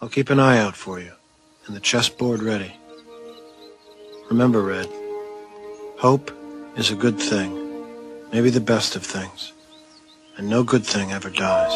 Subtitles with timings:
[0.00, 1.12] I'll keep an eye out for you
[1.66, 2.72] and the chessboard ready.
[4.28, 4.88] Remember, Red,
[5.98, 6.30] hope
[6.76, 7.50] is a good thing,
[8.30, 9.52] maybe the best of things,
[10.36, 11.72] and no good thing ever dies.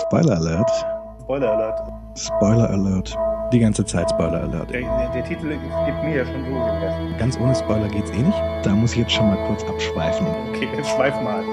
[0.00, 0.70] Spoiler Alert.
[1.20, 2.18] Spoiler Alert.
[2.18, 3.14] Spoiler Alert.
[3.52, 4.70] Die ganze Zeit Spoiler Alert.
[4.70, 7.18] Der, der, der Titel gibt mir ja schon so den.
[7.18, 8.38] Ganz ohne Spoiler geht's eh nicht.
[8.62, 10.26] Da muss ich jetzt schon mal kurz abschweifen.
[10.48, 11.44] Okay, jetzt schweif mal.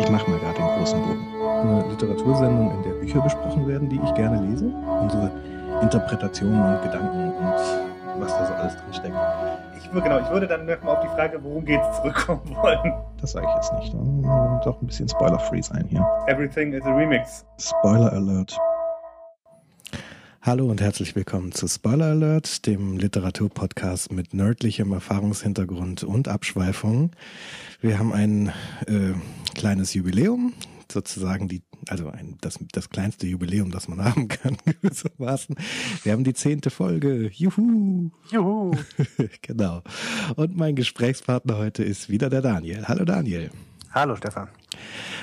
[0.00, 1.37] Ich mache mal gerade den großen Bogen.
[1.60, 4.66] Eine Literatursendung, in der Bücher besprochen werden, die ich gerne lese.
[4.66, 5.30] Unsere
[5.82, 9.14] Interpretationen und Gedanken und was da so alles drin steckt.
[9.78, 12.92] Ich, würde- genau, ich würde dann noch mal auf die Frage, worum geht's, zurückkommen wollen.
[13.20, 13.94] Das sage ich jetzt nicht.
[14.64, 16.06] Doch ein bisschen Spoiler-free sein hier.
[16.26, 17.44] Everything is a Remix.
[17.58, 18.56] Spoiler Alert.
[20.42, 27.10] Hallo und herzlich willkommen zu Spoiler Alert, dem Literaturpodcast mit nördlichem Erfahrungshintergrund und Abschweifungen.
[27.80, 28.48] Wir haben ein
[28.86, 29.12] äh,
[29.54, 30.52] kleines Jubiläum,
[30.90, 35.56] sozusagen die, also ein, das, das kleinste Jubiläum, das man haben kann, gewissermaßen.
[36.02, 37.30] Wir haben die zehnte Folge.
[37.32, 38.10] Juhu!
[38.30, 38.72] Juhu.
[39.42, 39.82] genau.
[40.36, 42.86] Und mein Gesprächspartner heute ist wieder der Daniel.
[42.88, 43.50] Hallo Daniel.
[43.92, 44.48] Hallo Stefan.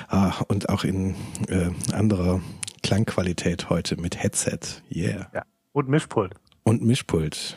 [0.08, 1.14] Ah, und auch in
[1.48, 2.40] äh, anderer
[2.82, 4.60] Klangqualität heute mit Headset.
[4.94, 5.30] Yeah.
[5.32, 5.42] Ja.
[5.72, 6.34] Und Mischpult.
[6.62, 7.56] Und Mischpult.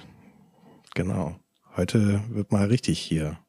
[0.96, 1.40] Genau.
[1.76, 3.40] Heute wird mal richtig hier.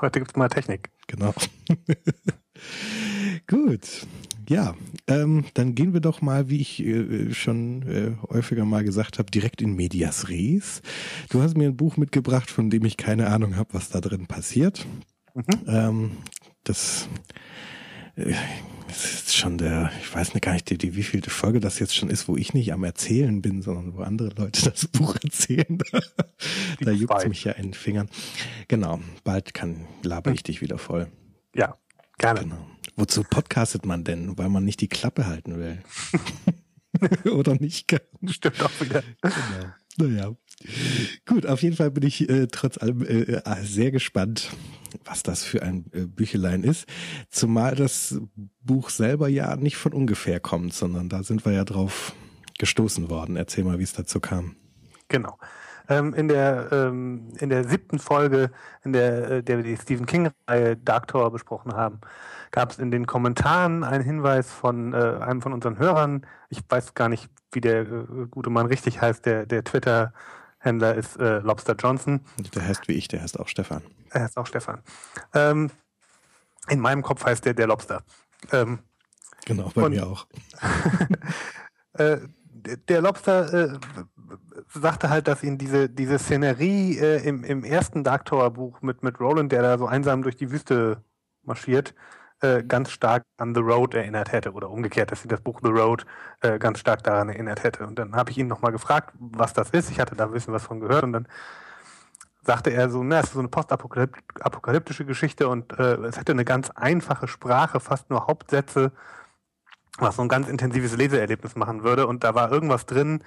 [0.00, 0.90] Heute gibt's mal Technik.
[1.06, 1.34] Genau.
[3.46, 4.06] Gut.
[4.48, 4.74] Ja,
[5.06, 9.30] ähm, dann gehen wir doch mal, wie ich äh, schon äh, häufiger mal gesagt habe,
[9.30, 10.80] direkt in Medias Res.
[11.28, 14.26] Du hast mir ein Buch mitgebracht, von dem ich keine Ahnung habe, was da drin
[14.26, 14.86] passiert.
[15.66, 16.12] Ähm,
[16.64, 17.08] das,
[18.16, 18.32] äh,
[18.86, 21.94] das ist schon der, ich weiß nicht gar nicht, die, die wievielte Folge das jetzt
[21.94, 25.78] schon ist, wo ich nicht am Erzählen bin, sondern wo andere Leute das Buch erzählen.
[26.80, 27.28] da juckt's zwei.
[27.28, 28.08] mich ja in den Fingern.
[28.66, 31.08] Genau, bald kann laber ich dich wieder voll.
[31.54, 31.76] Ja,
[32.18, 32.40] gerne.
[32.40, 32.66] Genau.
[32.96, 34.36] Wozu podcastet man denn?
[34.38, 35.78] Weil man nicht die Klappe halten will.
[37.32, 38.00] Oder nicht kann.
[38.26, 39.02] Stimmt auch wieder.
[39.22, 39.72] Genau.
[39.98, 40.36] Naja.
[41.26, 44.50] Gut, auf jeden Fall bin ich äh, trotz allem äh, äh, sehr gespannt,
[45.04, 46.86] was das für ein äh, Büchelein ist.
[47.30, 48.20] Zumal das
[48.62, 52.14] Buch selber ja nicht von ungefähr kommt, sondern da sind wir ja drauf
[52.58, 53.36] gestoßen worden.
[53.36, 54.56] Erzähl mal, wie es dazu kam.
[55.08, 55.38] Genau.
[55.90, 58.50] Ähm, in der ähm, in der siebten Folge,
[58.84, 62.00] in der, äh, der wir die Stephen King-Reihe Dark Tower besprochen haben,
[62.50, 66.26] gab es in den Kommentaren einen Hinweis von äh, einem von unseren Hörern.
[66.50, 69.24] Ich weiß gar nicht, wie der äh, gute Mann richtig heißt.
[69.24, 72.20] Der der Twitter-Händler ist äh, Lobster Johnson.
[72.54, 73.82] Der heißt wie ich, der heißt auch Stefan.
[74.10, 74.80] Er heißt auch Stefan.
[75.32, 75.70] Ähm,
[76.68, 78.02] in meinem Kopf heißt der der Lobster.
[78.52, 78.80] Ähm,
[79.46, 80.26] Genau, bei Und- mir auch.
[81.94, 82.18] äh,
[82.52, 83.78] der der Lobster äh,
[84.68, 89.02] sagte halt, dass ihn diese, diese Szenerie äh, im, im ersten Dark Tower Buch mit,
[89.02, 91.02] mit Roland, der da so einsam durch die Wüste
[91.42, 91.94] marschiert,
[92.40, 95.70] äh, ganz stark an The Road erinnert hätte oder umgekehrt, dass sie das Buch The
[95.70, 96.06] Road
[96.40, 97.86] äh, ganz stark daran erinnert hätte.
[97.86, 99.90] Und dann habe ich ihn nochmal gefragt, was das ist.
[99.90, 101.28] Ich hatte da ein bisschen was von gehört und dann
[102.42, 106.44] sagte er so, na, es ist so eine postapokalyptische Geschichte und äh, es hätte eine
[106.44, 108.92] ganz einfache Sprache, fast nur Hauptsätze,
[109.98, 112.06] was so ein ganz intensives Leseerlebnis machen würde.
[112.06, 113.22] Und da war irgendwas drin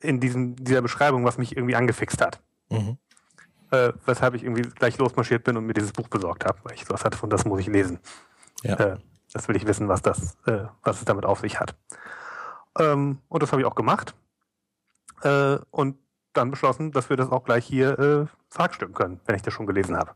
[0.00, 2.40] in diesem, dieser Beschreibung, was mich irgendwie angefixt hat.
[2.70, 2.98] Mhm.
[3.70, 6.84] Äh, weshalb ich irgendwie gleich losmarschiert bin und mir dieses Buch besorgt habe, weil ich
[6.86, 7.98] sowas hatte von das muss ich lesen.
[8.62, 8.74] Ja.
[8.76, 8.98] Äh,
[9.32, 11.76] das will ich wissen, was das, äh, was es damit auf sich hat.
[12.78, 14.14] Ähm, und das habe ich auch gemacht.
[15.22, 15.98] Äh, und
[16.32, 19.66] dann beschlossen, dass wir das auch gleich hier äh, verhackstücken können, wenn ich das schon
[19.66, 20.12] gelesen habe.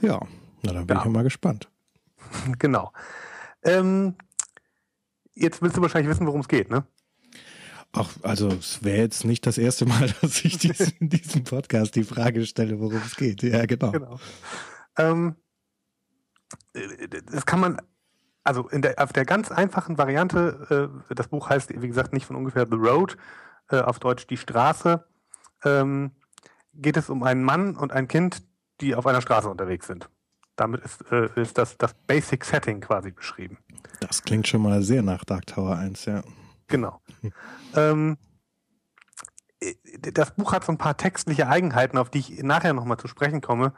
[0.00, 0.20] Ja,
[0.62, 1.02] na dann bin Ja.
[1.04, 1.68] ich mal gespannt.
[2.58, 2.92] genau.
[3.62, 4.14] Ähm,
[5.34, 6.84] jetzt willst du wahrscheinlich wissen, worum es geht, ne?
[7.94, 11.94] Ach, also es wäre jetzt nicht das erste Mal, dass ich dies, in diesem Podcast
[11.94, 13.42] die Frage stelle, worum es geht.
[13.42, 13.92] Ja, genau.
[13.92, 14.18] Genau.
[14.96, 15.36] Ähm,
[16.72, 17.82] äh, das kann man,
[18.44, 22.26] also in der, auf der ganz einfachen Variante, äh, das Buch heißt, wie gesagt, nicht
[22.26, 23.16] von ungefähr The Road,
[23.70, 25.04] äh, auf Deutsch die Straße,
[25.64, 26.12] ähm,
[26.74, 28.42] geht es um einen Mann und ein Kind,
[28.80, 30.08] die auf einer Straße unterwegs sind.
[30.56, 33.58] Damit ist, äh, ist das, das Basic Setting quasi beschrieben.
[34.00, 36.22] Das klingt schon mal sehr nach Dark Tower 1, ja.
[36.68, 37.00] Genau.
[37.76, 38.16] ähm,
[39.60, 39.74] äh,
[40.12, 43.40] das Buch hat so ein paar textliche Eigenheiten, auf die ich nachher nochmal zu sprechen
[43.40, 43.72] komme.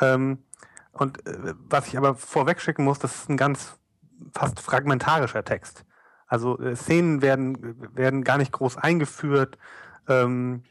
[0.00, 0.44] Ähm,
[0.92, 3.78] und äh, was ich aber vorweg schicken muss, das ist ein ganz
[4.32, 5.84] fast fragmentarischer Text.
[6.26, 9.58] Also äh, Szenen werden, werden gar nicht groß eingeführt,
[10.08, 10.62] ähm,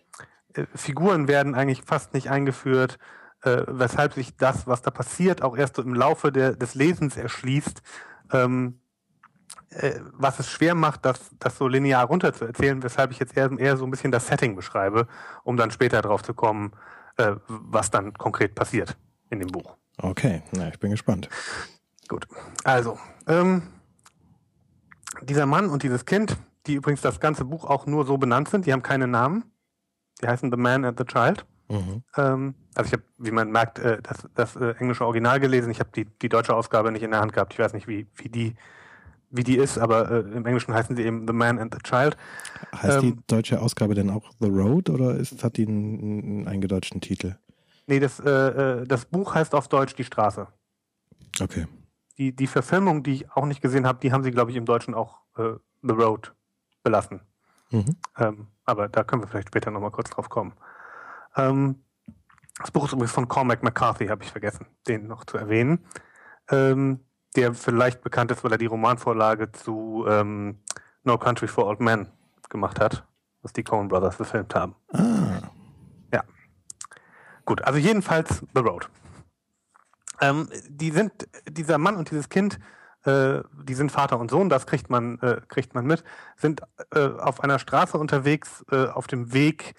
[0.54, 2.98] äh, Figuren werden eigentlich fast nicht eingeführt,
[3.42, 7.18] äh, weshalb sich das, was da passiert, auch erst so im Laufe der, des Lesens
[7.18, 7.82] erschließt.
[8.32, 8.87] Ähm, äh,
[10.14, 13.52] was es schwer macht, das, das so linear runter zu erzählen, weshalb ich jetzt eher,
[13.58, 15.08] eher so ein bisschen das Setting beschreibe,
[15.44, 16.72] um dann später drauf zu kommen,
[17.18, 18.98] äh, was dann konkret passiert
[19.30, 19.76] in dem Buch.
[19.98, 21.30] Okay, na, ich bin gespannt.
[22.08, 22.28] Gut.
[22.64, 22.98] Also,
[23.28, 23.64] ähm,
[25.22, 26.38] dieser Mann und dieses Kind,
[26.68, 28.66] die übrigens das ganze Buch auch nur so benannt sind.
[28.66, 29.46] Die haben keine Namen.
[30.22, 31.46] Die heißen The Man and the Child.
[31.70, 32.04] Mhm.
[32.16, 35.72] Ähm, also ich habe, wie man merkt, äh, das, das äh, englische Original gelesen.
[35.72, 37.54] Ich habe die, die deutsche Ausgabe nicht in der Hand gehabt.
[37.54, 38.56] Ich weiß nicht, wie, wie die
[39.30, 42.18] wie die ist, aber äh, im Englischen heißen sie eben The Man and the Child.
[42.74, 46.48] Heißt die Ähm, deutsche Ausgabe denn auch The Road oder ist, hat die einen, einen
[46.48, 47.36] eingedeutschten Titel?
[47.88, 50.48] Nee, das, äh, äh, das Buch heißt auf Deutsch Die Straße.
[51.42, 51.68] Okay.
[52.18, 54.66] Die, die Verfilmung, die ich auch nicht gesehen habe, die haben sie, glaube ich, im
[54.66, 55.54] Deutschen auch äh,
[55.84, 56.34] The Road
[56.84, 57.22] belassen.
[57.70, 57.96] Mhm.
[58.18, 60.54] Ähm, aber da können wir vielleicht später nochmal kurz drauf kommen.
[61.36, 61.84] Ähm,
[62.60, 65.80] das Buch ist übrigens von Cormac McCarthy, habe ich vergessen, den noch zu erwähnen.
[66.50, 67.02] Ähm,
[67.36, 70.60] der vielleicht bekannt ist, weil er die Romanvorlage zu ähm,
[71.04, 72.12] No Country for Old Men
[72.50, 73.06] gemacht hat,
[73.42, 74.76] was die Coen Brothers verfilmt haben.
[74.94, 75.28] Ah.
[77.48, 78.90] Gut, also jedenfalls The Road.
[80.20, 82.60] Ähm, die sind, dieser Mann und dieses Kind,
[83.06, 86.04] äh, die sind Vater und Sohn, das kriegt man, äh, kriegt man mit,
[86.36, 86.62] sind
[86.94, 89.76] äh, auf einer Straße unterwegs, äh, auf dem Weg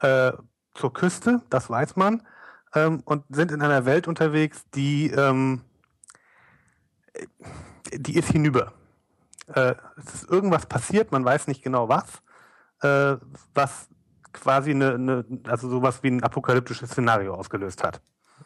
[0.00, 0.32] äh,
[0.74, 2.26] zur Küste, das weiß man,
[2.74, 5.73] ähm, und sind in einer Welt unterwegs, die, ähm, äh,
[7.92, 8.72] die ist hinüber.
[9.46, 12.22] Äh, es ist irgendwas passiert, man weiß nicht genau was,
[12.80, 13.18] äh,
[13.54, 13.88] was
[14.32, 18.00] quasi eine, eine, also sowas wie ein apokalyptisches Szenario ausgelöst hat.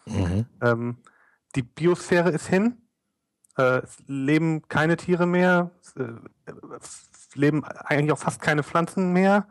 [0.07, 0.47] Mhm.
[0.61, 0.99] Ähm,
[1.55, 2.83] die Biosphäre ist hin.
[3.57, 5.71] Äh, es leben keine Tiere mehr.
[5.81, 6.13] Es, äh,
[6.81, 9.47] es leben eigentlich auch fast keine Pflanzen mehr.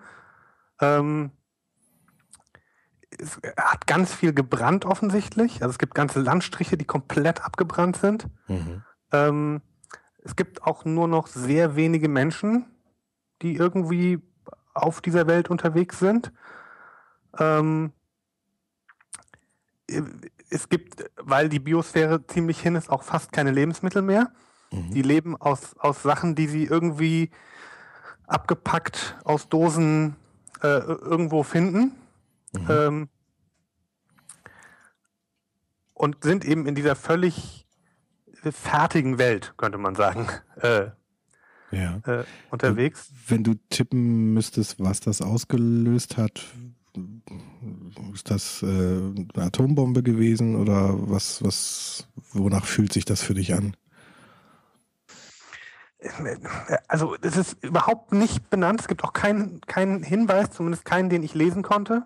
[0.80, 1.32] Ähm,
[3.10, 5.62] es hat ganz viel gebrannt offensichtlich.
[5.62, 8.28] Also es gibt ganze Landstriche, die komplett abgebrannt sind.
[8.48, 8.84] Mhm.
[9.12, 9.62] Ähm,
[10.24, 12.66] es gibt auch nur noch sehr wenige Menschen,
[13.42, 14.20] die irgendwie
[14.74, 16.32] auf dieser Welt unterwegs sind.
[17.40, 17.94] Ähm,
[20.50, 24.32] es gibt, weil die Biosphäre ziemlich hin ist, auch fast keine Lebensmittel mehr.
[24.72, 24.92] Mhm.
[24.92, 27.32] Die leben aus, aus Sachen, die sie irgendwie
[28.26, 30.16] abgepackt aus Dosen
[30.62, 31.96] äh, irgendwo finden.
[32.54, 32.68] Mhm.
[32.70, 33.10] Ähm,
[35.94, 37.67] und sind eben in dieser völlig
[38.52, 40.28] fertigen Welt, könnte man sagen,
[40.62, 40.88] äh,
[41.72, 42.00] Ja.
[42.06, 43.10] äh, unterwegs.
[43.28, 46.46] Wenn du tippen müsstest, was das ausgelöst hat,
[48.14, 53.54] ist das äh, eine Atombombe gewesen oder was, was, wonach fühlt sich das für dich
[53.54, 53.76] an?
[56.88, 58.82] Also es ist überhaupt nicht benannt.
[58.82, 62.06] Es gibt auch keinen keinen Hinweis, zumindest keinen, den ich lesen konnte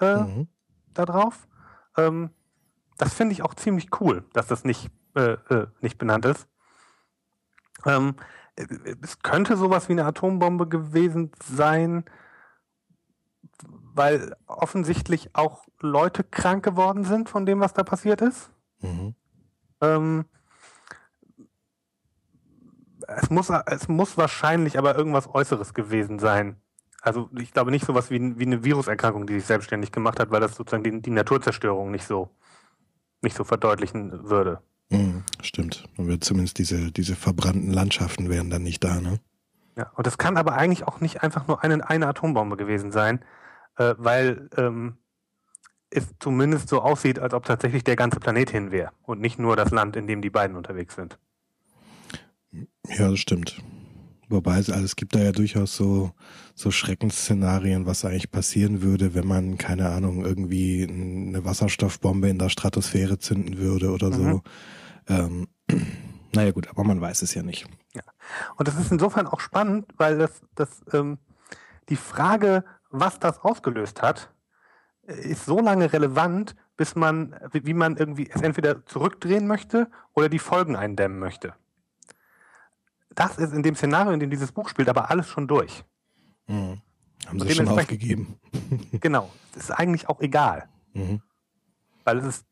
[0.00, 0.48] äh, Mhm.
[0.94, 1.48] darauf.
[1.96, 2.30] Ähm,
[2.98, 6.48] das finde ich auch ziemlich cool, dass das nicht, äh, äh, nicht benannt ist.
[7.84, 8.16] Ähm,
[8.56, 8.66] äh,
[9.02, 12.04] es könnte sowas wie eine Atombombe gewesen sein,
[13.94, 18.50] weil offensichtlich auch Leute krank geworden sind von dem, was da passiert ist.
[18.80, 19.14] Mhm.
[19.80, 20.24] Ähm,
[23.06, 26.56] es, muss, es muss wahrscheinlich aber irgendwas Äußeres gewesen sein.
[27.02, 30.40] Also ich glaube nicht sowas wie, wie eine Viruserkrankung, die sich selbstständig gemacht hat, weil
[30.40, 32.30] das sozusagen die, die Naturzerstörung nicht so,
[33.22, 34.62] nicht so verdeutlichen würde.
[34.90, 35.24] Mhm.
[35.42, 35.84] Stimmt.
[35.96, 39.20] Dann wird zumindest diese, diese verbrannten Landschaften wären dann nicht da, ne?
[39.76, 43.24] Ja, und das kann aber eigentlich auch nicht einfach nur eine, eine Atombombe gewesen sein,
[43.76, 44.98] äh, weil ähm,
[45.88, 49.56] es zumindest so aussieht, als ob tatsächlich der ganze Planet hin wäre und nicht nur
[49.56, 51.18] das Land, in dem die beiden unterwegs sind.
[52.88, 53.62] Ja, das stimmt.
[54.32, 56.12] Wobei es, also es gibt da ja durchaus so,
[56.54, 62.48] so Schreckensszenarien, was eigentlich passieren würde, wenn man, keine Ahnung, irgendwie eine Wasserstoffbombe in der
[62.48, 64.22] Stratosphäre zünden würde oder so.
[64.22, 64.42] Mhm.
[65.08, 65.48] Ähm,
[66.34, 67.66] naja gut, aber man weiß es ja nicht.
[68.56, 71.18] Und das ist insofern auch spannend, weil das, das ähm,
[71.88, 74.32] die Frage, was das ausgelöst hat,
[75.02, 80.38] ist so lange relevant, bis man, wie man irgendwie es entweder zurückdrehen möchte oder die
[80.38, 81.54] Folgen eindämmen möchte.
[83.14, 85.84] Das ist in dem Szenario, in dem dieses Buch spielt, aber alles schon durch.
[86.46, 86.80] Mhm.
[87.26, 88.38] Haben sie schon aufgegeben.
[89.00, 89.30] Genau.
[89.54, 91.20] Das ist eigentlich auch egal, Mhm.
[92.04, 92.46] weil es ist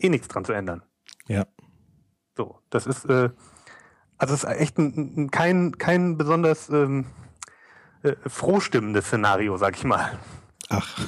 [0.00, 0.82] eh nichts dran zu ändern.
[1.26, 1.46] Ja.
[2.36, 3.30] So, das ist, äh,
[4.16, 7.06] also es ist echt ein, ein, kein, kein besonders ähm,
[8.02, 10.18] äh, frohstimmendes Szenario, sag ich mal.
[10.68, 10.98] Ach,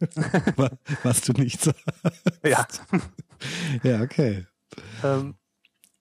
[0.56, 0.70] Wa-
[1.02, 1.84] was du nicht sagst.
[2.44, 2.66] Ja.
[3.84, 4.46] Ja, okay.
[5.04, 5.36] Ähm,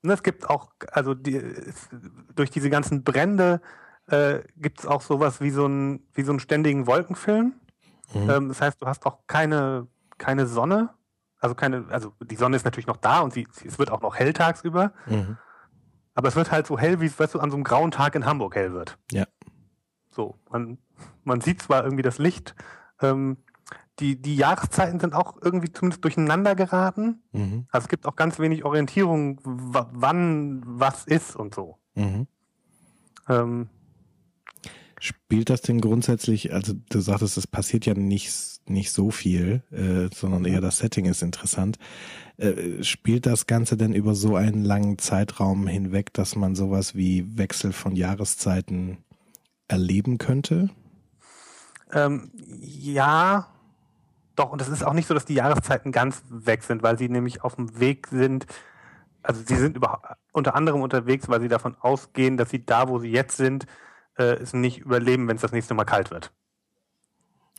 [0.03, 1.89] und es gibt auch, also die, es,
[2.35, 3.61] durch diese ganzen Brände
[4.07, 7.53] äh, gibt es auch sowas wie so, ein, wie so einen ständigen Wolkenfilm.
[8.13, 8.29] Mhm.
[8.29, 9.87] Ähm, das heißt, du hast auch keine,
[10.17, 10.89] keine Sonne.
[11.39, 14.01] Also keine, also die Sonne ist natürlich noch da und sie, sie, es wird auch
[14.01, 14.93] noch hell tagsüber.
[15.05, 15.37] Mhm.
[16.13, 18.15] Aber es wird halt so hell, wie es weißt du, an so einem grauen Tag
[18.15, 18.97] in Hamburg hell wird.
[19.11, 19.25] Ja.
[20.09, 20.79] So, man,
[21.23, 22.55] man sieht zwar irgendwie das Licht,
[23.01, 23.37] ähm,
[23.99, 27.23] die, die Jahreszeiten sind auch irgendwie zumindest durcheinander geraten.
[27.31, 27.65] Mhm.
[27.71, 31.77] Also es gibt auch ganz wenig Orientierung, wann was ist und so.
[31.95, 32.27] Mhm.
[33.27, 33.69] Ähm,
[34.99, 38.31] Spielt das denn grundsätzlich, also du sagtest, es passiert ja nicht,
[38.67, 41.77] nicht so viel, äh, sondern eher das Setting ist interessant.
[42.37, 47.37] Äh, spielt das Ganze denn über so einen langen Zeitraum hinweg, dass man sowas wie
[47.37, 48.97] Wechsel von Jahreszeiten
[49.67, 50.71] erleben könnte?
[51.91, 53.47] Ähm, ja,
[54.37, 57.09] doch, und es ist auch nicht so, dass die Jahreszeiten ganz weg sind, weil sie
[57.09, 58.45] nämlich auf dem Weg sind,
[59.23, 62.99] also sie sind über, unter anderem unterwegs, weil sie davon ausgehen, dass sie da, wo
[62.99, 63.65] sie jetzt sind,
[64.17, 66.31] äh, es nicht überleben, wenn es das nächste Mal kalt wird.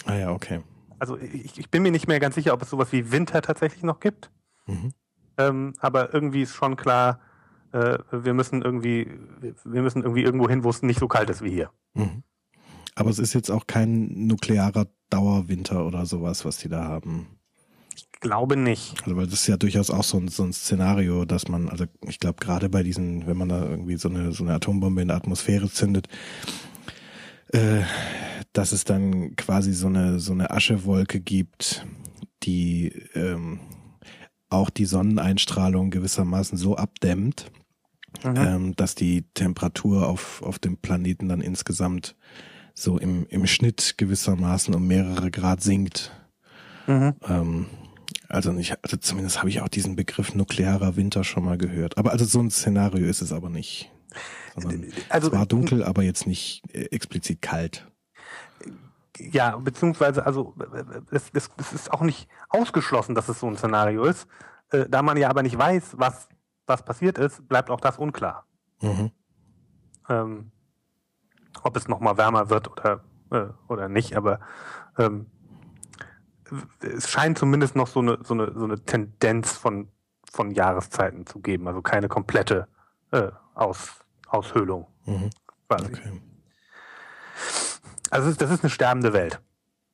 [0.06, 0.62] Ah ja, okay.
[1.00, 3.82] Also ich, ich bin mir nicht mehr ganz sicher, ob es sowas wie Winter tatsächlich
[3.82, 4.30] noch gibt.
[4.66, 4.94] Mhm.
[5.36, 7.20] Ähm, aber irgendwie ist schon klar,
[7.72, 9.18] äh, wir müssen irgendwie,
[9.64, 11.70] wir müssen irgendwie irgendwo hin, wo es nicht so kalt ist wie hier.
[11.94, 12.22] Mhm.
[12.98, 17.28] Aber es ist jetzt auch kein nuklearer Dauerwinter oder sowas, was die da haben.
[17.94, 18.96] Ich glaube nicht.
[19.04, 21.84] Also weil das ist ja durchaus auch so ein, so ein Szenario, dass man, also
[22.08, 25.08] ich glaube gerade bei diesen, wenn man da irgendwie so eine, so eine Atombombe in
[25.08, 26.08] der Atmosphäre zündet,
[27.52, 27.82] äh,
[28.52, 31.86] dass es dann quasi so eine, so eine Aschewolke gibt,
[32.42, 33.60] die ähm,
[34.50, 37.52] auch die Sonneneinstrahlung gewissermaßen so abdämmt,
[38.24, 38.36] mhm.
[38.36, 42.16] ähm, dass die Temperatur auf, auf dem Planeten dann insgesamt
[42.78, 46.12] so im, im Schnitt gewissermaßen um mehrere Grad sinkt.
[46.86, 47.14] Mhm.
[47.26, 47.66] Ähm,
[48.28, 51.98] also nicht, also zumindest habe ich auch diesen Begriff nuklearer Winter schon mal gehört.
[51.98, 53.90] Aber also so ein Szenario ist es aber nicht.
[55.08, 57.86] also, es war dunkel, aber jetzt nicht äh, explizit kalt.
[59.18, 60.54] Ja, beziehungsweise, also
[61.10, 64.28] es, es, es ist auch nicht ausgeschlossen, dass es so ein Szenario ist.
[64.70, 66.28] Äh, da man ja aber nicht weiß, was,
[66.66, 68.46] was passiert ist, bleibt auch das unklar.
[68.80, 69.10] Mhm.
[70.08, 70.52] Ähm,
[71.62, 73.00] ob es nochmal wärmer wird oder,
[73.30, 74.40] äh, oder nicht, aber
[74.98, 75.26] ähm,
[76.80, 79.88] es scheint zumindest noch so eine, so eine, so eine Tendenz von,
[80.30, 82.68] von Jahreszeiten zu geben, also keine komplette
[83.10, 84.86] äh, Aus, Aushöhlung.
[85.04, 85.30] Mhm.
[85.68, 85.86] Quasi.
[85.86, 86.22] Okay.
[88.10, 89.40] Also das ist eine sterbende Welt.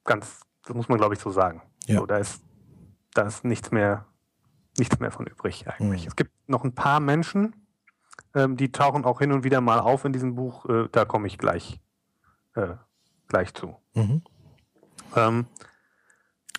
[0.04, 1.62] Ganz, das muss man glaube ich so sagen.
[1.86, 1.98] Ja.
[1.98, 2.42] So, da ist,
[3.14, 4.06] da ist nichts mehr,
[4.78, 6.02] nichts mehr von übrig eigentlich.
[6.02, 6.08] Mhm.
[6.08, 7.63] Es gibt noch ein paar Menschen,
[8.34, 10.66] ähm, die tauchen auch hin und wieder mal auf in diesem Buch.
[10.66, 11.80] Äh, da komme ich gleich,
[12.54, 12.74] äh,
[13.28, 13.76] gleich zu.
[13.94, 14.22] Mhm.
[15.16, 15.46] Ähm,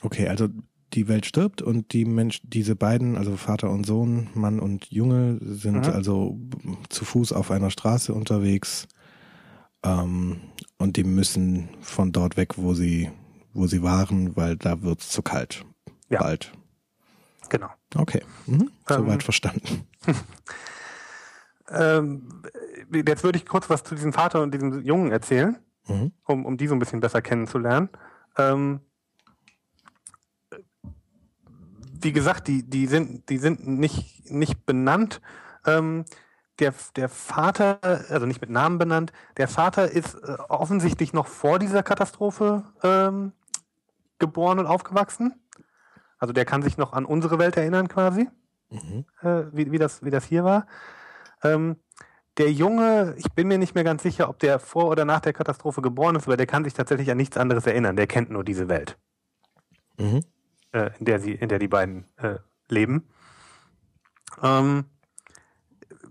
[0.06, 0.48] Okay, also
[0.94, 5.40] die Welt stirbt und die Mensch, diese beiden, also Vater und Sohn, Mann und Junge,
[5.42, 5.94] sind mhm.
[5.94, 6.40] also
[6.90, 8.88] zu Fuß auf einer Straße unterwegs
[9.84, 10.42] ähm,
[10.78, 13.12] und die müssen von dort weg, wo sie,
[13.54, 15.66] wo sie waren, weil da wird es zu kalt.
[16.10, 16.20] Ja.
[16.20, 16.54] Bald.
[17.50, 17.70] Genau.
[17.96, 18.70] Okay, mhm.
[18.88, 19.88] soweit ähm, verstanden.
[21.70, 22.44] ähm,
[22.92, 25.58] jetzt würde ich kurz was zu diesem Vater und diesem Jungen erzählen,
[25.88, 26.12] mhm.
[26.26, 27.90] um, um die so ein bisschen besser kennenzulernen.
[28.38, 28.82] Ähm,
[32.02, 35.22] wie gesagt, die, die sind, die sind nicht, nicht benannt.
[35.66, 36.06] Ähm,
[36.60, 37.80] der, der Vater,
[38.10, 43.34] also nicht mit Namen benannt, der Vater ist äh, offensichtlich noch vor dieser Katastrophe ähm,
[44.20, 45.34] geboren und aufgewachsen.
[46.18, 48.30] Also der kann sich noch an unsere Welt erinnern quasi,
[48.70, 49.06] mhm.
[49.22, 50.66] äh, wie, wie, das, wie das hier war.
[51.44, 51.78] Ähm,
[52.38, 55.34] der Junge, ich bin mir nicht mehr ganz sicher, ob der vor oder nach der
[55.34, 57.96] Katastrophe geboren ist, aber der kann sich tatsächlich an nichts anderes erinnern.
[57.96, 58.98] Der kennt nur diese Welt.
[59.98, 60.22] Mhm
[60.76, 62.36] äh, in der sie, in der die beiden äh,
[62.68, 63.08] leben.
[64.44, 64.86] Ähm,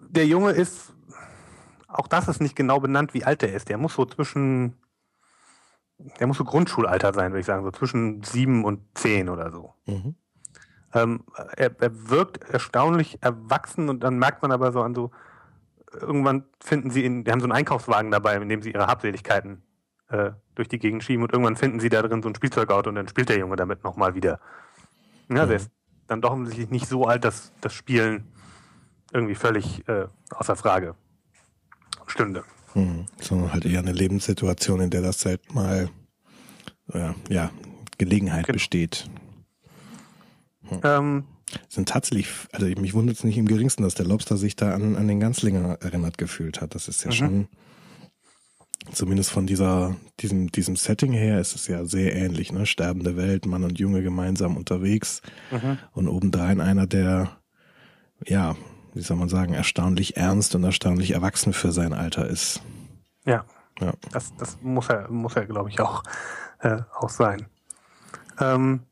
[0.08, 0.94] der Junge ist,
[1.86, 3.68] auch das ist nicht genau benannt, wie alt er ist.
[3.68, 4.76] Der muss so zwischen,
[6.18, 9.74] der muss so Grundschulalter sein, würde ich sagen, so zwischen sieben und zehn oder so.
[9.84, 10.16] Mhm.
[10.94, 11.24] Ähm,
[11.56, 15.10] er, er wirkt erstaunlich erwachsen und dann merkt man aber so an so,
[15.92, 19.62] irgendwann finden sie ihn, die haben so einen Einkaufswagen dabei, in dem sie ihre Habseligkeiten
[20.08, 22.96] äh, durch die Gegend schieben und irgendwann finden sie da drin so ein Spielzeugauto und
[22.96, 24.40] dann spielt der Junge damit nochmal wieder.
[25.28, 25.48] Ja, mhm.
[25.48, 25.70] der ist
[26.06, 28.28] dann doch offensichtlich nicht so alt, dass das Spielen
[29.12, 30.94] irgendwie völlig äh, außer Frage
[32.06, 32.44] stünde.
[32.74, 33.06] Mhm.
[33.20, 35.88] Sondern halt eher eine Lebenssituation, in der das halt mal
[36.92, 37.50] äh, ja,
[37.98, 38.56] Gelegenheit genau.
[38.56, 39.08] besteht.
[40.68, 40.80] Hm.
[40.82, 41.24] Ähm,
[41.68, 44.96] sind tatsächlich, also mich wundert es nicht im geringsten, dass der Lobster sich da an,
[44.96, 46.74] an den Ganzlinger erinnert gefühlt hat.
[46.74, 47.14] Das ist ja mhm.
[47.14, 47.48] schon
[48.92, 52.66] zumindest von dieser, diesem, diesem Setting her ist es ja sehr ähnlich, ne?
[52.66, 55.78] Sterbende Welt, Mann und Junge gemeinsam unterwegs mhm.
[55.92, 57.30] und obendrein einer, der,
[58.26, 58.56] ja,
[58.92, 62.62] wie soll man sagen, erstaunlich ernst und erstaunlich erwachsen für sein Alter ist.
[63.24, 63.44] Ja.
[63.80, 63.92] ja.
[64.12, 66.02] Das, das muss er, muss er, glaube ich, auch,
[66.60, 67.46] äh, auch sein.
[68.40, 68.82] Ähm,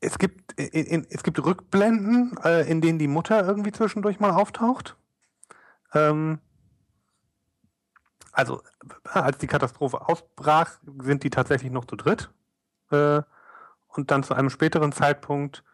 [0.00, 4.30] es gibt, in, in, es gibt Rückblenden, äh, in denen die Mutter irgendwie zwischendurch mal
[4.30, 4.96] auftaucht.
[5.92, 6.38] Ähm,
[8.32, 8.62] also
[9.04, 12.30] als die Katastrophe ausbrach, sind die tatsächlich noch zu dritt.
[12.90, 13.22] Äh,
[13.88, 15.64] und dann zu einem späteren Zeitpunkt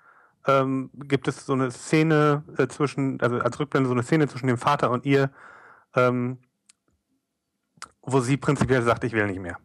[0.46, 4.46] ähm, gibt es so eine Szene äh, zwischen, also als Rückblende so eine Szene zwischen
[4.46, 5.30] dem Vater und ihr,
[5.94, 6.38] ähm,
[8.02, 9.58] wo sie prinzipiell sagt, ich will nicht mehr.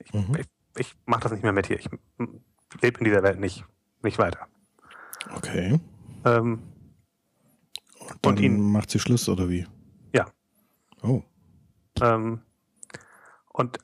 [0.00, 0.36] Ich, Mhm.
[0.38, 1.78] ich, ich mache das nicht mehr mit hier.
[1.78, 1.88] Ich
[2.80, 3.64] lebe in dieser Welt nicht,
[4.02, 4.46] nicht weiter.
[5.34, 5.80] Okay.
[6.24, 6.62] Ähm,
[8.22, 9.66] Dann Und ihn- macht sie Schluss oder wie?
[10.14, 10.26] Ja.
[11.02, 11.22] Oh.
[12.00, 12.40] ähm,
[13.52, 13.78] und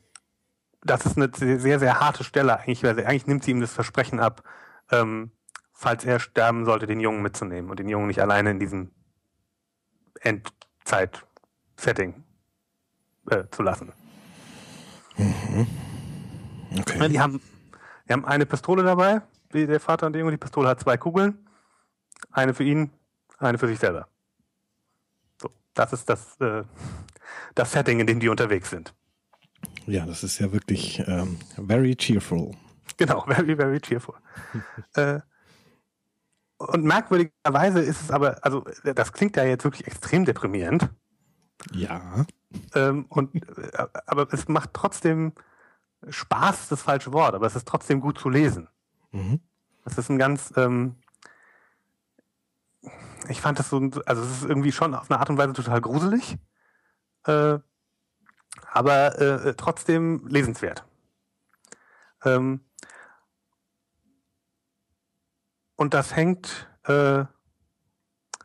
[0.83, 3.73] das ist eine sehr, sehr harte Stelle eigentlich, weil sie, eigentlich nimmt sie ihm das
[3.73, 4.43] Versprechen ab,
[4.91, 5.31] ähm,
[5.73, 8.91] falls er sterben sollte, den Jungen mitzunehmen und den Jungen nicht alleine in diesem
[10.21, 12.23] Endzeit-Setting
[13.31, 13.93] äh, zu lassen.
[16.79, 17.09] Okay.
[17.09, 17.41] Die haben,
[18.09, 19.23] die haben eine Pistole dabei,
[19.55, 20.33] der Vater und der Junge.
[20.33, 21.39] Die Pistole hat zwei Kugeln.
[22.31, 22.91] Eine für ihn,
[23.39, 24.09] eine für sich selber.
[25.41, 26.65] So, das ist das, äh,
[27.55, 28.95] das Setting, in dem die unterwegs sind.
[29.87, 32.53] Ja, das ist ja wirklich ähm, very cheerful.
[32.97, 34.15] Genau, very, very cheerful.
[34.95, 35.21] äh,
[36.57, 40.89] und merkwürdigerweise ist es aber, also das klingt ja jetzt wirklich extrem deprimierend.
[41.73, 42.25] Ja.
[42.75, 45.33] Ähm, und, äh, aber es macht trotzdem
[46.09, 48.69] Spaß, das falsche Wort, aber es ist trotzdem gut zu lesen.
[49.15, 49.41] Mhm.
[49.85, 50.97] Es ist ein ganz, ähm,
[53.29, 55.81] ich fand das so, also es ist irgendwie schon auf eine Art und Weise total
[55.81, 56.37] gruselig,
[57.27, 57.59] äh,
[58.73, 60.85] aber äh, trotzdem lesenswert.
[62.25, 62.61] Ähm,
[65.77, 67.25] und das hängt, äh,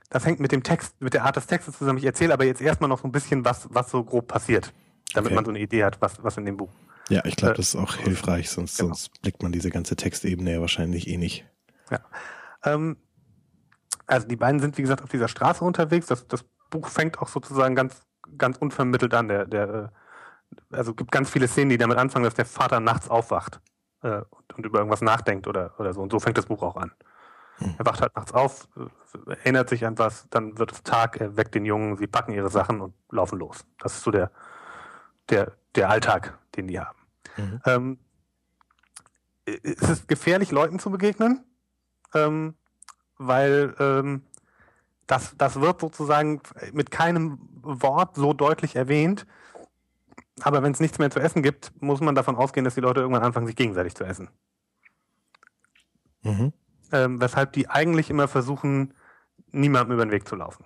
[0.10, 1.98] das hängt mit dem Text, mit der Art des Textes zusammen.
[2.00, 4.74] Ich erzähle aber jetzt erstmal noch so ein bisschen, was, was so grob passiert,
[5.14, 5.36] damit Okay.
[5.36, 6.70] man so eine Idee hat, was, was in dem Buch
[7.10, 8.90] Ja, ich glaube, Äh, das ist auch hilfreich, sonst, genau.
[8.90, 11.46] sonst blickt man diese ganze Textebene ja wahrscheinlich eh nicht.
[12.64, 12.98] Ähm,
[14.06, 16.08] also die beiden sind, wie gesagt, auf dieser Straße unterwegs.
[16.08, 18.02] Das, das Buch fängt auch sozusagen ganz,
[18.38, 19.28] ganz unvermittelt an.
[19.28, 19.92] Der, der,
[20.72, 23.62] äh, also gibt ganz viele Szenen, die damit anfangen, dass der Vater nachts aufwacht
[24.02, 26.02] äh, und, und über irgendwas nachdenkt oder, oder so.
[26.02, 26.92] Und so fängt das Buch auch an.
[27.58, 27.76] Hm.
[27.78, 31.38] Er wacht halt nachts auf, äh, erinnert sich an was, dann wird es Tag, er
[31.38, 33.66] weckt den Jungen, sie packen ihre Sachen und laufen los.
[33.80, 34.32] Das ist so der,
[35.30, 36.99] der, der Alltag, den die haben.
[37.38, 37.62] Mhm.
[37.66, 38.00] Ähm,
[39.46, 41.44] es ist gefährlich, Leuten zu begegnen,
[42.14, 42.56] ähm,
[43.18, 44.24] weil ähm,
[45.08, 46.42] das, das wird sozusagen
[46.72, 49.26] mit keinem Wort so deutlich erwähnt.
[50.42, 53.02] Aber wenn es nichts mehr zu essen gibt, muss man davon ausgehen, dass die Leute
[53.02, 54.30] irgendwann anfangen, sich gegenseitig zu essen.
[56.22, 56.54] Mhm.
[56.92, 58.94] Ähm, weshalb die eigentlich immer versuchen,
[59.52, 60.66] niemandem über den Weg zu laufen.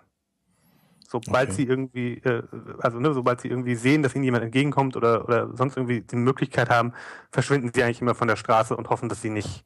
[1.14, 1.58] Sobald Okay.
[1.62, 2.42] sie irgendwie, äh,
[2.80, 6.16] also ne, sobald sie irgendwie sehen, dass ihnen jemand entgegenkommt oder, oder sonst irgendwie die
[6.16, 6.94] Möglichkeit haben,
[7.32, 9.64] verschwinden sie eigentlich immer von der Straße und hoffen, dass sie nicht,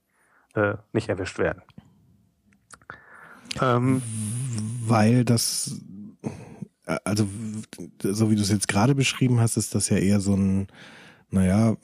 [0.56, 1.62] äh, nicht erwischt werden.
[3.62, 4.02] Ähm,
[4.86, 5.80] Weil das,
[7.06, 7.26] also
[8.04, 10.68] so wie du es jetzt gerade beschrieben hast, ist das ja eher so ein,
[11.30, 11.78] naja,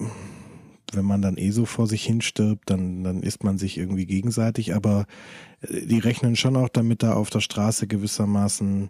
[0.92, 4.06] wenn man dann eh so vor sich hin stirbt, dann, dann isst man sich irgendwie
[4.06, 5.06] gegenseitig, aber
[5.62, 8.90] äh, die rechnen schon auch damit, da auf der Straße gewissermaßen,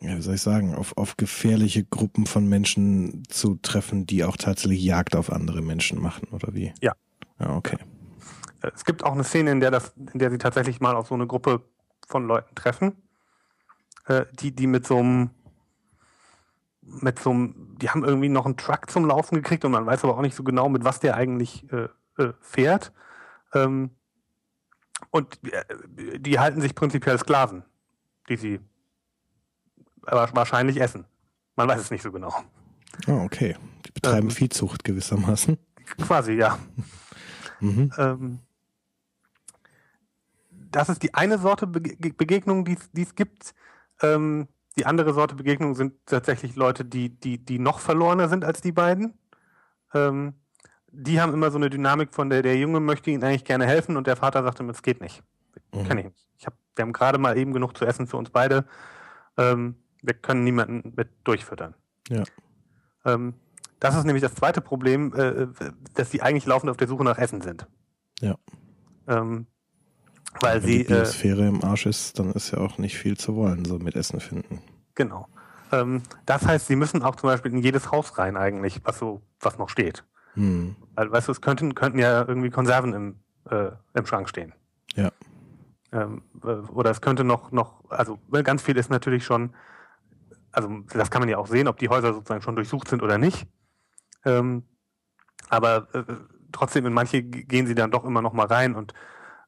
[0.00, 4.36] ja, wie soll ich sagen, auf, auf gefährliche Gruppen von Menschen zu treffen, die auch
[4.36, 6.72] tatsächlich Jagd auf andere Menschen machen, oder wie?
[6.80, 6.92] Ja.
[7.40, 7.78] Ja, okay.
[8.60, 11.14] Es gibt auch eine Szene, in der das, in der sie tatsächlich mal auf so
[11.14, 11.62] eine Gruppe
[12.08, 12.96] von Leuten treffen,
[14.06, 15.30] äh, die, die mit so einem,
[16.82, 20.04] mit so einem, die haben irgendwie noch einen Truck zum Laufen gekriegt und man weiß
[20.04, 22.92] aber auch nicht so genau, mit was der eigentlich äh, äh, fährt.
[23.54, 23.90] Ähm,
[25.10, 27.64] und äh, die halten sich prinzipiell Sklaven,
[28.28, 28.60] die sie
[30.08, 31.04] aber wahrscheinlich essen.
[31.56, 32.32] Man weiß es nicht so genau.
[33.06, 33.56] Ah, okay.
[33.86, 34.34] Die betreiben Ähm.
[34.34, 35.58] Viehzucht gewissermaßen.
[36.02, 36.58] Quasi, ja.
[37.60, 37.90] Mhm.
[37.98, 38.38] Ähm,
[40.70, 43.52] das ist die eine Sorte Bege Begegnung, die es- gibt.
[44.00, 44.46] Ähm,
[44.78, 48.70] die andere Sorte Begegnung sind tatsächlich Leute, die, die, die noch verlorener sind als die
[48.70, 49.14] beiden.
[49.92, 50.34] Ähm,
[50.92, 53.96] die haben immer so eine Dynamik von der, der Junge möchte ihnen eigentlich gerne helfen
[53.96, 55.22] und der Vater sagt ihm, es geht nicht.
[55.74, 55.84] Mhm.
[55.88, 56.28] Kann ich nicht.
[56.38, 58.66] Ich hab, wir haben gerade mal eben genug zu essen für uns beide.
[59.36, 61.74] Ähm, wir können niemanden mit durchfüttern.
[62.08, 62.24] Ja.
[63.04, 63.34] Ähm,
[63.80, 65.46] das ist nämlich das zweite Problem, äh,
[65.94, 67.66] dass sie eigentlich laufend auf der Suche nach Essen sind.
[68.20, 68.36] Ja.
[69.06, 69.46] Ähm,
[70.40, 73.16] weil Wenn sie, die äh, Biosphäre im Arsch ist, dann ist ja auch nicht viel
[73.16, 74.60] zu wollen, so mit Essen finden.
[74.94, 75.28] genau.
[75.70, 79.20] Ähm, das heißt, sie müssen auch zum Beispiel in jedes Haus rein eigentlich, was so,
[79.40, 80.04] was noch steht.
[80.34, 80.76] Hm.
[80.94, 83.16] Weil, weißt du, es könnten, könnten ja irgendwie Konserven im,
[83.50, 84.54] äh, im Schrank stehen.
[84.94, 85.10] Ja.
[85.92, 89.50] Ähm, äh, oder es könnte noch, noch, also ne, ganz viel ist natürlich schon,
[90.58, 93.16] also das kann man ja auch sehen, ob die Häuser sozusagen schon durchsucht sind oder
[93.16, 93.46] nicht.
[94.24, 94.64] Ähm,
[95.48, 96.02] aber äh,
[96.50, 98.92] trotzdem in manche gehen sie dann doch immer noch mal rein und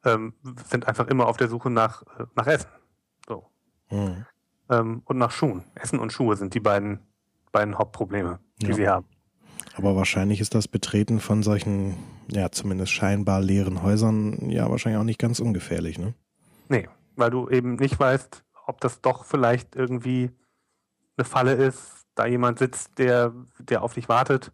[0.05, 0.35] ähm,
[0.69, 2.71] sind einfach immer auf der Suche nach, äh, nach Essen.
[3.29, 3.47] So.
[3.89, 4.25] Hm.
[4.71, 5.65] Ähm, und nach Schuhen.
[5.75, 7.01] Essen und Schuhe sind die beiden,
[7.51, 8.75] beiden Hauptprobleme, die Ja.
[8.75, 9.07] sie haben.
[9.77, 11.97] Aber wahrscheinlich ist das Betreten von solchen,
[12.29, 16.15] ja, zumindest scheinbar leeren Häusern ja wahrscheinlich auch nicht ganz ungefährlich, ne?
[16.69, 20.31] Nee, weil du eben nicht weißt, ob das doch vielleicht irgendwie
[21.21, 24.53] eine Falle ist, da jemand sitzt, der, der auf dich wartet.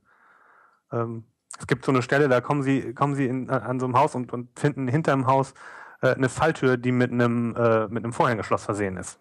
[0.93, 1.25] Ähm,
[1.59, 4.15] es gibt so eine Stelle, da kommen sie, kommen sie in, an so einem Haus
[4.15, 5.55] und, und finden hinter dem Haus
[6.03, 9.19] äh, eine Falltür, die mit einem, äh, mit einem Vorhängeschloss versehen ist.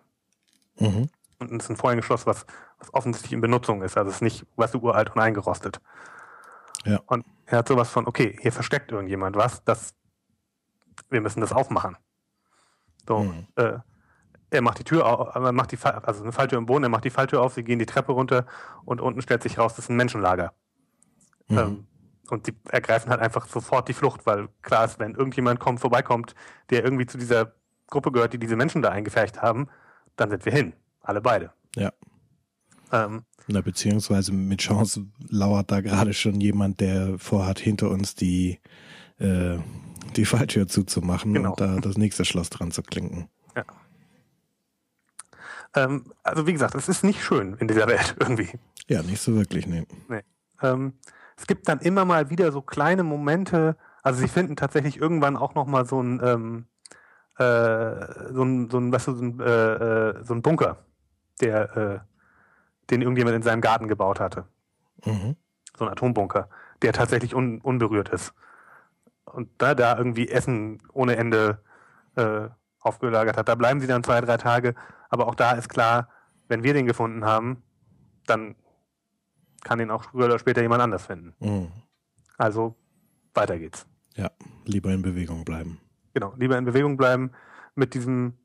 [0.80, 1.10] Mhm.
[1.40, 2.46] Und es ist ein Vorhängeschloss, was,
[2.80, 3.98] was offensichtlich in Benutzung ist.
[3.98, 5.80] Also es ist nicht, weißt du, uralt und eingerostet.
[6.84, 7.00] Ja.
[7.06, 9.94] Und er hat sowas von, okay, hier versteckt irgendjemand was, das,
[11.10, 11.98] wir müssen das aufmachen.
[13.08, 13.48] So, mhm.
[13.56, 13.80] äh,
[14.50, 17.04] er macht die Tür auf, er macht die, also eine Falltür im Boden, er macht
[17.04, 18.46] die Falltür auf, sie gehen die Treppe runter
[18.86, 20.54] und unten stellt sich raus, das ist ein Menschenlager.
[21.48, 21.58] Mhm.
[21.58, 21.88] Ähm,
[22.30, 26.34] und die ergreifen halt einfach sofort die Flucht, weil klar ist, wenn irgendjemand kommt, vorbeikommt,
[26.70, 27.54] der irgendwie zu dieser
[27.88, 29.68] Gruppe gehört, die diese Menschen da eingefercht haben,
[30.16, 30.74] dann sind wir hin.
[31.02, 31.52] Alle beide.
[31.76, 31.92] Ja.
[32.92, 38.60] Ähm, Na, beziehungsweise mit Chance lauert da gerade schon jemand, der vorhat, hinter uns die,
[39.20, 39.58] äh,
[40.16, 41.52] die Falltür zuzumachen genau.
[41.52, 43.30] und da das nächste Schloss dran zu klinken.
[45.76, 48.50] Ähm, also wie gesagt, es ist nicht schön in dieser Welt irgendwie.
[48.88, 49.86] Ja, nicht so wirklich, nee.
[50.08, 50.24] nee.
[50.62, 50.94] Ähm,
[51.38, 55.56] es gibt dann immer mal wieder so kleine Momente, also sie finden tatsächlich irgendwann auch
[55.56, 56.66] noch mal so ein, ähm,
[57.38, 60.78] äh, so ein, so ein, weißt du, so ein, äh, äh, so ein Bunker,
[61.42, 62.00] der, äh,
[62.90, 64.46] den irgendjemand in seinem Garten gebaut hatte.
[65.04, 65.36] Mhm.
[65.78, 66.50] So ein Atombunker,
[66.82, 68.34] der tatsächlich un, unberührt ist.
[69.26, 71.60] Und da, da irgendwie Essen ohne Ende
[72.16, 72.48] äh,
[72.80, 73.50] aufgelagert hat.
[73.50, 74.76] Da bleiben sie dann zwei, drei Tage.
[75.10, 76.10] Aber auch da ist klar,
[76.48, 77.64] wenn wir den gefunden haben,
[78.26, 78.56] dann
[79.64, 81.34] kann ihn auch früher oder später jemand anders finden.
[81.40, 81.72] Mhm.
[82.38, 82.76] Also
[83.34, 83.88] weiter geht's.
[84.16, 84.32] Ja,
[84.66, 85.80] lieber in Bewegung bleiben.
[86.14, 87.32] Genau, lieber in Bewegung bleiben
[87.76, 88.38] mit diesem,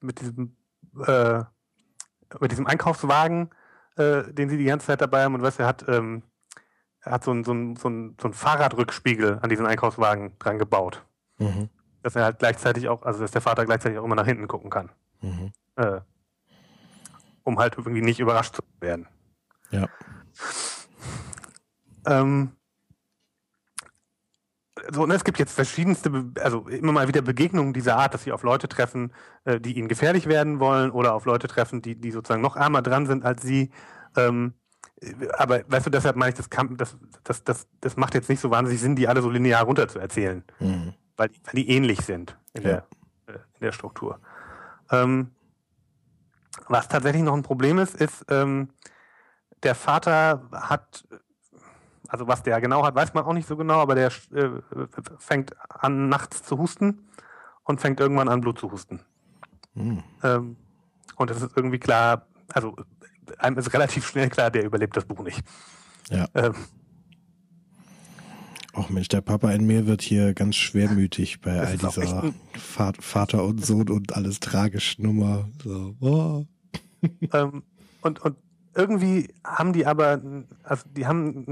[0.00, 0.56] mit diesem,
[1.06, 1.44] äh,
[2.40, 3.50] mit diesem Einkaufswagen,
[3.96, 6.22] äh, den sie die ganze Zeit dabei haben und was er hat, ähm,
[7.00, 10.58] er hat so ein, so ein, so ein, so ein Fahrradrückspiegel an diesen Einkaufswagen dran
[10.58, 11.04] gebaut.
[11.38, 11.68] Mhm.
[12.02, 14.70] Dass er halt gleichzeitig auch, also dass der Vater gleichzeitig auch immer nach hinten gucken
[14.70, 14.90] kann.
[15.20, 15.52] Mhm.
[15.76, 16.00] Äh,
[17.42, 19.06] um halt irgendwie nicht überrascht zu werden.
[19.70, 19.88] Ja.
[22.06, 22.52] Ähm,
[24.90, 28.32] so, ne, es gibt jetzt verschiedenste, also immer mal wieder Begegnungen dieser Art, dass sie
[28.32, 29.12] auf Leute treffen,
[29.44, 32.82] äh, die ihnen gefährlich werden wollen oder auf Leute treffen, die, die sozusagen noch ärmer
[32.82, 33.70] dran sind als sie.
[34.16, 34.54] Ähm,
[35.38, 38.40] aber weißt du, deshalb meine ich, das, kann, das, das, das, das macht jetzt nicht
[38.40, 40.94] so wahnsinnig Sinn, die alle so linear runter zu erzählen, mhm.
[41.16, 42.68] weil, weil die ähnlich sind in, ja.
[42.68, 44.20] der, äh, in der Struktur.
[44.90, 45.30] Ähm,
[46.68, 48.70] was tatsächlich noch ein Problem ist, ist, ähm,
[49.62, 51.04] der Vater hat,
[52.08, 54.50] also was der genau hat, weiß man auch nicht so genau, aber der äh,
[55.18, 57.08] fängt an nachts zu husten
[57.64, 59.00] und fängt irgendwann an Blut zu husten.
[59.74, 60.04] Mhm.
[60.22, 60.56] Ähm,
[61.16, 62.76] und es ist irgendwie klar, also
[63.38, 65.42] einem ist relativ schnell klar, der überlebt das Buch nicht.
[66.10, 66.26] Ja.
[66.34, 66.54] Ähm,
[68.76, 73.64] Ach Mensch, der Papa in mir wird hier ganz schwermütig bei all dieser Vater und
[73.64, 75.48] Sohn und alles tragisch Nummer.
[75.62, 76.44] So, oh.
[77.32, 77.62] ähm,
[78.00, 78.36] und, und
[78.74, 80.20] irgendwie haben die aber,
[80.64, 81.44] also die haben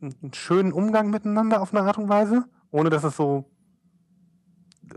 [0.00, 3.50] einen, einen, schönen Umgang miteinander auf eine Art und Weise, ohne dass es so,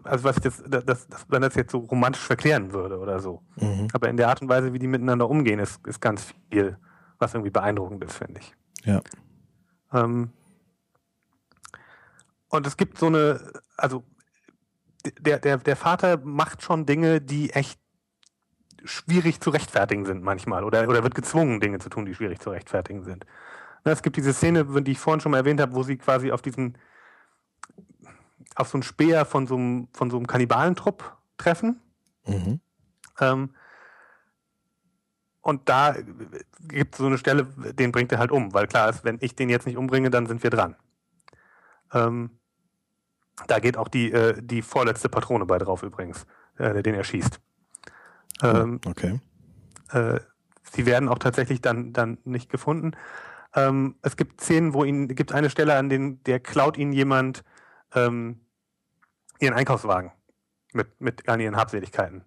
[0.04, 3.42] also was ich jetzt, dass, dass man das jetzt so romantisch verklären würde oder so.
[3.60, 3.88] Mhm.
[3.94, 6.78] Aber in der Art und Weise, wie die miteinander umgehen, ist, ist ganz viel,
[7.18, 8.54] was irgendwie beeindruckend ist, finde ich.
[8.86, 9.02] Ja.
[9.92, 10.30] Ähm,
[12.50, 14.04] und es gibt so eine, also
[15.20, 17.80] der, der, der Vater macht schon Dinge, die echt
[18.84, 22.50] schwierig zu rechtfertigen sind manchmal oder, oder wird gezwungen, Dinge zu tun, die schwierig zu
[22.50, 23.26] rechtfertigen sind.
[23.84, 26.42] Es gibt diese Szene, die ich vorhin schon mal erwähnt habe, wo sie quasi auf
[26.42, 26.78] diesen,
[28.56, 31.82] auf so einen Speer von so einem, von so einem Kannibalentrupp treffen.
[32.26, 32.60] Mhm.
[33.20, 33.56] Ähm,
[35.42, 35.96] und da
[36.68, 39.36] gibt es so eine Stelle, den bringt er halt um, weil klar ist, wenn ich
[39.36, 40.76] den jetzt nicht umbringe, dann sind wir dran.
[41.94, 42.39] Ähm,
[43.48, 46.26] da geht auch die, äh, die vorletzte Patrone bei drauf übrigens,
[46.58, 47.40] äh, den er schießt.
[48.42, 49.20] Ähm, okay.
[49.92, 50.20] Äh,
[50.72, 52.92] sie werden auch tatsächlich dann, dann nicht gefunden.
[53.56, 57.44] Ähm, es gibt Szenen, wo ihn, gibt eine Stelle, an denen der klaut ihnen jemand
[57.96, 58.42] ähm,
[59.40, 60.12] ihren Einkaufswagen
[60.74, 62.24] mit, mit all ihren Habseligkeiten.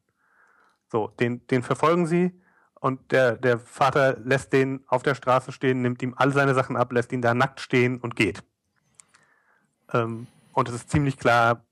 [0.91, 2.39] So, den, den verfolgen sie
[2.81, 6.77] und der, der Vater lässt den auf der Straße stehen, nimmt ihm all seine Sachen
[6.77, 8.43] ab, lässt ihn da nackt stehen und geht.
[9.93, 11.63] Ähm, und es ist ziemlich klar,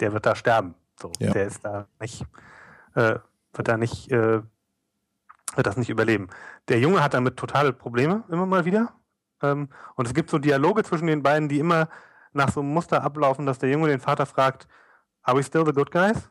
[0.00, 0.74] der wird da sterben.
[1.00, 1.32] So, ja.
[1.32, 2.22] der ist da nicht,
[2.94, 3.18] äh,
[3.52, 4.42] wird da nicht, äh,
[5.54, 6.28] wird das nicht überleben.
[6.68, 8.92] Der Junge hat damit totale Probleme immer mal wieder.
[9.42, 11.88] Ähm, und es gibt so Dialoge zwischen den beiden, die immer
[12.32, 14.68] nach so einem Muster ablaufen, dass der Junge den Vater fragt,
[15.22, 16.28] Are we still the good guys?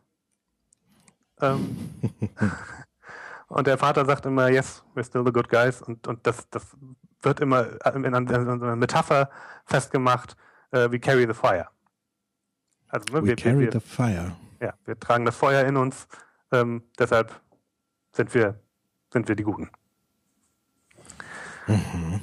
[1.42, 1.78] Ähm,
[3.48, 5.82] und der Vater sagt immer, yes, we're still the good guys.
[5.82, 6.76] Und, und das, das
[7.22, 9.30] wird immer in einer Metapher
[9.66, 10.36] festgemacht,
[10.74, 11.68] uh, we carry the fire.
[12.88, 14.36] Also, ne, we wir, carry wir, the fire.
[14.62, 16.08] Ja, wir tragen das Feuer in uns
[16.54, 17.42] ähm, deshalb
[18.12, 18.60] sind wir,
[19.12, 19.70] sind wir die Guten.
[21.68, 22.22] Mhm.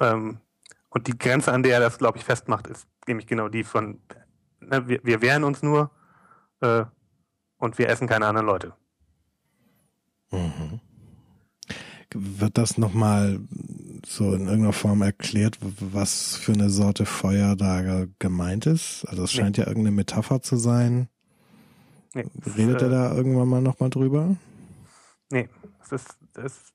[0.00, 0.38] Ähm,
[0.90, 4.00] und die Grenze, an der er das, glaube ich, festmacht, ist nämlich genau die von,
[4.60, 5.90] ne, wir, wir wehren uns nur
[6.60, 6.84] äh,
[7.58, 8.74] und wir essen keine anderen Leute.
[10.30, 10.80] Mhm.
[12.12, 13.40] Wird das nochmal
[14.06, 19.04] so in irgendeiner Form erklärt, was für eine Sorte Feuer da gemeint ist?
[19.08, 19.62] Also es scheint nee.
[19.62, 21.08] ja irgendeine Metapher zu sein.
[22.14, 24.36] Nee, Redet äh, er da irgendwann mal nochmal drüber?
[25.30, 25.48] Nee,
[25.82, 26.72] es ist, es,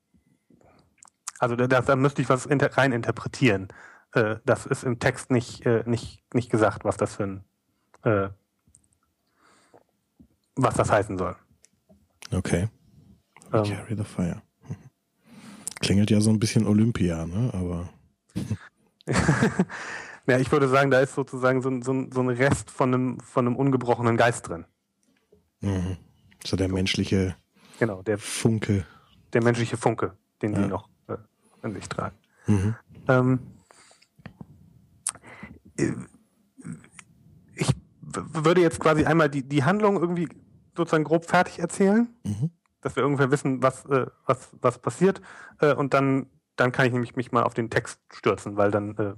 [1.39, 3.69] also da, da müsste ich was inter, rein interpretieren.
[4.13, 7.43] Äh, das ist im Text nicht, äh, nicht, nicht gesagt, was das für ein,
[8.03, 8.29] äh,
[10.55, 11.35] was das heißen soll.
[12.31, 12.69] Okay.
[13.53, 14.41] Ähm, Carry the Fire.
[15.79, 17.51] Klingelt ja so ein bisschen Olympia, ne?
[17.53, 17.89] Aber.
[20.27, 23.47] ja, ich würde sagen, da ist sozusagen so, so, so ein Rest von einem, von
[23.47, 24.65] einem ungebrochenen Geist drin.
[25.61, 25.97] Mhm.
[26.45, 27.35] So der menschliche
[27.79, 28.85] genau, der, Funke.
[29.33, 30.63] Der menschliche Funke, den ja.
[30.63, 31.17] sie noch äh,
[31.63, 32.15] in sich tragen.
[32.47, 32.75] Mhm.
[33.07, 33.39] Ähm,
[35.77, 35.91] äh,
[37.55, 37.71] ich
[38.13, 40.27] würde jetzt quasi einmal die, die Handlung irgendwie
[40.75, 42.07] sozusagen grob fertig erzählen.
[42.23, 45.21] Mhm dass wir ungefähr wissen, was, äh, was, was passiert.
[45.59, 48.95] Äh, und dann, dann kann ich nämlich mich mal auf den Text stürzen, weil dann
[48.97, 49.13] äh,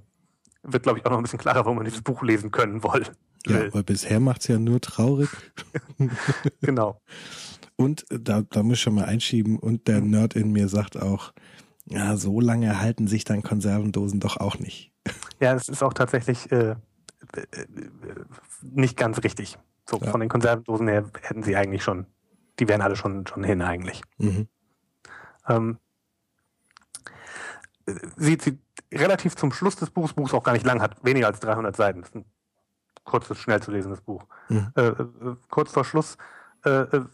[0.63, 3.05] wird, glaube ich, auch noch ein bisschen klarer, wo man dieses Buch lesen können will.
[3.47, 5.29] Ja, weil bisher macht es ja nur traurig.
[6.61, 7.01] genau.
[7.75, 10.11] Und da, da muss ich schon mal einschieben, und der mhm.
[10.11, 11.33] Nerd in mir sagt auch,
[11.85, 14.91] ja, so lange halten sich dann Konservendosen doch auch nicht.
[15.39, 16.75] Ja, es ist auch tatsächlich äh,
[17.35, 17.65] äh, äh
[18.61, 19.57] nicht ganz richtig.
[19.89, 20.11] So, ja.
[20.11, 22.05] von den Konservendosen her hätten sie eigentlich schon
[22.61, 24.03] die wären alle schon, schon hin eigentlich.
[24.19, 24.47] Mhm.
[25.49, 25.79] Ähm,
[28.15, 28.59] sieht sie
[28.93, 32.01] relativ zum Schluss des Buchs, Buchs auch gar nicht lang, hat weniger als 300 Seiten.
[32.01, 32.25] Das ist ein
[33.03, 34.25] kurzes, schnell zu lesendes Buch.
[34.47, 34.71] Mhm.
[34.75, 35.05] Äh, äh,
[35.49, 36.17] kurz vor Schluss
[36.63, 37.05] äh, äh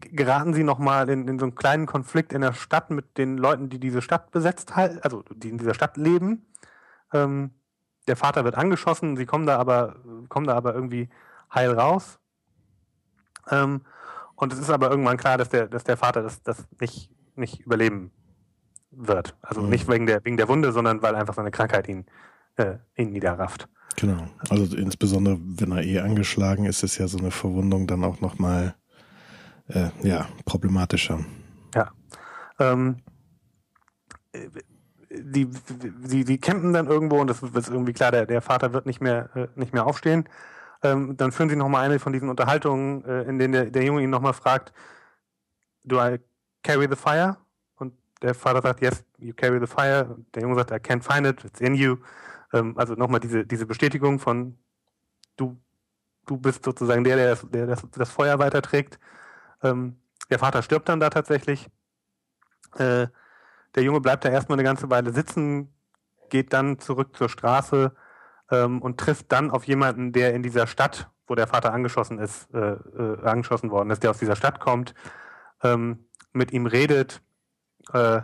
[0.00, 3.68] geraten sie nochmal in, in so einen kleinen Konflikt in der Stadt mit den Leuten,
[3.68, 6.46] die diese Stadt besetzt halten, also die in dieser Stadt leben.
[7.12, 7.50] Ähm,
[8.08, 9.96] der Vater wird angeschossen, sie kommen da aber,
[10.30, 11.10] kommen da aber irgendwie
[11.54, 12.18] heil raus.
[13.50, 13.82] Ähm,
[14.40, 17.60] und es ist aber irgendwann klar, dass der, dass der Vater das, das nicht, nicht
[17.60, 18.10] überleben
[18.90, 19.36] wird.
[19.42, 19.68] Also mhm.
[19.68, 22.06] nicht wegen der, wegen der Wunde, sondern weil einfach seine Krankheit ihn,
[22.56, 23.68] äh, ihn niederrafft.
[23.96, 24.26] Genau.
[24.48, 28.74] Also insbesondere, wenn er eh angeschlagen ist, ist ja so eine Verwundung dann auch nochmal
[29.68, 31.22] äh, ja, problematischer.
[31.74, 31.90] Ja.
[32.58, 32.96] Ähm,
[35.10, 38.86] die, die, die campen dann irgendwo und das ist irgendwie klar, der, der Vater wird
[38.86, 40.24] nicht mehr, äh, nicht mehr aufstehen.
[40.82, 44.02] Ähm, dann führen sie nochmal eine von diesen Unterhaltungen, äh, in denen der, der Junge
[44.02, 44.72] ihn nochmal fragt,
[45.84, 46.18] do I
[46.62, 47.36] carry the fire?
[47.76, 50.14] Und der Vater sagt, yes, you carry the fire.
[50.14, 51.96] Und der Junge sagt, I can't find it, it's in you.
[52.52, 54.58] Ähm, also nochmal diese, diese Bestätigung von,
[55.36, 55.60] du,
[56.26, 58.98] du bist sozusagen der, der das, der das, das Feuer weiterträgt.
[59.62, 59.98] Ähm,
[60.30, 61.68] der Vater stirbt dann da tatsächlich.
[62.76, 63.08] Äh,
[63.74, 65.72] der Junge bleibt da erstmal eine ganze Weile sitzen,
[66.28, 67.94] geht dann zurück zur Straße,
[68.50, 72.52] ähm, und trifft dann auf jemanden, der in dieser Stadt, wo der Vater angeschossen ist,
[72.52, 74.94] äh, äh, angeschossen worden ist, der aus dieser Stadt kommt,
[75.62, 77.22] ähm, mit ihm redet.
[77.92, 78.22] Äh,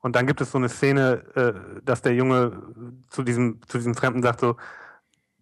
[0.00, 2.62] und dann gibt es so eine Szene, äh, dass der Junge
[3.08, 4.56] zu diesem, zu diesem Fremden sagt so,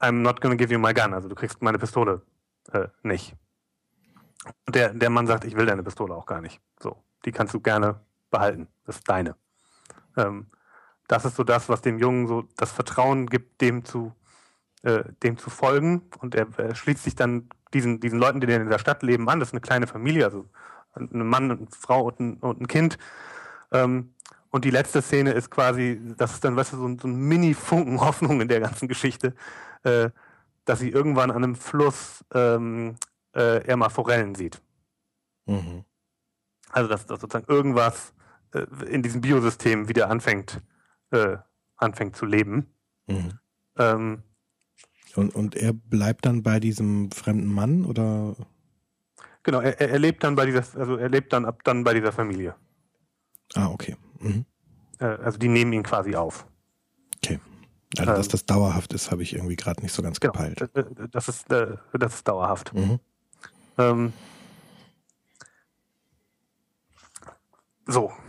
[0.00, 2.22] I'm not gonna give you my gun, also du kriegst meine Pistole
[2.72, 3.36] äh, nicht.
[4.66, 6.60] Und der, der Mann sagt, ich will deine Pistole auch gar nicht.
[6.80, 8.68] So, die kannst du gerne behalten.
[8.84, 9.36] Das ist deine.
[10.16, 10.50] Ähm,
[11.08, 14.12] das ist so das, was dem Jungen so das Vertrauen gibt, dem zu,
[14.82, 16.02] äh, dem zu folgen.
[16.20, 19.40] Und er, er schließt sich dann diesen, diesen Leuten, die in der Stadt leben, an.
[19.40, 20.48] Das ist eine kleine Familie, also
[20.94, 22.98] ein Mann, eine Frau und ein, und ein Kind.
[23.72, 24.14] Ähm,
[24.50, 27.16] und die letzte Szene ist quasi, das ist dann, weißt du, so ein, so ein
[27.16, 29.34] Mini-Funken Hoffnung in der ganzen Geschichte,
[29.82, 30.10] äh,
[30.64, 32.94] dass sie irgendwann an einem Fluss ähm,
[33.34, 34.62] äh, er mal Forellen sieht.
[35.46, 35.84] Mhm.
[36.70, 38.14] Also, dass, dass sozusagen irgendwas
[38.52, 40.62] äh, in diesem Biosystem wieder anfängt
[41.14, 41.38] äh,
[41.76, 42.66] anfängt zu leben.
[43.06, 43.38] Mhm.
[43.78, 44.22] Ähm,
[45.16, 48.34] und, und er bleibt dann bei diesem fremden Mann oder?
[49.44, 52.12] Genau, er, er lebt dann bei dieser, also er lebt dann ab dann bei dieser
[52.12, 52.54] Familie.
[53.54, 53.96] Ah, okay.
[54.20, 54.44] Mhm.
[54.98, 56.46] Äh, also die nehmen ihn quasi auf.
[57.18, 57.38] Okay.
[57.98, 60.62] Also dass ähm, das dauerhaft ist, habe ich irgendwie gerade nicht so ganz genau, gepeilt.
[60.74, 62.74] Äh, äh, das ist, das ist dauerhaft.
[62.74, 62.98] Mhm.
[63.78, 64.12] Ähm,
[67.86, 68.12] so.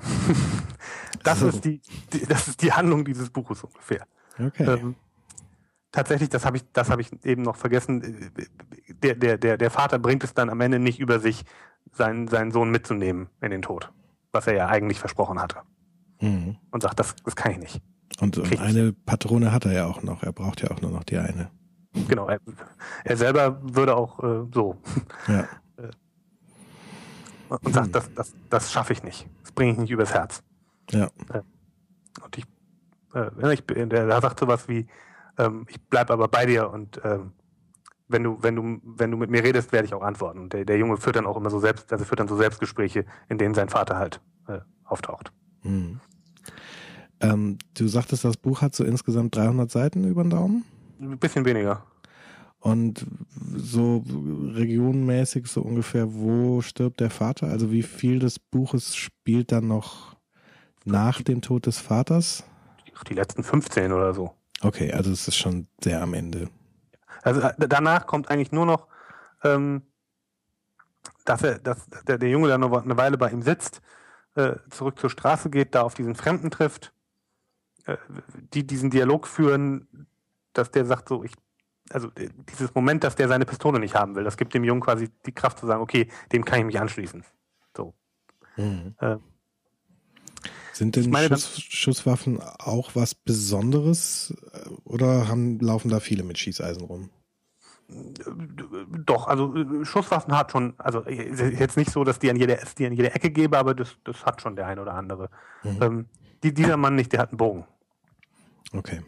[1.25, 1.47] Das, so.
[1.47, 1.81] ist die,
[2.13, 4.05] die, das ist die Handlung dieses Buches ungefähr.
[4.39, 4.63] Okay.
[4.63, 4.95] Ähm,
[5.91, 8.31] tatsächlich, das habe ich, das habe ich eben noch vergessen.
[9.03, 11.43] Der, der, der, der Vater bringt es dann am Ende nicht über sich,
[11.91, 13.91] seinen, seinen Sohn mitzunehmen in den Tod,
[14.31, 15.57] was er ja eigentlich versprochen hatte.
[16.21, 16.57] Mhm.
[16.71, 17.81] Und sagt, das, das kann ich nicht.
[18.21, 20.23] Und, und eine Patrone hat er ja auch noch.
[20.23, 21.49] Er braucht ja auch nur noch die eine.
[22.07, 22.27] Genau.
[22.27, 22.39] Er,
[23.03, 24.77] er selber würde auch äh, so.
[25.27, 25.47] Ja.
[25.77, 25.89] Äh,
[27.49, 27.91] und sagt, hm.
[27.93, 29.27] das, das, das schaffe ich nicht.
[29.41, 30.43] Das bringe ich nicht übers Herz.
[30.91, 31.09] Ja.
[32.23, 32.45] Und ich
[33.15, 34.87] äh, ich, der sagt sowas wie,
[35.37, 37.31] ähm, ich bleib aber bei dir und ähm,
[38.07, 40.39] wenn du, wenn du, wenn du mit mir redest, werde ich auch antworten.
[40.39, 43.05] Und der, der Junge führt dann auch immer so selbst, also führt dann so Selbstgespräche,
[43.29, 45.31] in denen sein Vater halt äh, auftaucht.
[45.61, 45.99] Hm.
[47.19, 50.65] Ähm, du sagtest, das Buch hat so insgesamt 300 Seiten über den Daumen?
[50.99, 51.83] Ein bisschen weniger.
[52.59, 53.07] Und
[53.55, 54.03] so
[54.53, 57.47] regionmäßig so ungefähr, wo stirbt der Vater?
[57.47, 60.14] Also wie viel des Buches spielt dann noch
[60.85, 62.43] nach dem Tod des Vaters?
[63.09, 64.33] Die letzten 15 oder so.
[64.61, 66.49] Okay, also es ist schon sehr am Ende.
[67.21, 68.87] Also äh, danach kommt eigentlich nur noch,
[69.43, 69.81] ähm,
[71.25, 73.81] dass er, dass der, der Junge dann noch eine Weile bei ihm sitzt,
[74.35, 76.93] äh, zurück zur Straße geht, da auf diesen Fremden trifft,
[77.85, 77.97] äh,
[78.53, 80.07] die diesen Dialog führen,
[80.53, 81.33] dass der sagt so, ich,
[81.89, 84.81] also äh, dieses Moment, dass der seine Pistole nicht haben will, das gibt dem Jungen
[84.81, 87.23] quasi die Kraft zu sagen, okay, dem kann ich mich anschließen.
[87.75, 87.93] So.
[88.55, 88.95] Mhm.
[88.99, 89.17] Äh,
[90.75, 94.35] sind denn meine, Schuss, Schusswaffen auch was Besonderes
[94.83, 97.09] oder haben, laufen da viele mit Schießeisen rum?
[99.05, 102.85] Doch, also äh, Schusswaffen hat schon, also jetzt nicht so, dass die an jeder, die
[102.87, 105.29] an jeder Ecke gebe, aber das, das hat schon der ein oder andere.
[105.63, 105.81] Mhm.
[105.81, 106.05] Ähm,
[106.43, 107.65] die, dieser Mann nicht, der hat einen Bogen.
[108.73, 109.01] Okay.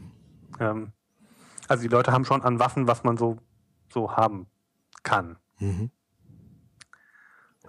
[0.59, 0.93] Ähm,
[1.67, 3.39] also die Leute haben schon an Waffen, was man so,
[3.91, 4.47] so haben
[5.03, 5.37] kann.
[5.59, 5.91] Mhm.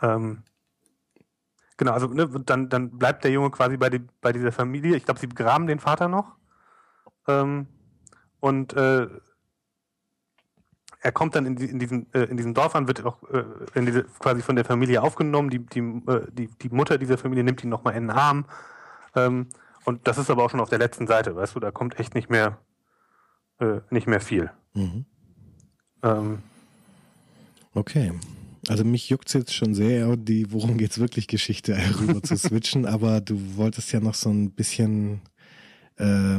[0.03, 0.45] Ähm,
[1.79, 4.97] Genau, also ne, dann, dann bleibt der Junge quasi bei, die, bei dieser Familie.
[4.97, 6.37] Ich glaube, sie begraben den Vater noch.
[7.29, 7.69] Ähm,
[8.41, 9.07] und äh,
[11.01, 13.45] er kommt dann in, die, in, diesem, äh, in diesem Dorf an, wird auch äh,
[13.75, 15.51] in diese, quasi von der Familie aufgenommen.
[15.51, 18.45] Die, die, äh, die, die Mutter dieser Familie nimmt ihn nochmal in den Arm.
[19.15, 19.47] Ähm,
[19.85, 22.15] und das ist aber auch schon auf der letzten Seite, weißt du, da kommt echt
[22.15, 22.59] nicht mehr,
[23.61, 24.51] äh, nicht mehr viel.
[24.75, 25.07] Mhm.
[26.03, 26.43] Ähm,
[27.75, 28.13] okay.
[28.67, 33.21] Also mich juckt's jetzt schon sehr, die worum geht's wirklich Geschichte rüber zu switchen, aber
[33.21, 35.21] du wolltest ja noch so ein bisschen
[35.97, 36.39] äh,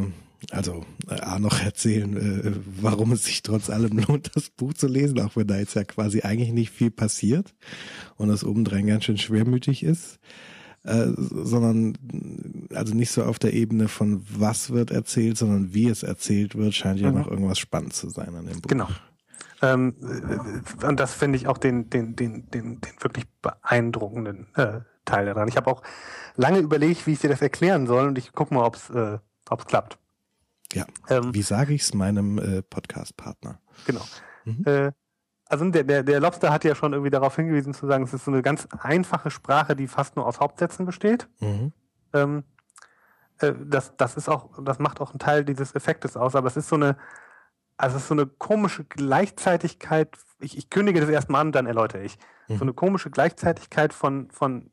[0.51, 2.51] also äh, noch erzählen, äh,
[2.81, 5.83] warum es sich trotz allem lohnt, das Buch zu lesen, auch wenn da jetzt ja
[5.83, 7.53] quasi eigentlich nicht viel passiert
[8.15, 10.19] und das obendrein ganz schön schwermütig ist.
[10.83, 11.97] Äh, sondern
[12.73, 16.73] also nicht so auf der Ebene von was wird erzählt, sondern wie es erzählt wird,
[16.73, 17.17] scheint ja mhm.
[17.17, 18.69] noch irgendwas spannend zu sein an dem Buch.
[18.69, 18.87] Genau.
[19.61, 19.95] Ähm,
[20.83, 25.47] und das finde ich auch den, den, den, den, den wirklich beeindruckenden äh, Teil daran.
[25.47, 25.81] Ich habe auch
[26.35, 29.19] lange überlegt, wie ich dir das erklären soll und ich gucke mal, ob es äh,
[29.49, 29.97] ob's klappt.
[30.73, 30.85] Ja.
[31.09, 33.59] Ähm, wie sage ich es meinem äh, Podcast-Partner?
[33.85, 34.05] Genau.
[34.45, 34.63] Mhm.
[34.65, 34.91] Äh,
[35.45, 38.25] also der, der, der Lobster hat ja schon irgendwie darauf hingewiesen zu sagen, es ist
[38.25, 41.27] so eine ganz einfache Sprache, die fast nur aus Hauptsätzen besteht.
[41.39, 41.73] Mhm.
[42.13, 42.43] Ähm,
[43.39, 46.55] äh, das, das ist auch, das macht auch einen Teil dieses Effektes aus, aber es
[46.55, 46.97] ist so eine,
[47.79, 50.09] also es ist so eine komische Gleichzeitigkeit,
[50.41, 52.17] ich, ich kündige das erstmal an, dann erläutere ich.
[52.49, 52.57] Mhm.
[52.57, 54.69] So eine komische Gleichzeitigkeit von, von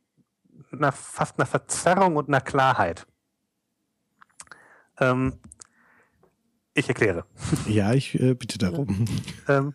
[0.73, 3.07] einer, fast einer Verzerrung und einer Klarheit.
[4.99, 5.39] Ähm,
[6.75, 7.25] ich erkläre.
[7.69, 9.05] Ja, ich äh, bitte darum.
[9.49, 9.73] ähm,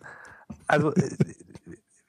[0.66, 1.16] also, äh,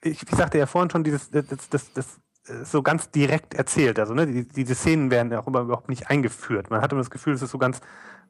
[0.02, 3.98] ich, ich sagte ja vorhin schon, dieses, das, das, das, das so ganz direkt erzählt.
[3.98, 6.68] Also, ne, die, diese Szenen werden ja auch überhaupt nicht eingeführt.
[6.68, 7.80] Man hat immer das Gefühl, es ist so ganz,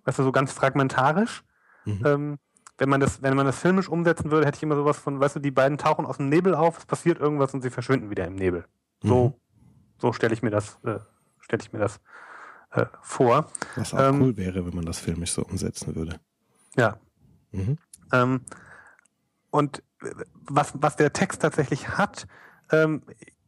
[0.04, 1.42] weißt du, so ganz fragmentarisch.
[1.86, 2.02] Mhm.
[2.06, 2.38] Ähm,
[2.78, 5.36] wenn man das, wenn man das filmisch umsetzen würde, hätte ich immer sowas von, weißt
[5.36, 8.26] du, die beiden tauchen aus dem Nebel auf, es passiert irgendwas und sie verschwinden wieder
[8.26, 8.64] im Nebel.
[9.02, 9.34] So, mhm.
[9.98, 10.98] so stelle ich mir das, äh,
[11.40, 12.00] stelle ich mir das
[12.72, 13.50] äh, vor.
[13.76, 16.18] Was auch ähm, cool wäre, wenn man das filmisch so umsetzen würde.
[16.76, 16.98] Ja.
[17.52, 17.78] Mhm.
[18.12, 18.40] Ähm,
[19.50, 19.82] und
[20.46, 22.26] was, was der Text tatsächlich hat,
[22.72, 23.02] ähm,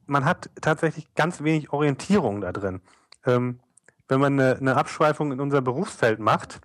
[0.06, 2.80] man hat tatsächlich ganz wenig Orientierung da drin.
[3.24, 3.58] Ähm,
[4.08, 6.60] wenn man eine, eine Abschweifung in unser Berufsfeld macht,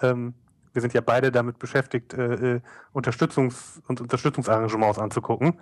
[0.00, 0.34] ähm,
[0.74, 2.60] wir sind ja beide damit beschäftigt, äh, äh,
[2.92, 5.60] Unterstützungs- und Unterstützungsarrangements anzugucken.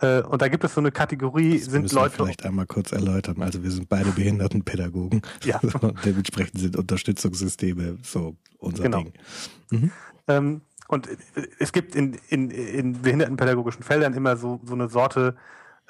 [0.00, 2.18] Äh, und da gibt es so eine Kategorie, das sind Leute.
[2.18, 3.42] Wir vielleicht einmal kurz erläutern.
[3.42, 5.22] Also wir sind beide Behindertenpädagogen.
[5.44, 5.60] Ja.
[5.80, 9.02] und dementsprechend sind Unterstützungssysteme so unser genau.
[9.02, 9.12] Ding.
[9.70, 9.90] Mhm.
[10.28, 11.16] Ähm, und äh,
[11.58, 15.36] es gibt in, in, in behindertenpädagogischen Feldern immer so, so eine Sorte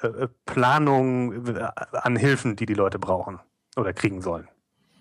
[0.01, 3.39] äh, Planung äh, an Hilfen, die die Leute brauchen
[3.77, 4.47] oder kriegen sollen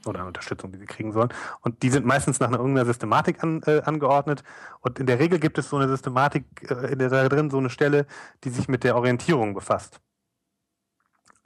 [0.08, 1.30] oder an Unterstützung, die sie kriegen sollen.
[1.60, 4.42] Und die sind meistens nach einer irgendeiner Systematik an, äh, angeordnet.
[4.80, 7.58] Und in der Regel gibt es so eine Systematik äh, in der da drin, so
[7.58, 8.06] eine Stelle,
[8.44, 10.00] die sich mit der Orientierung befasst.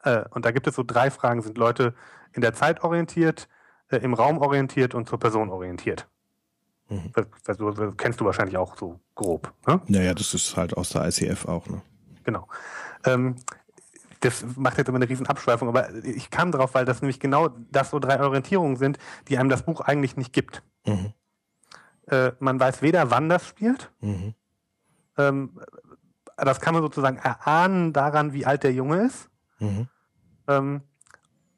[0.02, 1.42] Äh, und da gibt es so drei Fragen.
[1.42, 1.94] Sind Leute
[2.32, 3.48] in der Zeit orientiert,
[3.88, 6.08] äh, im Raum orientiert und zur Person orientiert?
[6.88, 7.12] Mhm.
[7.14, 9.52] Das, das, das, kennst du wahrscheinlich auch so grob.
[9.66, 9.80] Ne?
[9.86, 11.66] Naja, das ist halt aus der ICF auch.
[11.66, 11.82] Ne?
[12.24, 12.48] Genau.
[13.04, 13.36] Ähm,
[14.20, 17.48] das macht jetzt immer eine riesen Abschweifung, aber ich kam drauf, weil das nämlich genau
[17.70, 18.98] das so drei Orientierungen sind,
[19.28, 20.62] die einem das Buch eigentlich nicht gibt.
[20.86, 21.12] Mhm.
[22.06, 23.90] Äh, man weiß weder, wann das spielt.
[24.00, 24.34] Mhm.
[25.16, 25.60] Ähm,
[26.36, 29.28] das kann man sozusagen erahnen daran, wie alt der Junge ist.
[29.58, 29.88] Mhm.
[30.48, 30.82] Ähm,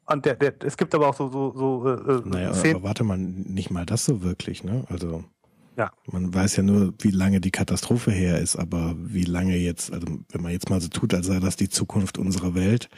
[0.05, 2.75] Und der, der, es gibt aber auch so, so, so äh, äh naja, Szenen.
[2.77, 4.85] aber warte mal, nicht mal das so wirklich, ne?
[4.89, 5.23] Also
[5.75, 5.91] ja.
[6.11, 10.07] man weiß ja nur, wie lange die Katastrophe her ist, aber wie lange jetzt, also
[10.29, 12.89] wenn man jetzt mal so tut, als sei das die Zukunft unserer Welt,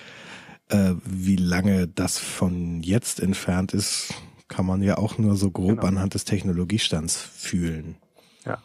[0.69, 4.13] äh, wie lange das von jetzt entfernt ist,
[4.47, 5.87] kann man ja auch nur so grob genau.
[5.87, 7.97] anhand des Technologiestands fühlen.
[8.45, 8.59] Ja.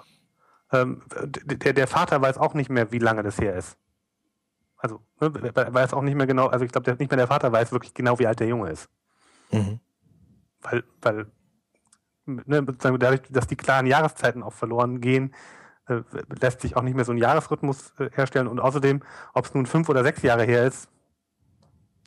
[0.73, 1.03] Ähm,
[1.45, 3.77] der, der Vater weiß auch nicht mehr, wie lange das her ist.
[4.77, 7.73] Also, ne, weiß auch nicht mehr genau, also ich glaube, nicht mehr der Vater weiß
[7.73, 8.89] wirklich genau, wie alt der Junge ist.
[9.53, 9.81] Mhm.
[10.63, 11.27] Weil, weil,
[12.47, 15.35] ne, dadurch, dass die klaren Jahreszeiten auch verloren gehen,
[15.87, 16.03] äh,
[16.41, 18.47] lässt sich auch nicht mehr so ein Jahresrhythmus äh, herstellen.
[18.47, 19.03] Und außerdem,
[19.35, 20.89] ob es nun fünf oder sechs Jahre her ist,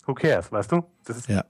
[0.05, 0.83] who cares, weißt du?
[1.27, 1.43] ja.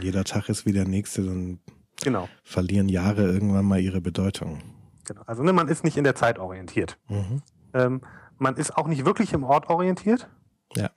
[0.00, 1.60] Jeder Tag ist wie der nächste, dann
[2.02, 2.28] genau.
[2.44, 4.60] verlieren Jahre irgendwann mal ihre Bedeutung.
[5.06, 5.22] Genau.
[5.26, 6.98] Also ne, man ist nicht in der Zeit orientiert.
[7.08, 7.42] Mhm.
[7.72, 8.00] Ähm,
[8.36, 10.28] man ist auch nicht wirklich im Ort orientiert.
[10.76, 10.90] Ja.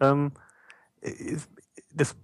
[0.00, 0.32] Ähm,
[1.94, 2.16] das,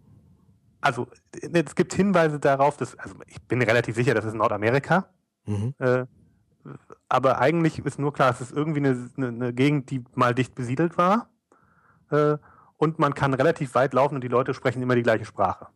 [0.84, 5.08] also es gibt Hinweise darauf, dass, also ich bin relativ sicher, das ist Nordamerika.
[5.46, 5.74] Mhm.
[5.78, 6.04] Äh,
[7.08, 10.54] aber eigentlich ist nur klar, es ist irgendwie eine, eine, eine Gegend, die mal dicht
[10.54, 11.30] besiedelt war.
[12.10, 12.36] Äh,
[12.76, 15.68] und man kann relativ weit laufen und die Leute sprechen immer die gleiche Sprache.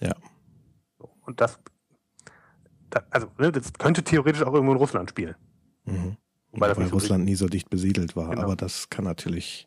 [0.00, 0.14] Ja.
[1.22, 1.58] Und das,
[2.90, 5.34] das also ne, das könnte theoretisch auch irgendwo in Russland spielen.
[5.84, 6.16] Mhm.
[6.56, 8.30] Weil, Weil Russland nie so dicht besiedelt war.
[8.30, 8.42] Genau.
[8.42, 9.66] Aber das kann natürlich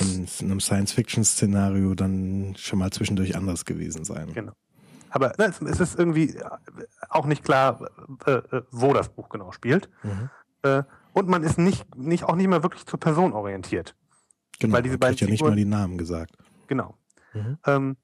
[0.00, 4.32] in einem Science-Fiction-Szenario dann schon mal zwischendurch anders gewesen sein.
[4.32, 4.52] Genau.
[5.10, 6.38] Aber ne, es ist irgendwie
[7.08, 7.88] auch nicht klar,
[8.26, 9.88] äh, äh, wo das Buch genau spielt.
[10.02, 10.30] Mhm.
[10.62, 10.82] Äh,
[11.12, 13.96] und man ist nicht, nicht auch nicht mehr wirklich zur Person orientiert.
[14.58, 16.36] Genau, Weil diese beiden ja nicht mal die Namen gesagt.
[16.66, 16.94] Genau.
[17.32, 17.58] Mhm.
[17.64, 17.96] Ähm,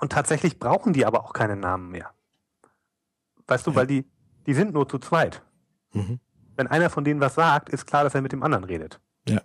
[0.00, 2.10] und tatsächlich brauchen die aber auch keine Namen mehr.
[3.46, 3.76] Weißt du, ja.
[3.76, 4.04] weil die,
[4.46, 5.42] die sind nur zu zweit.
[5.92, 6.20] Mhm.
[6.56, 9.00] Wenn einer von denen was sagt, ist klar, dass er mit dem anderen redet.
[9.28, 9.42] Ja.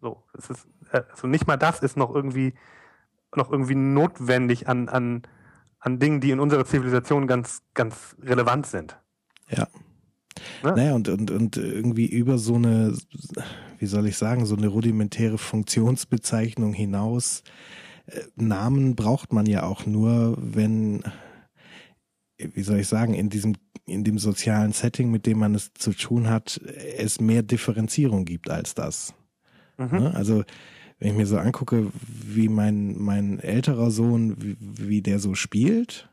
[0.00, 2.54] So, es ist, also nicht mal das ist noch irgendwie,
[3.34, 5.22] noch irgendwie notwendig an, an,
[5.80, 8.96] an Dingen, die in unserer Zivilisation ganz, ganz relevant sind.
[9.48, 9.66] Ja.
[10.62, 10.72] Ne?
[10.76, 12.96] Naja, und, und, und irgendwie über so eine,
[13.78, 17.42] wie soll ich sagen, so eine rudimentäre Funktionsbezeichnung hinaus
[18.36, 21.02] Namen braucht man ja auch nur, wenn,
[22.38, 23.56] wie soll ich sagen, in diesem,
[23.88, 26.60] in dem sozialen Setting, mit dem man es zu tun hat,
[26.96, 29.14] es mehr Differenzierung gibt als das.
[29.76, 29.98] Mhm.
[29.98, 30.14] Ne?
[30.14, 30.44] Also,
[30.98, 36.08] wenn ich mir so angucke, wie mein, mein älterer Sohn, wie, wie der so spielt,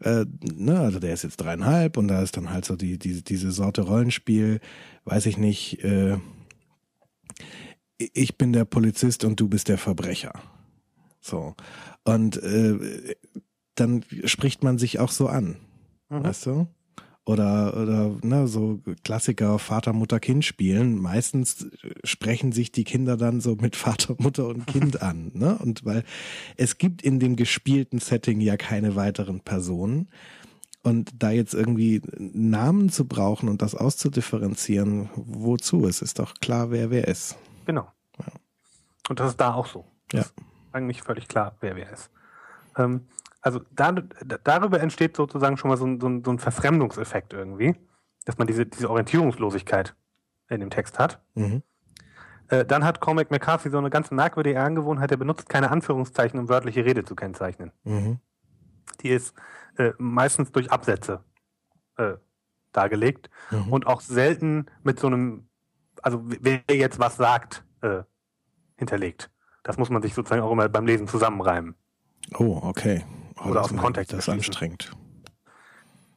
[0.00, 3.22] äh, ne, also der ist jetzt dreieinhalb und da ist dann halt so die, die
[3.22, 4.60] diese Sorte Rollenspiel,
[5.04, 6.18] weiß ich nicht, äh,
[7.96, 10.32] ich bin der Polizist und du bist der Verbrecher.
[11.20, 11.54] So.
[12.04, 13.14] Und äh,
[13.76, 15.56] dann spricht man sich auch so an.
[16.10, 16.24] Mhm.
[16.24, 16.66] Weißt du?
[17.26, 21.00] Oder, oder ne, so Klassiker Vater, Mutter, Kind spielen.
[21.00, 21.66] Meistens
[22.04, 25.30] sprechen sich die Kinder dann so mit Vater, Mutter und Kind an.
[25.34, 25.56] Ne?
[25.58, 26.04] Und weil
[26.56, 30.08] es gibt in dem gespielten Setting ja keine weiteren Personen.
[30.82, 35.86] Und da jetzt irgendwie Namen zu brauchen und das auszudifferenzieren, wozu?
[35.86, 37.36] Es ist doch klar, wer wer ist.
[37.64, 37.88] Genau.
[38.18, 38.26] Ja.
[39.08, 39.86] Und das ist da auch so.
[40.10, 40.44] Das ja
[40.74, 42.10] eigentlich völlig klar, wer wer ist.
[42.76, 43.06] Ähm,
[43.44, 43.92] also da,
[44.42, 47.76] darüber entsteht sozusagen schon mal so ein, so, ein, so ein, Verfremdungseffekt irgendwie,
[48.24, 49.94] dass man diese, diese Orientierungslosigkeit
[50.48, 51.22] in dem Text hat.
[51.34, 51.62] Mhm.
[52.48, 56.48] Äh, dann hat Cormac McCarthy so eine ganz merkwürdige Angewohnheit, er benutzt keine Anführungszeichen, um
[56.48, 57.70] wörtliche Rede zu kennzeichnen.
[57.84, 58.18] Mhm.
[59.02, 59.34] Die ist
[59.76, 61.22] äh, meistens durch Absätze
[61.98, 62.14] äh,
[62.72, 63.70] dargelegt mhm.
[63.70, 65.48] und auch selten mit so einem,
[66.02, 68.04] also wer jetzt was sagt, äh,
[68.76, 69.30] hinterlegt.
[69.64, 71.74] Das muss man sich sozusagen auch immer beim Lesen zusammenreimen.
[72.38, 73.04] Oh, okay.
[73.36, 74.12] Oh, Oder aus dem Kontext.
[74.12, 74.92] Das ist anstrengend.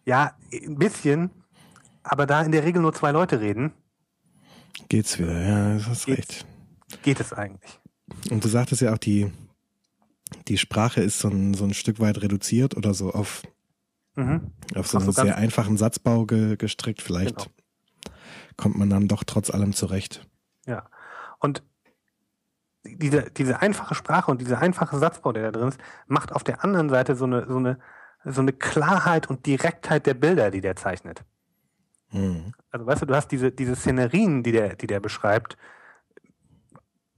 [0.06, 1.32] Ja, ein bisschen.
[2.04, 3.74] Aber da in der Regel nur zwei Leute reden.
[4.90, 6.46] Geht's wieder, ja, das hast recht.
[7.02, 7.80] Geht es eigentlich.
[8.30, 9.32] Und du sagtest ja auch, die,
[10.48, 13.44] die Sprache ist so ein, so ein Stück weit reduziert oder so auf,
[14.16, 14.52] mhm.
[14.76, 17.02] auf so einen so sehr einfachen Satzbau ge, gestrickt.
[17.02, 18.16] Vielleicht genau.
[18.56, 20.26] kommt man dann doch trotz allem zurecht.
[20.66, 20.90] Ja.
[21.40, 21.64] Und
[22.96, 26.64] diese, diese einfache Sprache und dieser einfache Satzbau, der da drin ist, macht auf der
[26.64, 27.80] anderen Seite so eine, so eine,
[28.24, 31.24] so eine Klarheit und Direktheit der Bilder, die der zeichnet.
[32.12, 32.54] Mhm.
[32.72, 35.58] Also weißt du, du hast diese, diese Szenerien, die der, die der beschreibt,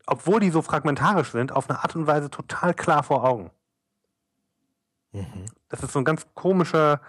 [0.06, 3.52] obwohl die so fragmentarisch sind, auf eine Art und Weise total klar vor Augen.
[5.12, 5.46] Mhm.
[5.70, 7.02] Das ist so ein ganz komischer,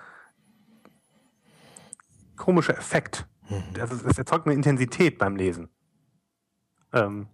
[2.36, 3.26] komischer Effekt.
[3.48, 3.74] Mhm.
[3.74, 5.68] Das, ist, das erzeugt eine Intensität beim Lesen.
[6.92, 7.28] Ähm,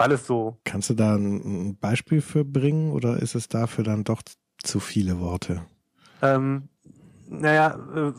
[0.00, 0.58] weil es so.
[0.64, 4.22] Kannst du da ein Beispiel für bringen oder ist es dafür dann doch
[4.62, 5.62] zu viele Worte?
[6.22, 6.70] Ähm,
[7.28, 8.12] naja, äh,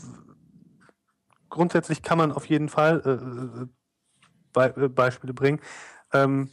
[1.50, 3.66] grundsätzlich kann man auf jeden Fall äh,
[4.54, 5.60] Be äh, Beispiele bringen.
[6.14, 6.52] Ähm,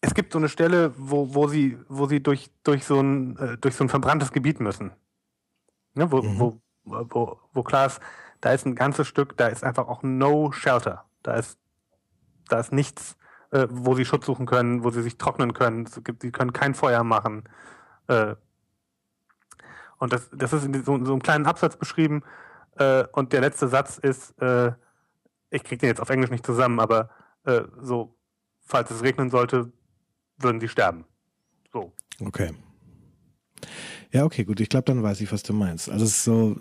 [0.00, 3.58] es gibt so eine Stelle, wo, wo sie, wo sie durch, durch, so ein, äh,
[3.58, 4.92] durch so ein verbranntes Gebiet müssen.
[5.94, 6.38] Ne, wo, mhm.
[6.38, 8.00] wo, wo, wo klar ist,
[8.40, 11.04] da ist ein ganzes Stück, da ist einfach auch no shelter.
[11.24, 11.58] Da ist,
[12.48, 13.16] da ist nichts,
[13.50, 15.88] äh, wo sie Schutz suchen können, wo sie sich trocknen können.
[16.04, 17.44] Gibt, sie können kein Feuer machen.
[18.08, 18.34] Äh,
[19.98, 22.22] und das, das ist in so, so einem kleinen Absatz beschrieben.
[22.76, 24.72] Äh, und der letzte Satz ist, äh,
[25.50, 27.10] ich kriege den jetzt auf Englisch nicht zusammen, aber
[27.44, 28.16] äh, so,
[28.60, 29.72] falls es regnen sollte,
[30.38, 31.04] würden sie sterben.
[31.72, 31.92] So.
[32.20, 32.54] Okay.
[34.10, 34.60] Ja, okay, gut.
[34.60, 35.88] Ich glaube, dann weiß ich, was du meinst.
[35.88, 36.56] Also es ist so,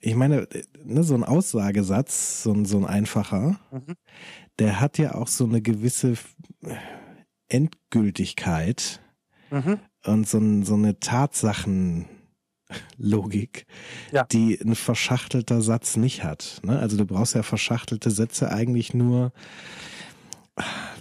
[0.00, 0.48] ich meine,
[0.84, 3.94] ne, so ein Aussagesatz, so ein, so ein einfacher, mhm.
[4.58, 6.14] der hat ja auch so eine gewisse
[7.48, 9.00] Endgültigkeit
[9.50, 9.78] mhm.
[10.04, 13.66] und so, ein, so eine Tatsachenlogik,
[14.12, 14.24] ja.
[14.24, 16.60] die ein verschachtelter Satz nicht hat.
[16.62, 16.78] Ne?
[16.78, 19.32] Also du brauchst ja verschachtelte Sätze eigentlich nur,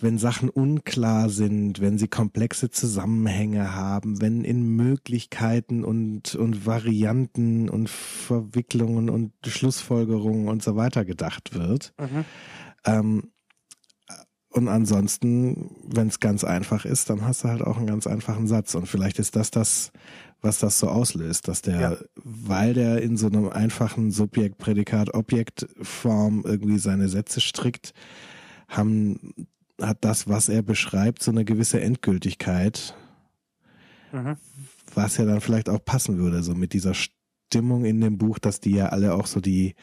[0.02, 7.70] wenn Sachen unklar sind, wenn sie komplexe Zusammenhänge haben, wenn in Möglichkeiten und, und Varianten
[7.70, 11.94] und Verwicklungen und Schlussfolgerungen und so weiter gedacht wird.
[12.00, 12.26] Mhm.
[12.86, 13.32] Ähm,
[14.50, 18.48] und ansonsten, wenn es ganz einfach ist, dann hast du halt auch einen ganz einfachen
[18.48, 18.74] Satz.
[18.76, 19.92] Und vielleicht ist das das,
[20.42, 21.98] was das so auslöst, dass der, ja.
[22.16, 27.94] weil der in so einem einfachen Subjekt, Prädikat, Objektform irgendwie seine Sätze strickt,
[28.68, 29.34] haben,
[29.82, 32.96] hat das, was er beschreibt, so eine gewisse Endgültigkeit,
[34.12, 34.38] mhm.
[34.94, 38.60] was ja dann vielleicht auch passen würde, so mit dieser Stimmung in dem Buch, dass
[38.60, 39.76] die ja alle auch so die,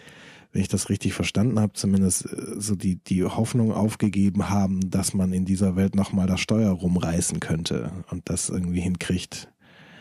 [0.53, 5.14] wenn ich das richtig verstanden habe, zumindest äh, so die, die Hoffnung aufgegeben haben, dass
[5.14, 9.51] man in dieser Welt nochmal das Steuer rumreißen könnte und das irgendwie hinkriegt.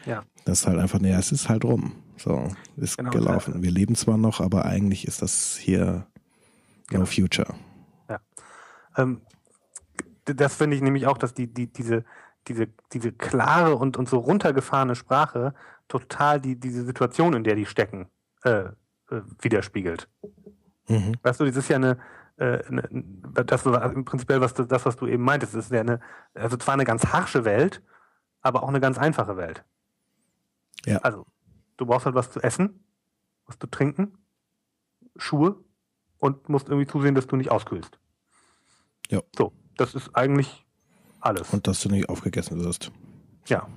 [0.05, 0.23] Ja.
[0.45, 1.93] Das ist halt einfach, naja, es ist halt rum.
[2.17, 3.63] So, ist genau, gelaufen.
[3.63, 6.05] Wir leben zwar noch, aber eigentlich ist das hier
[6.87, 7.01] genau.
[7.01, 7.55] no future.
[8.97, 9.21] Ähm,
[10.25, 12.05] das finde ich nämlich auch, dass die, die, diese,
[12.47, 15.53] diese, diese klare und, und so runtergefahrene Sprache
[15.87, 18.07] total die, diese Situation, in der die stecken,
[18.43, 18.65] äh,
[19.09, 20.07] äh, widerspiegelt.
[20.87, 21.15] Mhm.
[21.21, 21.97] Weißt du, das ist ja eine,
[22.37, 22.83] äh, eine
[23.45, 25.99] das im prinzipiell was das, was du eben meintest, ist ja eine,
[26.33, 27.81] also zwar eine ganz harsche Welt,
[28.41, 29.63] aber auch eine ganz einfache Welt.
[30.85, 30.97] Ja.
[30.97, 31.25] Also,
[31.77, 32.85] du brauchst halt was zu essen,
[33.45, 34.17] was zu trinken,
[35.15, 35.55] Schuhe
[36.17, 37.99] und musst irgendwie zusehen, dass du nicht auskühlst.
[39.13, 39.21] Ja.
[39.37, 40.65] So, das ist eigentlich
[41.19, 41.53] alles.
[41.53, 42.91] Und dass du nicht aufgegessen wirst.
[43.45, 43.67] Ja.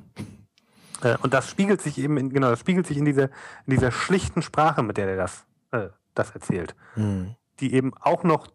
[1.02, 3.24] Äh, und das spiegelt sich eben in, genau, das spiegelt sich in dieser,
[3.66, 6.74] in dieser schlichten Sprache, mit der er das, äh, das erzählt.
[6.94, 7.36] Mhm.
[7.60, 8.46] Die eben auch noch,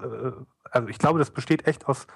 [0.00, 0.30] äh,
[0.70, 2.06] also ich glaube, das besteht echt aus,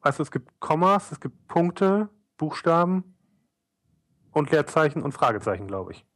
[0.00, 2.08] weißt du, es gibt Kommas, es gibt Punkte,
[2.38, 3.16] Buchstaben
[4.30, 6.06] und Leerzeichen und Fragezeichen, glaube ich.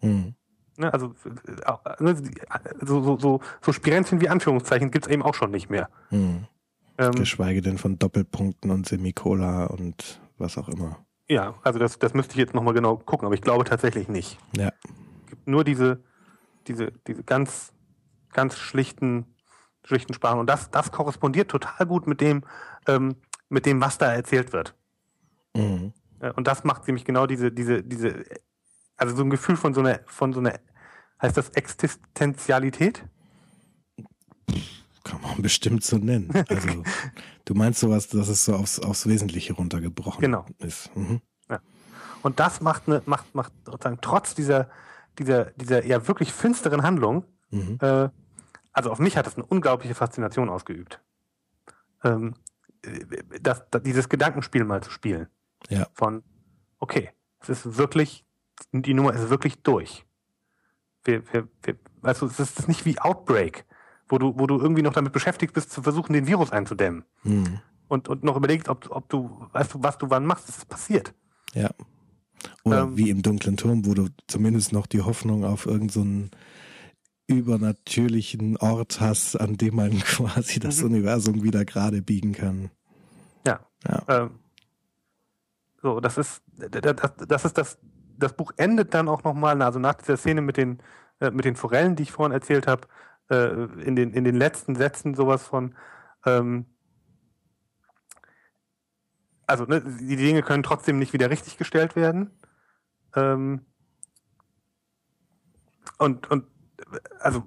[0.00, 0.36] Mhm.
[0.80, 2.16] Ne, also äh, ne,
[2.80, 5.90] so, so, so, so Spirenzchen wie Anführungszeichen gibt es eben auch schon nicht mehr.
[6.08, 6.46] Hm.
[6.96, 10.96] Ähm, Geschweige denn von Doppelpunkten und Semikola und was auch immer.
[11.28, 14.38] Ja, also das, das müsste ich jetzt nochmal genau gucken, aber ich glaube tatsächlich nicht.
[14.56, 14.72] Ja.
[15.24, 16.02] Es gibt nur diese,
[16.66, 17.74] diese, diese ganz,
[18.32, 19.26] ganz schlichten,
[19.84, 20.40] schlichten Sprachen.
[20.40, 22.42] Und das, das korrespondiert total gut mit dem,
[22.88, 23.16] ähm,
[23.50, 24.74] mit dem, was da erzählt wird.
[25.54, 25.92] Mhm.
[26.36, 28.24] Und das macht nämlich genau diese, diese, diese,
[28.96, 30.58] also so ein Gefühl von so einer, von so einer
[31.22, 33.04] Heißt das Existenzialität?
[35.04, 36.30] Kann man bestimmt so nennen.
[36.48, 36.82] Also
[37.44, 40.46] du meinst sowas, dass es so aufs, aufs Wesentliche runtergebrochen genau.
[40.58, 40.94] ist.
[40.96, 41.20] Mhm.
[41.48, 41.60] Ja.
[42.22, 44.70] Und das macht eine, macht, macht sozusagen trotz dieser,
[45.18, 47.78] dieser, dieser ja wirklich finsteren Handlung, mhm.
[47.80, 48.08] äh,
[48.72, 51.00] also auf mich hat das eine unglaubliche Faszination ausgeübt.
[52.04, 52.34] Ähm,
[53.42, 55.26] das, das, dieses Gedankenspiel mal zu spielen.
[55.68, 55.86] Ja.
[55.92, 56.22] Von,
[56.78, 57.10] okay,
[57.40, 58.24] es ist wirklich,
[58.72, 60.06] die Nummer ist wirklich durch
[61.04, 63.64] wir, wir, wir, also es ist nicht wie Outbreak,
[64.08, 67.04] wo du, wo du irgendwie noch damit beschäftigt bist, zu versuchen, den Virus einzudämmen.
[67.22, 67.60] Hm.
[67.88, 70.68] Und, und noch überlegst, ob, ob du, weißt du, was du wann machst, das ist
[70.68, 71.14] passiert.
[71.54, 71.70] Ja.
[72.64, 76.38] Oder ähm, wie im dunklen Turm, wo du zumindest noch die Hoffnung auf irgendeinen so
[77.30, 80.86] übernatürlichen Ort hast, an dem man quasi das mhm.
[80.86, 82.70] Universum wieder gerade biegen kann.
[83.46, 83.60] Ja.
[83.86, 84.02] ja.
[84.08, 84.30] Ähm,
[85.82, 87.78] so, das ist, das, das ist das,
[88.20, 90.82] das Buch endet dann auch nochmal, also nach dieser Szene mit den,
[91.20, 92.86] äh, mit den Forellen, die ich vorhin erzählt habe,
[93.30, 95.74] äh, in, den, in den letzten Sätzen sowas von,
[96.26, 96.66] ähm,
[99.46, 102.30] also ne, die Dinge können trotzdem nicht wieder richtig gestellt werden.
[103.16, 103.66] Ähm,
[105.98, 106.46] und, und
[107.18, 107.44] also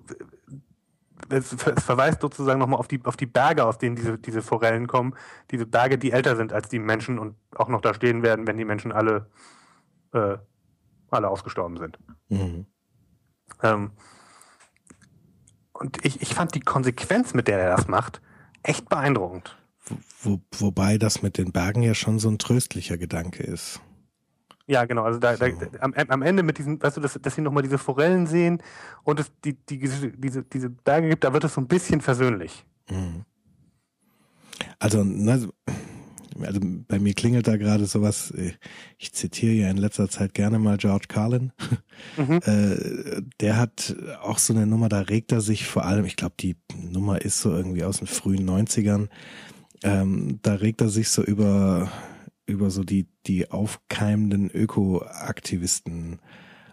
[1.30, 4.88] es, es verweist sozusagen nochmal auf die, auf die Berge, aus denen diese, diese Forellen
[4.88, 5.16] kommen.
[5.52, 8.58] Diese Berge, die älter sind als die Menschen und auch noch da stehen werden, wenn
[8.58, 9.30] die Menschen alle
[10.14, 10.38] äh,
[11.14, 11.98] alle ausgestorben sind.
[12.30, 12.66] Mhm.
[13.62, 13.92] Ähm,
[15.74, 18.22] und ich, ich fand die Konsequenz, mit der er das macht,
[18.62, 19.58] echt beeindruckend.
[20.22, 23.82] Wo, wobei das mit den Bergen ja schon so ein tröstlicher Gedanke ist.
[24.66, 25.04] Ja, genau.
[25.04, 25.46] Also da, so.
[25.46, 28.62] da am, am, Ende mit diesen, weißt du, dass, dass sie nochmal diese Forellen sehen
[29.04, 32.66] und es die, die, diese, diese Berge gibt, da wird es so ein bisschen versöhnlich.
[32.90, 33.26] Mhm.
[34.80, 35.50] Also, ne,
[36.42, 38.54] also bei mir klingelt da gerade sowas, äh,
[38.98, 41.52] ich zitiere ja in letzter Zeit gerne mal George Carlin.
[42.18, 42.40] Mhm.
[42.46, 46.36] Äh, der hat auch so eine Nummer, da regt er sich vor allem, ich glaube,
[46.40, 49.10] die Nummer ist so irgendwie aus den frühen 90ern,
[49.84, 51.92] ähm, da regt er sich so über,
[52.46, 56.20] über so die, die aufkeimenden Ökoaktivisten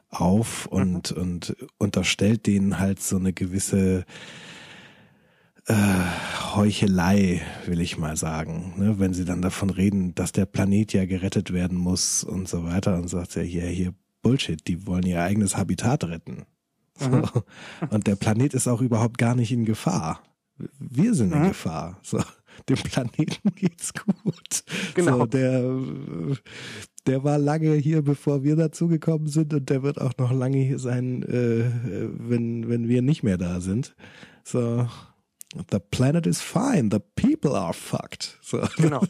[0.09, 1.23] auf und, mhm.
[1.23, 4.05] und unterstellt denen halt so eine gewisse
[5.71, 8.75] äh, Heuchelei, will ich mal sagen.
[8.77, 8.99] Ne?
[8.99, 12.97] Wenn sie dann davon reden, dass der Planet ja gerettet werden muss und so weiter
[12.97, 16.45] und sagt ja hier, hier Bullshit, die wollen ihr eigenes Habitat retten.
[16.95, 17.09] So.
[17.09, 17.25] Mhm.
[17.91, 20.23] Und der Planet ist auch überhaupt gar nicht in Gefahr.
[20.79, 21.49] Wir sind in mhm.
[21.49, 21.99] Gefahr.
[22.03, 22.21] So,
[22.68, 24.64] dem Planeten geht's gut.
[24.95, 25.21] Genau.
[25.21, 25.79] So, der,
[27.07, 30.79] der war lange hier, bevor wir dazugekommen sind, und der wird auch noch lange hier
[30.79, 31.64] sein, äh,
[32.18, 33.97] wenn, wenn wir nicht mehr da sind.
[34.45, 34.87] So,
[35.71, 38.39] The planet is fine, the people are fucked.
[38.41, 38.63] So.
[38.77, 39.03] Genau.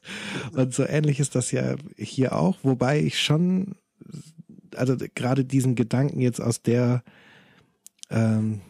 [0.52, 3.76] Und so ähnlich ist das ja hier auch, wobei ich schon,
[4.74, 7.04] also gerade diesen Gedanken jetzt aus der,
[8.10, 8.60] ähm,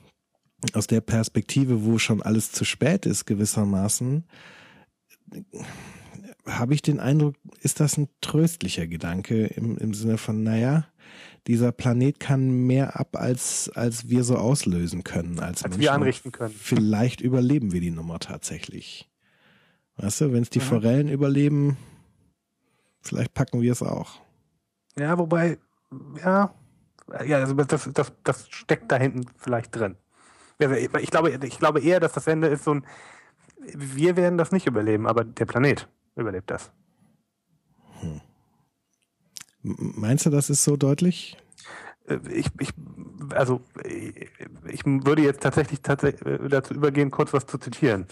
[0.75, 4.25] aus der Perspektive, wo schon alles zu spät ist, gewissermaßen,
[6.47, 10.87] habe ich den Eindruck, ist das ein tröstlicher Gedanke im, im Sinne von, naja,
[11.47, 15.80] dieser Planet kann mehr ab, als, als wir so auslösen können als, als Menschen.
[15.80, 16.55] wir anrichten können.
[16.57, 19.11] Vielleicht überleben wir die Nummer tatsächlich.
[19.97, 20.64] Weißt du, wenn es die mhm.
[20.64, 21.76] Forellen überleben,
[23.03, 24.20] vielleicht packen wir es auch.
[24.99, 25.59] Ja, wobei,
[26.24, 26.55] ja,
[27.26, 29.97] ja, also das, das, das steckt da hinten vielleicht drin.
[30.59, 32.86] Ich glaube, ich glaube eher, dass das Ende ist so ein,
[33.59, 36.72] wir werden das nicht überleben, aber der Planet überlebt das.
[39.64, 41.38] Meinst du, das ist so deutlich?
[42.06, 42.70] Äh, ich, ich,
[43.30, 43.62] also
[44.66, 48.06] ich würde jetzt tatsächlich, tatsächlich äh, dazu übergehen, kurz was zu zitieren.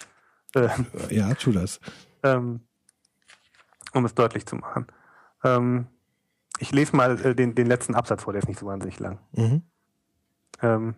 [0.55, 0.69] Äh,
[1.11, 1.79] ja, tu das.
[2.23, 2.61] Ähm,
[3.93, 4.87] um es deutlich zu machen.
[5.45, 5.87] Ähm,
[6.59, 9.19] ich lese mal den, den letzten Absatz vor, der ist nicht so wahnsinnig lang.
[9.33, 9.63] Mhm.
[10.63, 10.95] Um,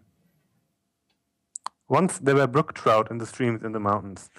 [1.89, 4.31] Once there were brook trout in the streams in the mountains.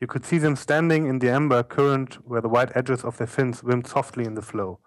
[0.00, 3.26] You could see them standing in the amber current where the white edges of their
[3.26, 4.78] fins swim softly in the flow.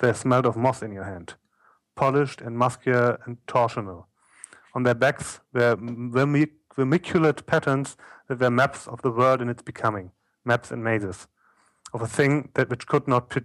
[0.00, 1.34] They smelled of moss in your hand,
[1.94, 4.06] polished and muscular and torsional.
[4.74, 7.96] On their backs were vermiculate patterns
[8.28, 10.10] that were maps of the world in its becoming,
[10.42, 11.28] maps and mazes,
[11.92, 13.44] of a thing that which could not put,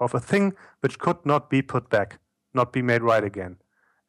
[0.00, 2.18] of a thing which could not be put back,
[2.52, 3.58] not be made right again.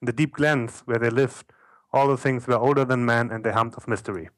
[0.01, 1.45] In the deep glens where they lived,
[1.93, 4.29] all the things were older than man and they hummed of mystery.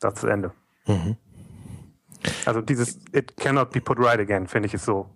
[0.00, 0.52] Das ist Ende.
[0.86, 1.16] Mhm.
[2.46, 5.10] Also dieses It cannot be put right again, finde ich, ist so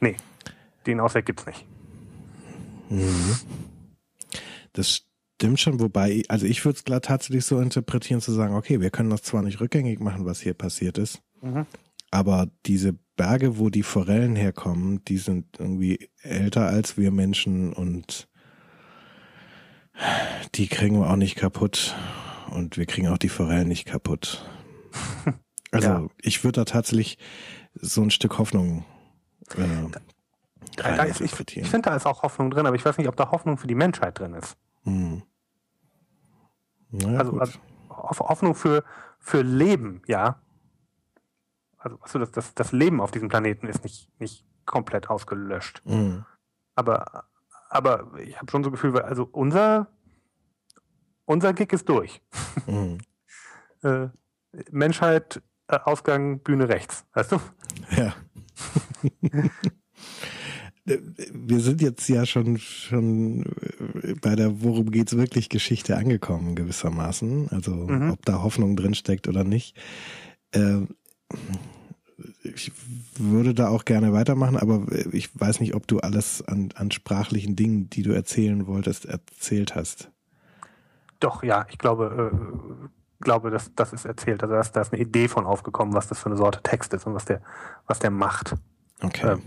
[0.00, 0.16] Nee,
[0.86, 1.64] den Ausweg gibt's nicht.
[2.88, 3.36] Mhm.
[4.72, 5.04] Das
[5.36, 9.10] stimmt schon, wobei, also ich würde es tatsächlich so interpretieren, zu sagen, okay, wir können
[9.10, 11.66] das zwar nicht rückgängig machen, was hier passiert ist, mhm.
[12.10, 18.28] aber diese Berge, wo die Forellen herkommen, die sind irgendwie älter als wir Menschen und
[20.54, 21.94] die kriegen wir auch nicht kaputt
[22.50, 24.44] und wir kriegen auch die Forellen nicht kaputt.
[25.72, 26.08] Also ja.
[26.20, 27.16] ich würde da tatsächlich
[27.74, 28.84] so ein Stück Hoffnung
[29.56, 29.90] äh,
[30.76, 33.16] da ist, ich, ich finde, da ist auch Hoffnung drin, aber ich weiß nicht, ob
[33.16, 34.56] da Hoffnung für die Menschheit drin ist.
[34.84, 35.22] Hm.
[36.90, 37.58] Naja, also, also,
[38.28, 38.84] Hoffnung für,
[39.18, 40.40] für Leben, ja.
[41.78, 45.82] Also, also das, das, das Leben auf diesem Planeten ist nicht, nicht komplett ausgelöscht.
[45.84, 46.24] Mhm.
[46.74, 47.24] Aber,
[47.68, 49.88] aber ich habe schon so Gefühl, also unser,
[51.24, 52.22] unser Gig ist durch.
[52.66, 52.98] Mhm.
[53.82, 54.08] äh,
[54.70, 57.40] Menschheit, äh, Ausgang, Bühne rechts, weißt du?
[57.96, 58.14] Ja.
[60.84, 63.44] Wir sind jetzt ja schon, schon
[64.22, 67.48] bei der Worum geht's wirklich Geschichte angekommen, gewissermaßen.
[67.50, 68.10] Also, mhm.
[68.12, 69.76] ob da Hoffnung drin steckt oder nicht.
[70.52, 70.80] Äh,
[72.42, 72.72] ich
[73.16, 77.56] würde da auch gerne weitermachen, aber ich weiß nicht, ob du alles an, an sprachlichen
[77.56, 80.10] Dingen, die du erzählen wolltest, erzählt hast.
[81.20, 82.88] Doch, ja, ich glaube, äh,
[83.20, 84.42] glaube, dass das ist erzählt.
[84.42, 86.94] Also da ist, da ist eine Idee von aufgekommen, was das für eine Sorte Text
[86.94, 87.42] ist und was der,
[87.86, 88.54] was der macht.
[89.02, 89.32] Okay.
[89.32, 89.42] Ähm.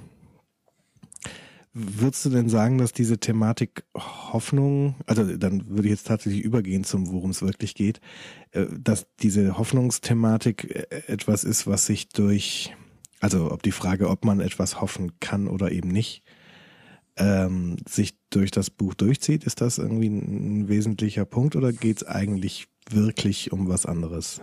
[1.76, 6.84] Würdest du denn sagen, dass diese Thematik Hoffnung, also dann würde ich jetzt tatsächlich übergehen
[6.84, 8.00] zum, worum es wirklich geht,
[8.52, 12.76] äh, dass diese Hoffnungsthematik äh, etwas ist, was sich durch,
[13.22, 16.22] also ob die Frage, ob man etwas hoffen kann oder eben nicht,
[17.16, 22.04] ähm, sich durch das Buch durchzieht, ist das irgendwie ein wesentlicher Punkt oder geht es
[22.08, 24.42] eigentlich wirklich um was anderes?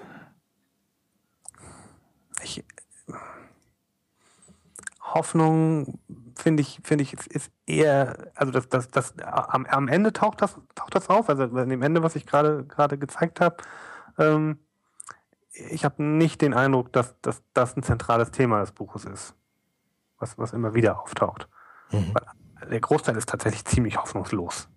[2.45, 2.65] ich,
[5.15, 6.01] Hoffnung
[6.37, 10.59] finde ich, finde ich, ist eher, also das, das, das, am, am Ende taucht das,
[10.75, 13.57] taucht das auf, also an dem Ende, was ich gerade, gerade gezeigt habe,
[14.19, 14.59] ähm,
[15.53, 19.35] ich habe nicht den Eindruck, dass, dass das ein zentrales Thema des Buches ist,
[20.19, 21.49] was, was immer wieder auftaucht.
[21.91, 22.15] Mhm.
[22.71, 24.69] der Großteil ist tatsächlich ziemlich hoffnungslos.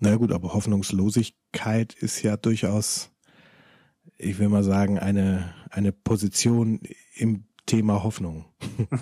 [0.00, 3.12] Na gut, aber Hoffnungslosigkeit ist ja durchaus,
[4.18, 6.80] ich will mal sagen, eine, eine Position
[7.14, 8.46] im Thema Hoffnung.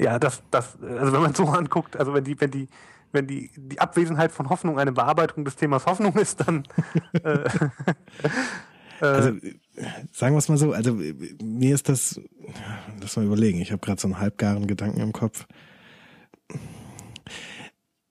[0.00, 2.68] Ja, das, das, also wenn man so anguckt, also wenn die, wenn die,
[3.10, 6.62] wenn die, die Abwesenheit von Hoffnung eine Bearbeitung des Themas Hoffnung ist, dann
[7.24, 7.48] äh,
[9.00, 9.30] also
[10.12, 10.94] sagen wir es mal so, also
[11.42, 12.20] mir ist das,
[13.00, 15.46] lass mal überlegen, ich habe gerade so einen halbgaren Gedanken im Kopf.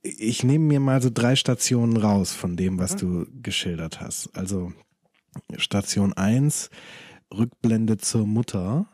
[0.02, 2.98] Ich nehme mir mal so drei Stationen raus von dem, was mhm.
[2.98, 4.36] du geschildert hast.
[4.36, 4.74] Also
[5.56, 6.70] Station eins
[7.34, 8.88] Rückblende zur Mutter,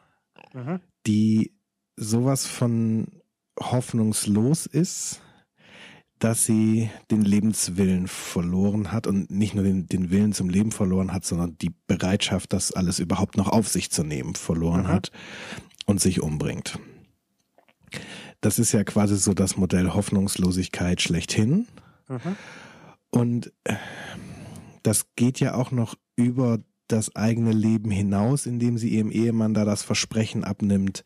[0.53, 1.53] mhm die
[1.95, 3.07] sowas von
[3.59, 5.21] hoffnungslos ist,
[6.19, 11.11] dass sie den Lebenswillen verloren hat und nicht nur den, den Willen zum Leben verloren
[11.11, 14.87] hat, sondern die Bereitschaft, das alles überhaupt noch auf sich zu nehmen, verloren mhm.
[14.87, 15.11] hat
[15.85, 16.79] und sich umbringt.
[18.39, 21.67] Das ist ja quasi so das Modell Hoffnungslosigkeit schlechthin.
[22.07, 22.37] Mhm.
[23.09, 23.75] Und äh,
[24.81, 26.59] das geht ja auch noch über
[26.93, 31.03] das eigene Leben hinaus, indem sie ihrem Ehemann da das Versprechen abnimmt,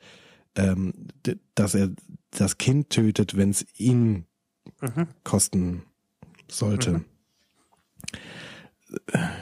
[0.55, 0.93] ähm,
[1.55, 1.91] dass er
[2.31, 4.25] das Kind tötet, wenn es ihn
[4.81, 5.07] mhm.
[5.23, 5.83] kosten
[6.49, 6.91] sollte.
[6.91, 7.05] Mhm.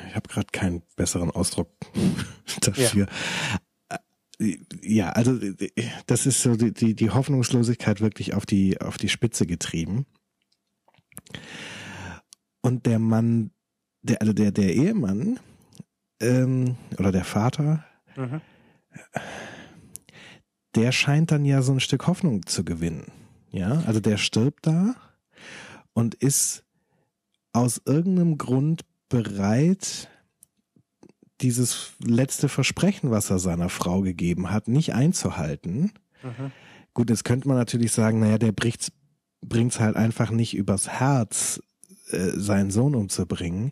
[0.09, 1.69] Ich habe gerade keinen besseren Ausdruck
[2.61, 3.07] dafür.
[4.39, 4.47] Ja.
[4.81, 5.09] ja.
[5.09, 5.39] also
[6.07, 10.05] das ist so die, die, die Hoffnungslosigkeit wirklich auf die, auf die Spitze getrieben.
[12.61, 13.51] Und der Mann,
[14.01, 15.39] der, also der, der Ehemann,
[16.25, 18.41] ähm, oder der Vater, mhm.
[20.75, 23.11] der scheint dann ja so ein Stück Hoffnung zu gewinnen.
[23.51, 24.95] Ja, also der stirbt da
[25.93, 26.65] und ist
[27.53, 30.09] aus irgendeinem Grund bereit,
[31.41, 35.93] dieses letzte Versprechen, was er seiner Frau gegeben hat, nicht einzuhalten.
[36.21, 36.51] Mhm.
[36.93, 38.91] Gut, jetzt könnte man natürlich sagen, naja, der bringt
[39.71, 41.61] es halt einfach nicht übers Herz,
[42.11, 43.71] äh, seinen Sohn umzubringen.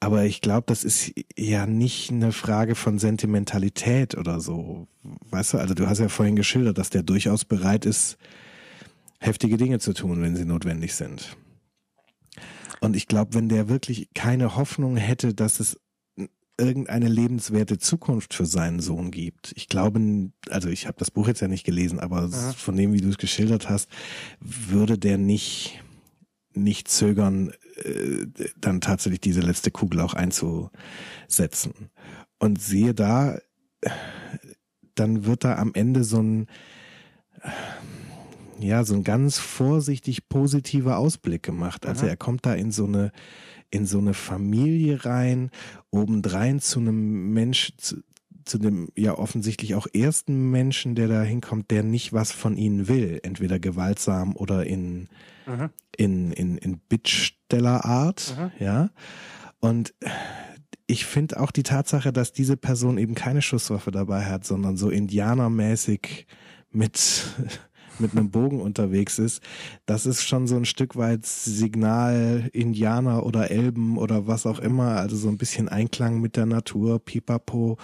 [0.00, 4.86] Aber ich glaube, das ist ja nicht eine Frage von Sentimentalität oder so.
[5.30, 8.18] Weißt du, also du hast ja vorhin geschildert, dass der durchaus bereit ist,
[9.18, 11.36] heftige Dinge zu tun, wenn sie notwendig sind.
[12.80, 15.78] Und ich glaube, wenn der wirklich keine Hoffnung hätte, dass es
[16.58, 19.52] irgendeine lebenswerte Zukunft für seinen Sohn gibt.
[19.56, 22.52] Ich glaube, also ich habe das Buch jetzt ja nicht gelesen, aber Aha.
[22.52, 23.88] von dem, wie du es geschildert hast,
[24.40, 25.82] würde der nicht
[26.52, 27.52] nicht zögern,
[27.84, 28.26] äh,
[28.58, 31.90] dann tatsächlich diese letzte Kugel auch einzusetzen.
[32.38, 33.38] Und sehe da,
[34.94, 36.46] dann wird da am Ende so ein,
[38.58, 41.86] ja, so ein ganz vorsichtig positiver Ausblick gemacht.
[41.86, 43.12] Also er kommt da in so eine,
[43.70, 45.50] in so eine Familie rein,
[45.90, 48.02] obendrein zu einem Mensch, zu,
[48.44, 52.88] zu dem ja offensichtlich auch ersten Menschen, der da hinkommt, der nicht was von ihnen
[52.88, 55.08] will, entweder gewaltsam oder in
[55.46, 55.70] mhm.
[55.96, 56.78] in in in
[57.50, 58.64] Bittstellerart, mhm.
[58.64, 58.90] ja.
[59.60, 59.94] Und
[60.86, 64.88] ich finde auch die Tatsache, dass diese Person eben keine Schusswaffe dabei hat, sondern so
[64.90, 66.26] indianermäßig
[66.70, 67.26] mit
[67.98, 69.42] mit einem Bogen unterwegs ist,
[69.84, 74.96] das ist schon so ein Stück weit Signal Indianer oder Elben oder was auch immer,
[74.96, 77.76] also so ein bisschen Einklang mit der Natur, pipapo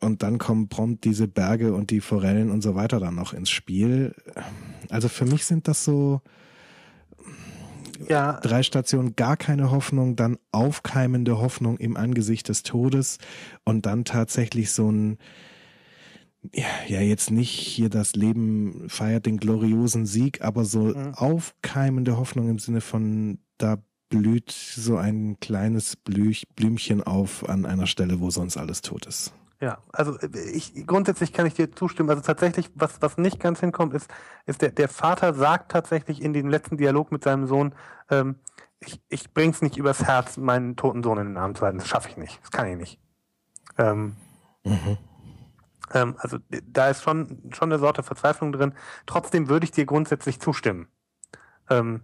[0.00, 3.48] und dann kommen prompt diese Berge und die Forellen und so weiter dann noch ins
[3.48, 4.14] Spiel.
[4.90, 6.20] Also für mich sind das so
[8.08, 8.40] ja.
[8.40, 13.18] drei Stationen, gar keine Hoffnung, dann aufkeimende Hoffnung im Angesicht des Todes
[13.64, 15.18] und dann tatsächlich so ein
[16.52, 21.14] ja, ja, jetzt nicht hier das Leben feiert den gloriosen Sieg, aber so mhm.
[21.14, 23.78] aufkeimende Hoffnung im Sinne von da
[24.08, 29.32] blüht so ein kleines Blümchen auf an einer Stelle, wo sonst alles tot ist.
[29.62, 32.10] Ja, also äh, ich grundsätzlich kann ich dir zustimmen.
[32.10, 34.10] Also tatsächlich, was, was nicht ganz hinkommt, ist,
[34.44, 37.72] ist der, der Vater sagt tatsächlich in dem letzten Dialog mit seinem Sohn,
[38.10, 38.40] ähm,
[38.80, 41.78] ich, ich bring's nicht übers Herz, meinen toten Sohn in den Arm zu halten.
[41.78, 42.42] Das schaffe ich nicht.
[42.42, 42.98] Das kann ich nicht.
[43.78, 44.16] Ähm,
[44.64, 44.98] mhm.
[45.94, 48.74] ähm, also da ist schon, schon eine Sorte Verzweiflung drin.
[49.06, 50.88] Trotzdem würde ich dir grundsätzlich zustimmen.
[51.70, 52.02] Ähm,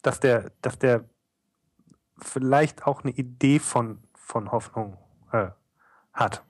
[0.00, 1.04] dass der, dass der
[2.16, 4.96] vielleicht auch eine Idee von, von Hoffnung
[5.32, 5.48] äh,
[6.14, 6.42] hat.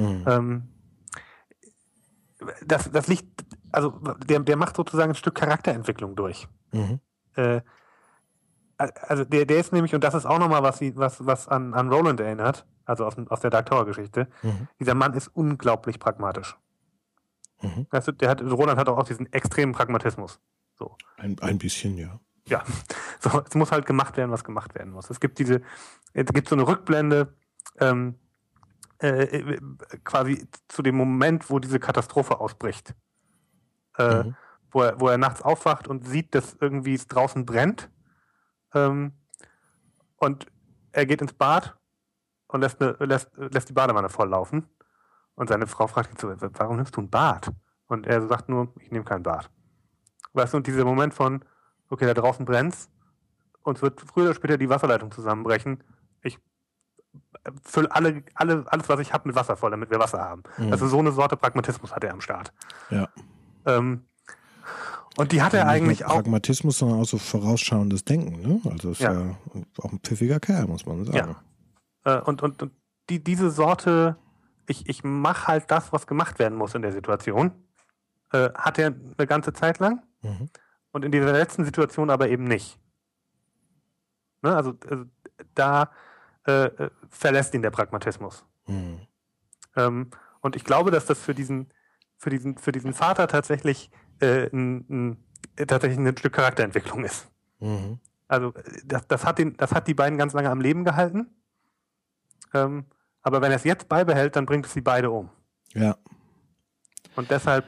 [0.00, 0.24] Mhm.
[0.26, 0.68] Ähm,
[2.66, 3.90] das, das liegt, also
[4.26, 6.48] der, der macht sozusagen ein Stück Charakterentwicklung durch.
[6.72, 7.00] Mhm.
[7.34, 7.60] Äh,
[8.78, 11.92] also der, der ist nämlich, und das ist auch nochmal was, was, was an, an
[11.92, 14.68] Roland erinnert, also aus, aus der Dark Tower-Geschichte, Mhm.
[14.78, 16.56] dieser Mann ist unglaublich pragmatisch.
[17.60, 17.86] Mhm.
[17.90, 20.40] Du, der hat, Roland hat auch diesen extremen Pragmatismus.
[20.76, 20.96] So.
[21.18, 22.18] Ein, ein bisschen, ja.
[22.46, 22.64] Ja,
[23.20, 25.10] so, es muss halt gemacht werden, was gemacht werden muss.
[25.10, 25.60] Es gibt diese,
[26.14, 27.34] es gibt so eine Rückblende,
[27.78, 28.14] ähm,
[29.00, 29.60] äh, äh,
[30.04, 32.94] quasi zu dem Moment, wo diese Katastrophe ausbricht.
[33.98, 34.36] Äh, Mhm.
[34.70, 37.90] wo, er, wo er nachts aufwacht und sieht, dass irgendwie es draußen brennt.
[38.74, 39.12] Ähm,
[40.16, 40.46] und
[40.92, 41.76] er geht ins Bad
[42.48, 44.66] und lässt, eine, lässt, lässt die Badewanne volllaufen.
[45.34, 46.28] Und seine Frau fragt ihn so,
[46.58, 47.50] warum nimmst du ein Bad?
[47.86, 49.50] Und er sagt nur, ich nehme kein Bad.
[50.34, 51.44] Weißt du, und dieser Moment von,
[51.88, 52.88] okay, da draußen brennt's,
[53.62, 55.82] uns wird früher oder später die Wasserleitung zusammenbrechen.
[56.22, 56.38] Ich
[57.64, 60.42] fülle alle, alle, alles, was ich habe, mit Wasser voll, damit wir Wasser haben.
[60.58, 60.72] Mhm.
[60.72, 62.52] Also so eine Sorte Pragmatismus hat er am Start.
[62.90, 63.08] Ja.
[63.66, 64.04] Ähm,
[65.16, 66.14] und die hat er Nicht nur eigentlich auch.
[66.14, 68.60] Pragmatismus, sondern auch so vorausschauendes Denken, ne?
[68.70, 69.36] Also ist ja, Ja.
[69.82, 71.36] auch ein pfiffiger Kerl, muss man sagen.
[72.04, 72.72] Äh, und und, und
[73.08, 74.16] die, diese Sorte,
[74.66, 77.50] ich, ich mache halt das, was gemacht werden muss in der Situation,
[78.32, 80.50] äh, hat er eine ganze Zeit lang Mhm.
[80.92, 82.78] und in dieser letzten Situation aber eben nicht.
[84.42, 84.54] Ne?
[84.54, 85.04] Also, also
[85.54, 85.90] da
[86.50, 88.44] äh, äh, verlässt ihn der Pragmatismus.
[88.66, 89.00] Mhm.
[89.76, 91.72] Ähm, und ich glaube, dass das für diesen,
[92.16, 93.90] für diesen, für diesen Vater tatsächlich,
[94.20, 95.24] äh, ein, ein,
[95.66, 97.28] tatsächlich ein Stück Charakterentwicklung ist.
[97.60, 98.00] Mhm.
[98.28, 101.28] Also äh, das, das, hat den, das hat die beiden ganz lange am Leben gehalten.
[102.52, 102.86] Ähm,
[103.22, 105.30] aber wenn er es jetzt beibehält, dann bringt es sie beide um.
[105.74, 105.96] Ja,
[107.16, 107.64] Und deshalb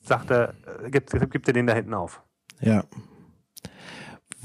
[0.00, 2.22] sagt er, äh, gibt, gibt er den da hinten auf.
[2.60, 2.84] ja.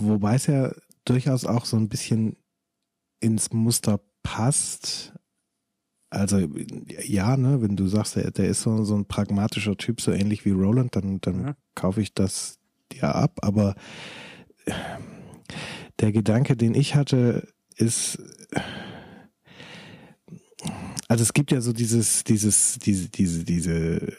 [0.02, 0.72] Wobei es ja
[1.04, 2.38] durchaus auch so ein bisschen
[3.20, 5.14] ins Muster passt.
[6.10, 6.40] Also
[7.04, 10.44] ja, ne, wenn du sagst, der, der ist so, so ein pragmatischer Typ, so ähnlich
[10.46, 11.54] wie Roland, dann, dann Mhm.
[11.76, 12.58] kaufe ich das
[12.92, 13.40] dir ab.
[13.44, 13.76] Aber
[16.00, 18.20] der Gedanke, den ich hatte, ist,
[21.08, 24.14] also es gibt ja so dieses, dieses, diese, diese, diese,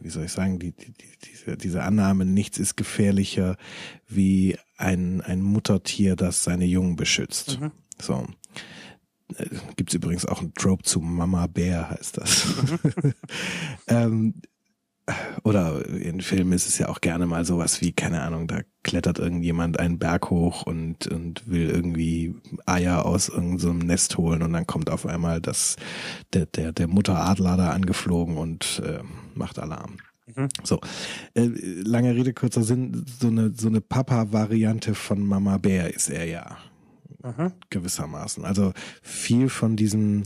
[0.00, 0.92] wie soll ich sagen, die, die,
[1.24, 3.56] diese, diese Annahme, nichts ist gefährlicher
[4.08, 7.60] wie ein, ein Muttertier, das seine Jungen beschützt.
[7.60, 7.72] Mhm.
[8.00, 8.26] So.
[9.36, 12.46] Äh, Gibt's übrigens auch ein Trope zu Mama Bär, heißt das.
[13.88, 14.34] ähm,
[15.42, 19.18] oder in Filmen ist es ja auch gerne mal sowas wie, keine Ahnung, da klettert
[19.18, 22.36] irgendjemand einen Berg hoch und, und will irgendwie
[22.66, 25.76] Eier aus irgendeinem so Nest holen und dann kommt auf einmal das,
[26.32, 29.02] der, der, der Mutteradler da angeflogen und äh,
[29.34, 29.96] macht Alarm.
[30.36, 30.48] Mhm.
[30.62, 30.78] So,
[31.34, 31.48] äh,
[31.82, 36.58] lange Rede, kurzer Sinn, so eine, so eine Papa-Variante von Mama Bär ist er ja
[37.22, 37.52] Mhm.
[37.70, 38.44] gewissermaßen.
[38.44, 40.24] Also viel von diesem,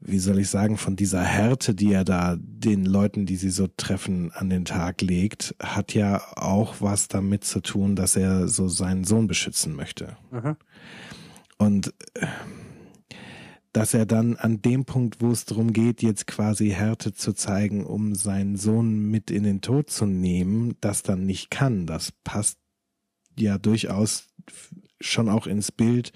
[0.00, 3.66] wie soll ich sagen, von dieser Härte, die er da den Leuten, die sie so
[3.66, 8.68] treffen, an den Tag legt, hat ja auch was damit zu tun, dass er so
[8.68, 10.16] seinen Sohn beschützen möchte.
[10.30, 10.56] Mhm.
[11.58, 11.94] Und
[13.76, 17.84] dass er dann an dem Punkt, wo es darum geht, jetzt quasi Härte zu zeigen,
[17.84, 22.58] um seinen Sohn mit in den Tod zu nehmen, das dann nicht kann, das passt
[23.38, 24.28] ja durchaus
[25.00, 26.12] schon auch ins Bild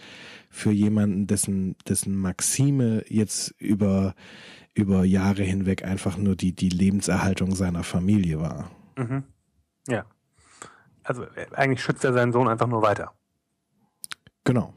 [0.49, 4.15] für jemanden, dessen, dessen Maxime jetzt über,
[4.75, 8.71] über Jahre hinweg einfach nur die, die Lebenserhaltung seiner Familie war.
[8.97, 9.25] Mhm.
[9.89, 10.05] Ja.
[11.03, 13.13] Also äh, eigentlich schützt er seinen Sohn einfach nur weiter.
[14.45, 14.75] Genau.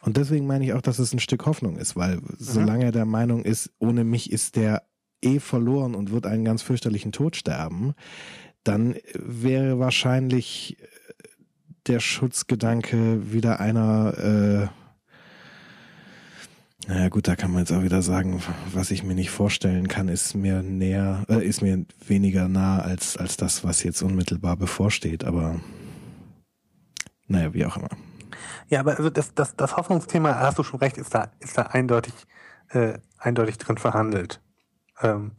[0.00, 3.04] Und deswegen meine ich auch, dass es ein Stück Hoffnung ist, weil solange er der
[3.04, 4.84] Meinung ist, ohne mich ist der
[5.22, 7.94] eh verloren und wird einen ganz fürchterlichen Tod sterben,
[8.64, 10.86] dann wäre wahrscheinlich äh,
[11.86, 14.68] der Schutzgedanke wieder einer, äh,
[16.88, 20.08] naja gut, da kann man jetzt auch wieder sagen, was ich mir nicht vorstellen kann,
[20.08, 25.24] ist mir näher, äh, ist mir weniger nah als, als das, was jetzt unmittelbar bevorsteht,
[25.24, 25.60] aber
[27.28, 27.88] naja, wie auch immer.
[28.68, 31.62] Ja, aber also das, das, das Hoffnungsthema, hast du schon recht, ist da, ist da
[31.62, 32.14] eindeutig,
[32.70, 34.40] äh, eindeutig drin verhandelt.
[35.00, 35.32] Ähm,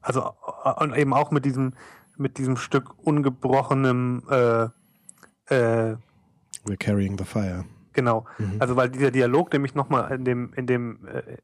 [0.00, 0.34] also
[0.64, 1.74] äh, und eben auch mit diesem,
[2.16, 4.68] mit diesem Stück ungebrochenem, äh,
[5.46, 5.96] äh,
[6.64, 7.64] We're carrying the fire.
[7.92, 8.24] genau.
[8.38, 8.56] Mhm.
[8.60, 11.36] Also weil dieser Dialog nämlich nochmal in dem, in dem, äh, äh,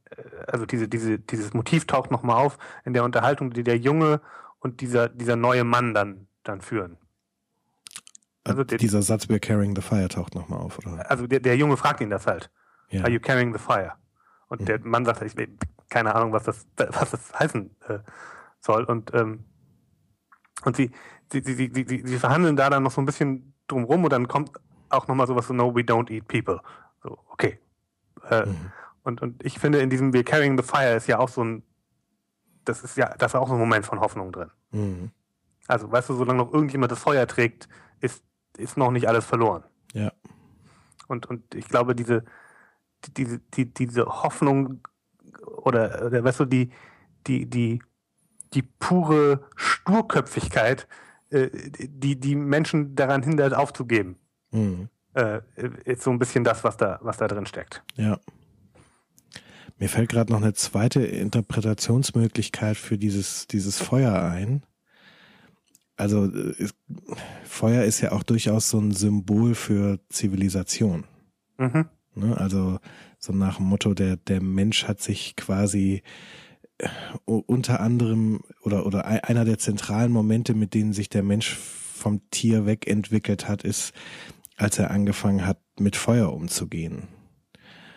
[0.47, 4.21] also diese, diese, dieses Motiv taucht nochmal auf in der Unterhaltung, die der Junge
[4.61, 6.97] und dieser, dieser neue Mann dann, dann führen.
[8.45, 11.11] Also der- Dieser Satz We're carrying the fire taucht nochmal auf, oder?
[11.11, 12.51] Also der, der Junge fragt ihn das halt.
[12.91, 13.03] Ja.
[13.03, 13.93] Are you carrying the fire?
[14.49, 15.35] Und der Mann sagt, ich
[15.91, 17.99] keine Ahnung, was das, was das heißen äh,
[18.61, 18.85] soll.
[18.85, 19.45] Und ähm,
[20.65, 20.91] und sie,
[21.31, 24.27] sie, sie, sie, sie, sie verhandeln da dann noch so ein bisschen drumrum und dann
[24.29, 24.51] kommt
[24.89, 26.61] auch nochmal sowas so, no, we don't eat people.
[27.03, 27.59] So, okay.
[28.29, 28.73] Äh, Mhm.
[29.05, 31.63] und, und ich finde, in diesem We're carrying the fire ist ja auch so ein,
[32.65, 34.51] das ist ja, das ist auch so ein Moment von Hoffnung drin.
[34.73, 35.11] Mhm.
[35.67, 37.69] Also, weißt du, solange noch irgendjemand das Feuer trägt,
[38.01, 38.25] ist,
[38.57, 39.65] ist noch nicht alles verloren.
[39.93, 40.13] Ja.
[41.07, 42.25] Und, und ich glaube, diese,
[43.17, 44.81] die, die, diese Hoffnung
[45.45, 46.71] oder, oder weißt du, die,
[47.27, 47.83] die, die,
[48.55, 50.89] die pure Sturköpfigkeit,
[51.31, 54.17] äh, die die Menschen daran hindert, aufzugeben,
[54.51, 54.89] mhm.
[55.15, 55.41] äh,
[55.85, 57.83] ist so ein bisschen das, was da, was da drin steckt.
[57.97, 58.19] Ja.
[59.79, 64.63] Mir fällt gerade noch eine zweite Interpretationsmöglichkeit für dieses, dieses Feuer ein.
[65.97, 66.75] Also ist,
[67.45, 71.05] Feuer ist ja auch durchaus so ein Symbol für Zivilisation.
[71.59, 71.87] Mhm.
[72.15, 72.37] Ne?
[72.37, 72.79] Also
[73.19, 76.03] so nach dem Motto, der, der Mensch hat sich quasi äh,
[77.25, 82.67] unter anderem oder, oder einer der zentralen Momente, mit denen sich der Mensch vom Tier
[82.67, 83.93] wegentwickelt hat, ist,
[84.57, 87.09] als er angefangen hat, mit Feuer umzugehen.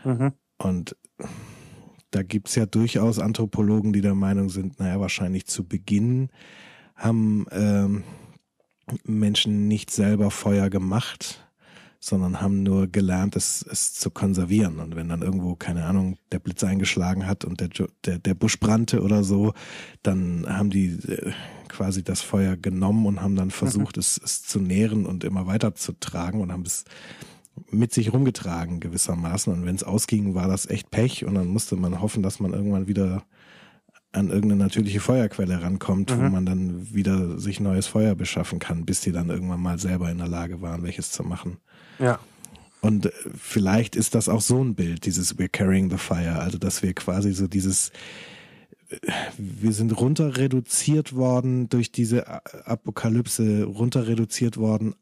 [0.03, 0.33] Mhm.
[0.57, 0.95] Und
[2.11, 6.29] da gibt's ja durchaus Anthropologen, die der Meinung sind, naja, wahrscheinlich zu Beginn
[6.95, 8.03] haben ähm,
[9.05, 11.50] Menschen nicht selber Feuer gemacht,
[12.03, 14.79] sondern haben nur gelernt, es, es zu konservieren.
[14.79, 17.69] Und wenn dann irgendwo, keine Ahnung, der Blitz eingeschlagen hat und der,
[18.05, 19.53] der, der Busch brannte oder so,
[20.01, 21.31] dann haben die äh,
[21.67, 23.51] quasi das Feuer genommen und haben dann mhm.
[23.51, 26.85] versucht, es, es zu nähren und immer weiter zu tragen und haben es
[27.69, 29.53] mit sich rumgetragen gewissermaßen.
[29.53, 32.53] Und wenn es ausging, war das echt Pech und dann musste man hoffen, dass man
[32.53, 33.23] irgendwann wieder
[34.13, 36.21] an irgendeine natürliche Feuerquelle rankommt, mhm.
[36.21, 40.09] wo man dann wieder sich neues Feuer beschaffen kann, bis die dann irgendwann mal selber
[40.09, 41.57] in der Lage waren, welches zu machen.
[41.99, 42.19] Ja.
[42.81, 46.57] Und äh, vielleicht ist das auch so ein Bild, dieses We're carrying the fire, also
[46.57, 47.91] dass wir quasi so dieses
[49.37, 52.27] wir sind runter reduziert worden durch diese
[52.67, 54.95] Apokalypse, runter reduziert worden,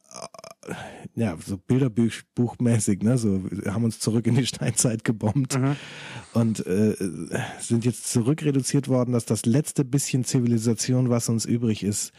[0.68, 0.74] äh,
[1.16, 5.76] ja, so Bilderbuchmäßig, ne, so, wir haben uns zurück in die Steinzeit gebombt mhm.
[6.34, 6.96] und äh,
[7.60, 12.12] sind jetzt zurück reduziert worden, dass das letzte bisschen Zivilisation, was uns übrig ist,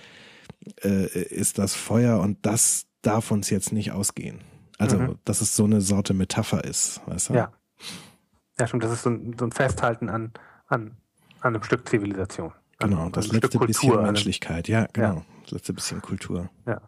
[0.83, 4.41] äh, ist das Feuer und das darf uns jetzt nicht ausgehen.
[4.79, 5.18] Also, mhm.
[5.25, 7.35] dass es so eine Sorte Metapher ist, weißt du?
[7.35, 7.53] Ja.
[8.59, 10.33] Ja, stimmt, das ist so ein, so ein Festhalten an,
[10.66, 10.97] an
[11.41, 12.53] an einem Stück Zivilisation.
[12.78, 15.16] Genau, das letzte Stück bisschen Kultur, Menschlichkeit, ja, genau.
[15.16, 15.22] Ja.
[15.43, 16.49] Das letzte bisschen Kultur.
[16.66, 16.80] Ja.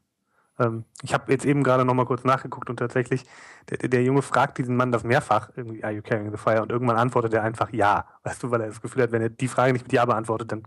[0.58, 3.24] Ähm, ich habe jetzt eben gerade nochmal kurz nachgeguckt und tatsächlich,
[3.70, 6.62] der, der Junge fragt diesen Mann das mehrfach, irgendwie, are you carrying the fire?
[6.62, 8.06] Und irgendwann antwortet er einfach ja.
[8.22, 10.52] Weißt du, weil er das Gefühl hat, wenn er die Frage nicht mit Ja beantwortet,
[10.52, 10.62] dann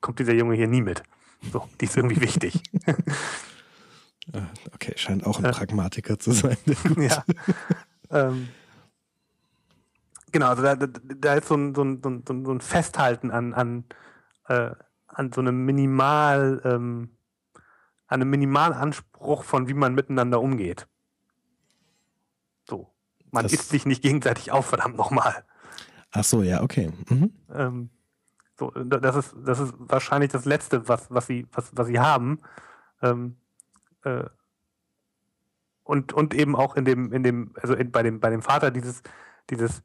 [0.00, 1.02] kommt dieser Junge hier nie mit.
[1.52, 2.62] So, die ist irgendwie wichtig.
[4.32, 4.42] Ah,
[4.74, 6.56] okay, scheint auch ein Pragmatiker zu sein.
[6.96, 7.24] ja.
[8.10, 8.48] Ähm,
[10.34, 13.30] Genau, also da, da, da ist so ein, so, ein, so, ein, so ein Festhalten
[13.30, 13.84] an, an,
[14.48, 14.72] äh,
[15.06, 17.16] an so einem Minimal, ähm,
[18.08, 20.88] an einem Minimalanspruch von wie man miteinander umgeht.
[22.68, 22.92] So.
[23.30, 25.44] Man das isst sich nicht gegenseitig auf, verdammt nochmal.
[26.10, 26.92] Ach so, ja, okay.
[27.08, 27.32] Mhm.
[27.54, 27.90] Ähm,
[28.58, 32.40] so, das ist, das ist wahrscheinlich das Letzte, was, was sie, was, was sie haben.
[33.02, 33.36] Ähm,
[34.02, 34.24] äh,
[35.84, 38.72] und, und eben auch in dem, in dem, also in, bei dem, bei dem Vater
[38.72, 39.04] dieses,
[39.48, 39.84] dieses,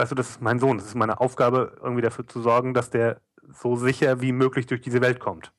[0.00, 2.88] weißt du, das ist mein Sohn, das ist meine Aufgabe, irgendwie dafür zu sorgen, dass
[2.88, 3.20] der
[3.52, 5.52] so sicher wie möglich durch diese Welt kommt.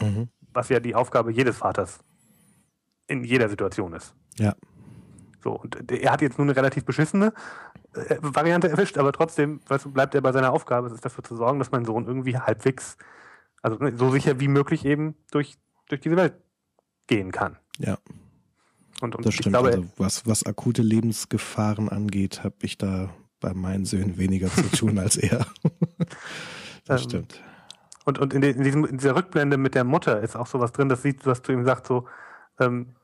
[0.00, 0.28] Mhm.
[0.52, 2.00] Was ja die Aufgabe jedes Vaters
[3.06, 4.14] in jeder Situation ist.
[4.38, 4.54] Ja.
[5.42, 7.32] So, und er hat jetzt nur eine relativ beschissene
[7.94, 11.22] äh, Variante erwischt, aber trotzdem weißt du, bleibt er bei seiner Aufgabe, es ist dafür
[11.22, 12.96] zu sorgen, dass mein Sohn irgendwie halbwegs,
[13.62, 16.34] also ne, so sicher wie möglich eben durch, durch diese Welt
[17.06, 17.58] gehen kann.
[17.78, 17.98] Ja.
[19.00, 19.52] Und, und das stimmt.
[19.52, 23.10] Glaube, also was, was akute Lebensgefahren angeht, habe ich da
[23.44, 25.46] bei meinen Söhnen weniger zu tun als er.
[26.86, 27.42] das ähm, stimmt.
[28.06, 30.72] Und, und in, de, in, diesem, in dieser Rückblende mit der Mutter ist auch sowas
[30.72, 32.06] drin, das sieht, was du ihm sagst, so,
[32.58, 32.94] ähm,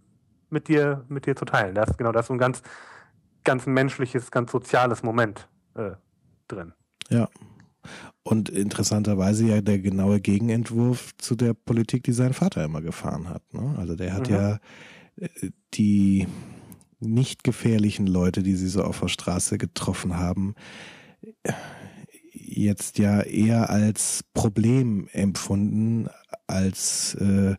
[0.49, 1.75] mit dir, mit dir zu teilen.
[1.75, 2.61] Das, genau, das ist so ein ganz,
[3.43, 5.91] ganz menschliches, ganz soziales Moment äh,
[6.47, 6.73] drin.
[7.09, 7.27] Ja.
[8.23, 13.41] Und interessanterweise ja der genaue Gegenentwurf zu der Politik, die sein Vater immer gefahren hat.
[13.53, 13.75] Ne?
[13.77, 14.35] Also der hat mhm.
[14.35, 14.59] ja
[15.17, 16.27] äh, die
[16.99, 20.55] nicht gefährlichen Leute, die sie so auf der Straße getroffen haben,
[22.33, 26.07] jetzt ja eher als Problem empfunden,
[26.47, 27.55] als, äh,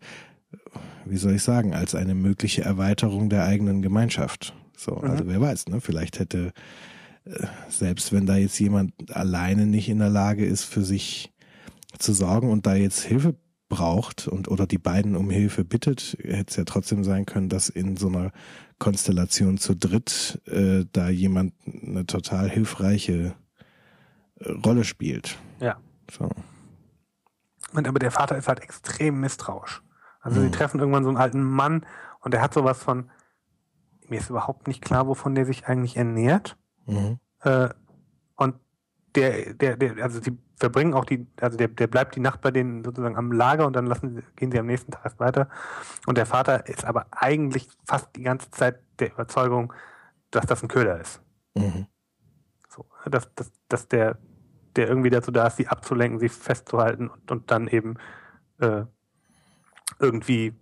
[1.05, 4.55] wie soll ich sagen, als eine mögliche Erweiterung der eigenen Gemeinschaft.
[4.77, 5.11] So, mhm.
[5.11, 5.81] also wer weiß, ne?
[5.81, 6.53] Vielleicht hätte
[7.69, 11.33] selbst wenn da jetzt jemand alleine nicht in der Lage ist, für sich
[11.99, 13.37] zu sorgen und da jetzt Hilfe
[13.69, 17.69] braucht und oder die beiden um Hilfe bittet, hätte es ja trotzdem sein können, dass
[17.69, 18.31] in so einer
[18.79, 23.35] Konstellation zu dritt äh, da jemand eine total hilfreiche
[24.39, 25.39] äh, Rolle spielt.
[25.61, 25.79] Ja.
[26.11, 26.29] So.
[27.73, 29.83] Und aber der Vater ist halt extrem misstrauisch.
[30.21, 30.45] Also mhm.
[30.45, 31.85] sie treffen irgendwann so einen alten Mann
[32.21, 33.11] und der hat sowas von,
[34.09, 36.57] mir ist überhaupt nicht klar, wovon der sich eigentlich ernährt.
[36.87, 37.19] Mhm.
[37.41, 37.69] Äh,
[38.37, 38.57] und
[39.15, 42.51] der, der, der, also die verbringen auch die, also der, der bleibt die Nacht bei
[42.51, 45.49] denen sozusagen am Lager und dann lassen, gehen sie am nächsten Tag erst weiter.
[46.07, 49.73] Und der Vater ist aber eigentlich fast die ganze Zeit der Überzeugung,
[50.31, 51.21] dass das ein Köder ist.
[51.55, 51.87] Mhm.
[52.69, 54.19] So, dass, dass, dass der,
[54.77, 57.97] der irgendwie dazu da ist, sie abzulenken, sie festzuhalten und, und dann eben
[58.59, 58.85] äh,
[59.99, 60.55] irgendwie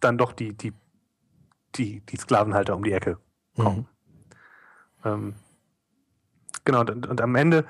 [0.00, 0.72] dann doch die, die,
[1.74, 3.18] die, die Sklavenhalter um die Ecke
[3.56, 3.78] kommen.
[3.78, 3.86] Mhm.
[5.04, 5.34] Ähm,
[6.64, 7.64] genau, und, und am Ende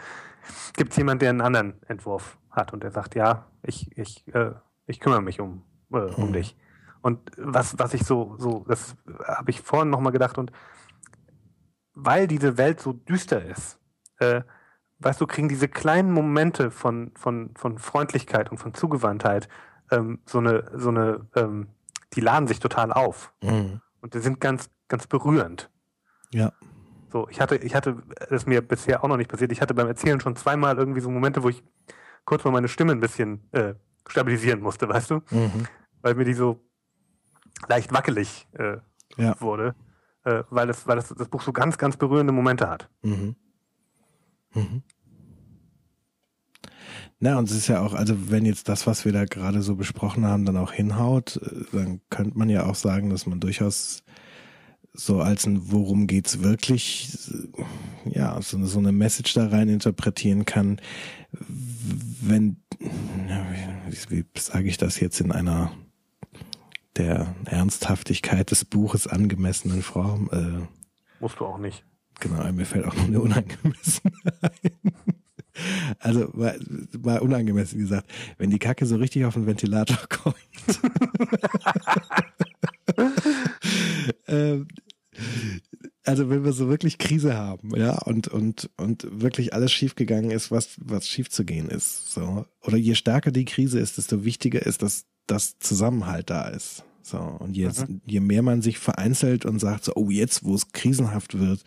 [0.76, 4.52] gibt es jemanden, der einen anderen Entwurf hat und der sagt, ja, ich, ich, äh,
[4.86, 5.62] ich kümmere mich um,
[5.92, 6.32] äh, um mhm.
[6.32, 6.56] dich.
[7.00, 10.52] Und was, was ich so, so, das habe ich vorhin nochmal gedacht und
[11.94, 13.78] weil diese Welt so düster ist,
[14.18, 14.42] äh,
[15.00, 19.48] weißt du, kriegen diese kleinen Momente von, von, von Freundlichkeit und von Zugewandtheit
[19.90, 21.68] ähm, so eine, so eine, ähm,
[22.14, 23.32] die laden sich total auf.
[23.42, 23.80] Mhm.
[24.00, 25.70] Und die sind ganz, ganz berührend.
[26.32, 26.52] Ja.
[27.10, 29.74] So, ich hatte, ich hatte, das ist mir bisher auch noch nicht passiert, ich hatte
[29.74, 31.62] beim Erzählen schon zweimal irgendwie so Momente, wo ich
[32.24, 33.74] kurz mal meine Stimme ein bisschen äh,
[34.06, 35.14] stabilisieren musste, weißt du?
[35.30, 35.66] Mhm.
[36.02, 36.60] Weil mir die so
[37.66, 38.76] leicht wackelig äh,
[39.16, 39.40] ja.
[39.40, 39.74] wurde,
[40.24, 42.90] äh, weil, das, weil das, das Buch so ganz, ganz berührende Momente hat.
[43.02, 43.36] Mhm.
[44.54, 44.82] Mhm.
[47.20, 49.74] Na, und es ist ja auch, also wenn jetzt das, was wir da gerade so
[49.74, 54.04] besprochen haben, dann auch hinhaut, äh, dann könnte man ja auch sagen, dass man durchaus
[54.92, 57.16] so als ein Worum geht's wirklich,
[58.04, 60.80] ja, so, so eine Message da rein interpretieren kann,
[62.20, 62.56] wenn,
[63.88, 65.72] wie, wie sage ich das jetzt in einer
[66.96, 70.28] der Ernsthaftigkeit des Buches angemessenen Form?
[70.32, 70.66] Äh,
[71.20, 71.84] Musst du auch nicht.
[72.20, 74.92] Genau, mir fällt auch noch eine unangemessene ein.
[75.98, 76.58] Also mal,
[77.02, 78.08] mal unangemessen gesagt,
[78.38, 80.36] wenn die Kacke so richtig auf den Ventilator kommt.
[84.26, 84.68] ähm,
[86.04, 90.50] also wenn wir so wirklich Krise haben, ja, und, und, und wirklich alles schiefgegangen ist,
[90.50, 92.46] was, was schief zu gehen ist, so.
[92.62, 96.84] Oder je stärker die Krise ist, desto wichtiger ist, dass das Zusammenhalt da ist.
[97.02, 97.18] So.
[97.18, 98.00] Und jetzt, mhm.
[98.06, 101.64] je mehr man sich vereinzelt und sagt so, oh, jetzt, wo es krisenhaft wird,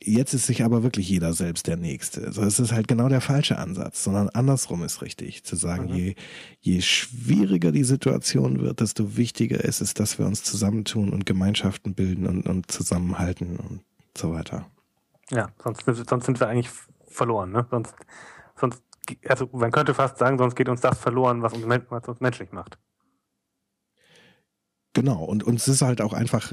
[0.00, 2.24] Jetzt ist sich aber wirklich jeder selbst der Nächste.
[2.26, 5.44] Also es ist halt genau der falsche Ansatz, sondern andersrum ist richtig.
[5.44, 5.94] Zu sagen, mhm.
[5.94, 6.14] je,
[6.60, 11.94] je schwieriger die Situation wird, desto wichtiger ist es, dass wir uns zusammentun und Gemeinschaften
[11.94, 13.80] bilden und, und zusammenhalten und
[14.16, 14.66] so weiter.
[15.30, 16.70] Ja, sonst, sonst sind wir eigentlich
[17.08, 17.66] verloren, ne?
[17.70, 17.94] Sonst,
[18.56, 18.82] sonst,
[19.26, 22.52] also man könnte fast sagen, sonst geht uns das verloren, was uns, was uns menschlich
[22.52, 22.78] macht.
[24.94, 26.52] Genau, und uns ist halt auch einfach,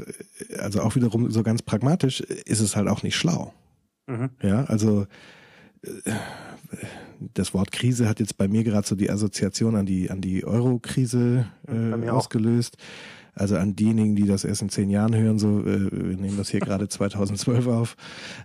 [0.58, 3.54] also auch wiederum so ganz pragmatisch, ist es halt auch nicht schlau.
[4.08, 4.30] Mhm.
[4.42, 5.06] Ja, also
[5.84, 6.12] äh,
[7.34, 10.46] das Wort Krise hat jetzt bei mir gerade so die Assoziation an die an die
[10.46, 12.78] Euro-Krise äh, ausgelöst.
[12.80, 13.40] Auch.
[13.40, 16.50] Also an diejenigen, die das erst in zehn Jahren hören, so äh, wir nehmen das
[16.50, 17.96] hier gerade 2012 auf.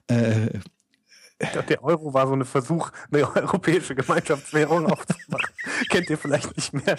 [0.06, 0.60] Äh,
[1.68, 5.54] der Euro war so ein Versuch, eine europäische Gemeinschaftswährung aufzumachen.
[5.90, 6.96] Kennt ihr vielleicht nicht mehr.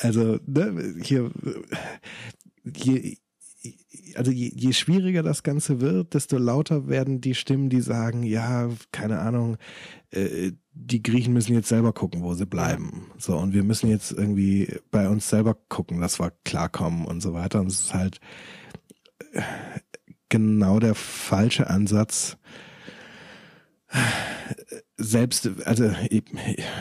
[0.00, 1.30] Also, ne, hier,
[2.64, 3.16] je,
[4.14, 8.68] also je, je schwieriger das Ganze wird, desto lauter werden die Stimmen, die sagen, ja,
[8.92, 9.56] keine Ahnung,
[10.10, 13.10] äh, die Griechen müssen jetzt selber gucken, wo sie bleiben.
[13.18, 17.34] So, und wir müssen jetzt irgendwie bei uns selber gucken, dass wir klarkommen und so
[17.34, 17.60] weiter.
[17.60, 18.20] Und es ist halt
[19.32, 19.42] äh,
[20.28, 22.38] genau der falsche Ansatz,
[24.96, 26.24] selbst, also ich,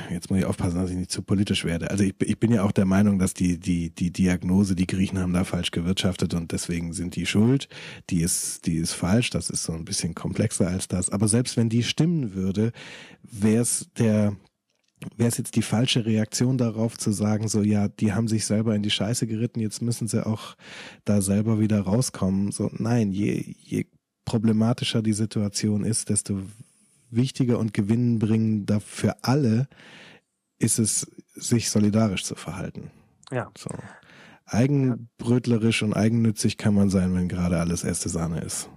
[0.09, 1.89] jetzt muss ich aufpassen, dass ich nicht zu politisch werde.
[1.91, 5.19] Also ich, ich bin ja auch der Meinung, dass die, die, die Diagnose, die Griechen
[5.19, 7.69] haben da falsch gewirtschaftet und deswegen sind die schuld.
[8.09, 9.29] Die ist, die ist falsch.
[9.29, 11.09] Das ist so ein bisschen komplexer als das.
[11.09, 12.71] Aber selbst wenn die stimmen würde,
[13.21, 14.35] wäre es der,
[15.15, 18.75] wäre es jetzt die falsche Reaktion darauf zu sagen, so ja, die haben sich selber
[18.75, 20.55] in die Scheiße geritten, jetzt müssen sie auch
[21.05, 22.51] da selber wieder rauskommen.
[22.51, 23.85] So nein, je, je
[24.25, 26.41] problematischer die Situation ist, desto
[27.09, 29.67] wichtiger und gewinnbringender für alle
[30.59, 32.91] ist es, sich solidarisch zu verhalten.
[33.31, 33.51] Ja.
[33.57, 33.69] So.
[34.45, 38.69] Eigenbrötlerisch und eigennützig kann man sein, wenn gerade alles erste Sahne ist.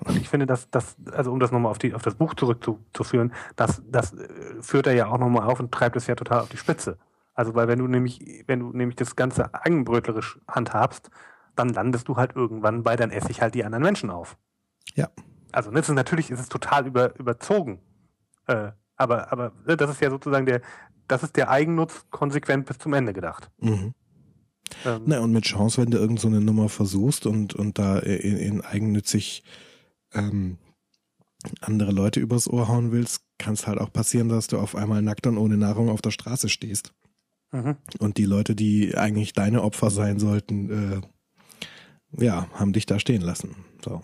[0.00, 3.32] Und ich finde, dass das, also um das nochmal auf, die, auf das Buch zurückzuführen,
[3.56, 4.28] das, das äh,
[4.60, 6.98] führt er ja auch nochmal auf und treibt es ja total auf die Spitze.
[7.34, 11.10] Also, weil wenn du nämlich, wenn du nämlich das Ganze eigenbrötlerisch handhabst,
[11.56, 14.36] dann landest du halt irgendwann bei, dann esse ich halt die anderen Menschen auf.
[14.94, 15.08] Ja.
[15.54, 17.80] Also, ne, ist, natürlich ist es total über, überzogen.
[18.46, 20.62] Äh, aber, aber ne, das ist ja sozusagen der,
[21.06, 23.50] das ist der Eigennutz konsequent bis zum Ende gedacht.
[23.60, 23.94] Mhm.
[24.84, 28.36] Ähm, Na, und mit Chance, wenn du irgendeine so Nummer versuchst und, und da in,
[28.36, 29.44] in eigennützig
[30.12, 30.58] ähm,
[31.60, 35.02] andere Leute übers Ohr hauen willst, kann es halt auch passieren, dass du auf einmal
[35.02, 36.92] nackt und ohne Nahrung auf der Straße stehst.
[37.52, 37.76] Mhm.
[38.00, 41.02] Und die Leute, die eigentlich deine Opfer sein sollten,
[42.18, 43.54] äh, ja, haben dich da stehen lassen.
[43.84, 44.02] So.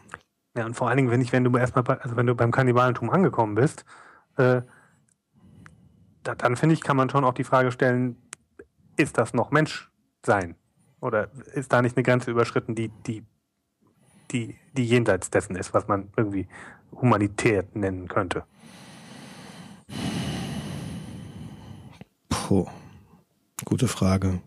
[0.56, 2.50] Ja, und vor allen Dingen, wenn ich, wenn du erstmal, bei, also wenn du beim
[2.50, 3.84] Kannibalentum angekommen bist,
[4.36, 4.62] äh,
[6.22, 8.16] da, dann finde ich, kann man schon auch die Frage stellen,
[8.96, 10.56] ist das noch Menschsein?
[11.00, 13.24] Oder ist da nicht eine Grenze überschritten, die, die
[14.32, 16.46] die, die jenseits dessen ist, was man irgendwie
[16.92, 18.44] Humanität nennen könnte?
[22.28, 22.66] Puh,
[23.64, 24.40] gute Frage.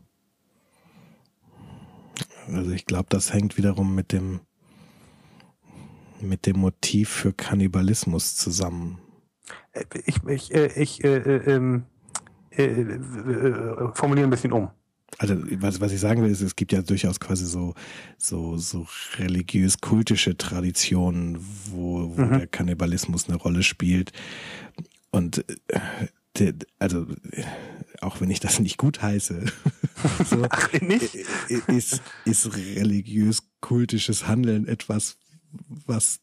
[2.48, 4.42] Also ich glaube, das hängt wiederum mit dem
[6.24, 9.00] mit dem Motiv für Kannibalismus zusammen.
[9.74, 11.84] Äh, ich, ich, äh, ich äh, äh, ähm,
[12.52, 14.70] äh, äh, formuliere ein bisschen um
[15.18, 17.74] also was, was ich sagen will, ist, es gibt ja durchaus quasi so,
[18.18, 18.88] so, so
[19.18, 21.38] religiös-kultische Traditionen,
[21.72, 22.40] wo, wo mhm.
[22.40, 24.12] der Kannibalismus eine Rolle spielt.
[25.12, 25.46] Und
[26.38, 27.06] äh, also
[28.02, 29.46] auch wenn ich das nicht gut heiße,
[30.26, 31.16] so, Ach, nicht?
[31.68, 35.18] ist, ist religiös-kultisches Handeln etwas,
[35.86, 36.20] was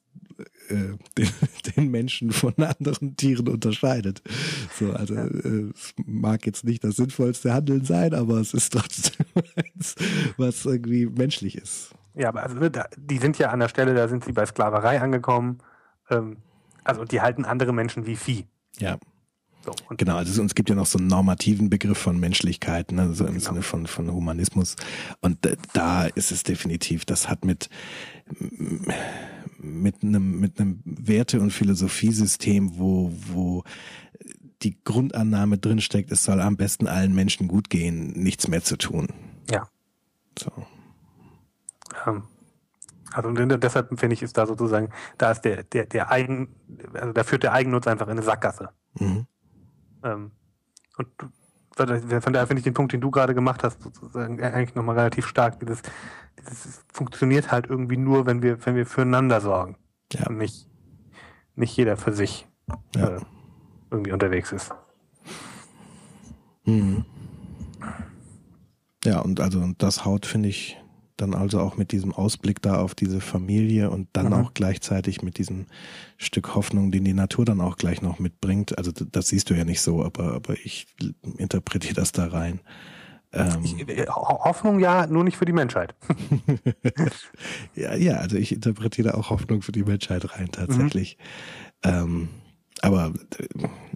[0.69, 1.29] äh, den,
[1.77, 4.23] den, Menschen von anderen Tieren unterscheidet.
[4.79, 5.27] So, also ja.
[5.27, 9.27] äh, es mag jetzt nicht das sinnvollste Handeln sein, aber es ist trotzdem
[9.57, 9.95] eins,
[10.37, 11.91] was irgendwie menschlich ist.
[12.15, 15.01] Ja, aber also, ne, die sind ja an der Stelle, da sind sie bei Sklaverei
[15.01, 15.59] angekommen.
[16.11, 16.39] Ähm,
[16.85, 18.47] also die halten andere Menschen wie Vieh.
[18.79, 18.99] Ja.
[19.63, 23.27] So, genau, also es gibt ja noch so einen normativen Begriff von Menschlichkeit, ne, so
[23.27, 23.45] im genau.
[23.45, 24.77] Sinne von, von Humanismus.
[25.21, 25.39] Und
[25.75, 27.69] da ist es definitiv, das hat mit,
[29.59, 33.65] mit einem, mit einem Werte- und Philosophiesystem, wo, wo
[34.63, 39.09] die Grundannahme drinsteckt, es soll am besten allen Menschen gut gehen, nichts mehr zu tun.
[39.51, 39.69] Ja.
[40.39, 40.51] So.
[42.07, 42.23] Ähm,
[43.13, 46.55] also deshalb finde ich, ist da sozusagen, da ist der, der, der Eigen,
[46.95, 48.71] also da führt der Eigennutz einfach in eine Sackgasse.
[48.99, 49.27] Mhm.
[50.03, 50.31] Ähm,
[50.97, 51.09] und
[51.77, 55.27] von daher finde ich den Punkt, den du gerade gemacht hast, sozusagen eigentlich nochmal relativ
[55.27, 55.61] stark.
[55.61, 55.83] Dieses,
[56.39, 59.77] dieses funktioniert halt irgendwie nur, wenn wir, wenn wir füreinander sorgen.
[60.13, 60.27] Ja.
[60.27, 60.67] Und nicht,
[61.55, 62.47] nicht jeder für sich
[62.97, 63.17] ja.
[63.17, 63.21] äh,
[63.91, 64.73] irgendwie unterwegs ist.
[66.65, 67.05] Mhm.
[69.05, 70.80] Ja, und also und das haut, finde ich,
[71.21, 74.33] dann also auch mit diesem Ausblick da auf diese Familie und dann mhm.
[74.35, 75.67] auch gleichzeitig mit diesem
[76.17, 78.77] Stück Hoffnung, den die Natur dann auch gleich noch mitbringt.
[78.79, 80.87] Also das siehst du ja nicht so, aber, aber ich
[81.37, 82.61] interpretiere das da rein.
[83.33, 85.95] Ähm, ich, äh, Hoffnung ja, nur nicht für die Menschheit.
[87.75, 91.17] ja, ja, also ich interpretiere auch Hoffnung für die Menschheit rein tatsächlich.
[91.85, 91.91] Mhm.
[91.91, 92.29] Ähm,
[92.83, 93.13] aber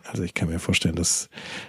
[0.05, 1.29] also ich kann mir vorstellen, dass,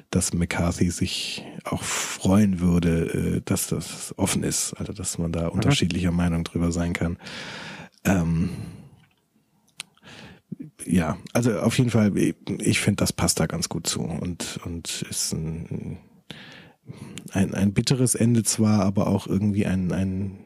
[0.10, 5.46] dass McCarthy sich auch freuen würde, äh, dass das offen ist, also dass man da
[5.46, 5.52] mhm.
[5.52, 7.18] unterschiedlicher Meinung drüber sein kann.
[8.04, 8.50] Ähm,
[10.86, 15.04] ja, also auf jeden Fall, ich finde, das passt da ganz gut zu und, und
[15.10, 15.98] ist ein,
[17.32, 20.40] ein, ein bitteres Ende zwar, aber auch irgendwie ein, ein,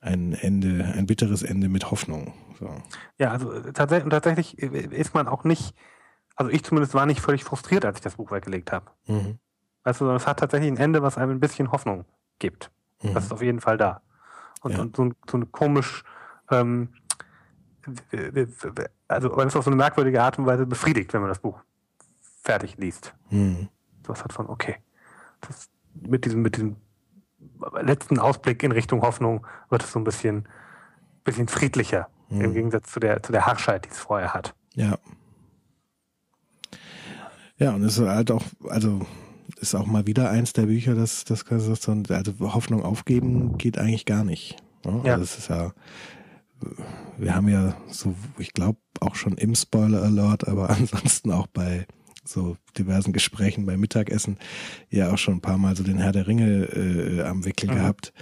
[0.00, 2.34] ein Ende, ein bitteres Ende mit Hoffnung.
[2.58, 2.70] So.
[3.18, 5.74] Ja, also tatsächlich, tatsächlich ist man auch nicht
[6.36, 8.86] also ich zumindest war nicht völlig frustriert, als ich das Buch weggelegt habe.
[9.06, 9.38] Mhm.
[9.82, 12.04] Also es hat tatsächlich ein Ende, was einem ein bisschen Hoffnung
[12.38, 12.70] gibt.
[13.02, 13.14] Mhm.
[13.14, 14.02] Das ist auf jeden Fall da.
[14.62, 14.80] Und, ja.
[14.80, 16.04] und so, so eine komisch,
[16.50, 16.90] ähm,
[19.08, 21.60] also man ist auf so eine merkwürdige Art und Weise befriedigt, wenn man das Buch
[22.42, 23.14] fertig liest.
[23.30, 23.68] Mhm.
[24.04, 24.76] Was hat von, okay,
[25.40, 26.76] das, mit diesem, mit diesem
[27.80, 30.48] letzten Ausblick in Richtung Hoffnung wird es so ein bisschen,
[31.24, 32.40] bisschen friedlicher, mhm.
[32.40, 34.54] im Gegensatz zu der, zu der Harschheit, die es vorher hat.
[34.74, 34.96] Ja.
[37.62, 39.06] Ja, und es ist halt auch, also
[39.60, 44.24] ist auch mal wieder eins der Bücher, das, das also Hoffnung aufgeben geht eigentlich gar
[44.24, 44.56] nicht.
[44.84, 45.00] Ne?
[45.04, 45.12] Ja.
[45.12, 45.72] Also es ist ja,
[47.16, 51.86] wir haben ja so, ich glaube auch schon im Spoiler Alert, aber ansonsten auch bei
[52.24, 54.38] so diversen Gesprächen beim Mittagessen
[54.90, 57.74] ja auch schon ein paar Mal so den Herr der Ringe äh, am Wickel mhm.
[57.74, 58.12] gehabt.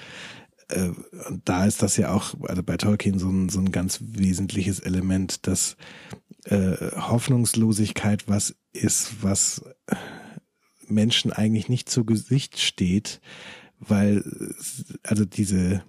[0.69, 0.91] Äh,
[1.29, 4.81] und da ist das ja auch, also bei Tolkien so ein, so ein ganz wesentliches
[4.81, 5.77] Element, dass
[6.45, 9.65] äh, Hoffnungslosigkeit was ist, was
[10.87, 13.21] Menschen eigentlich nicht zu Gesicht steht,
[13.79, 14.25] weil
[15.03, 15.83] also diese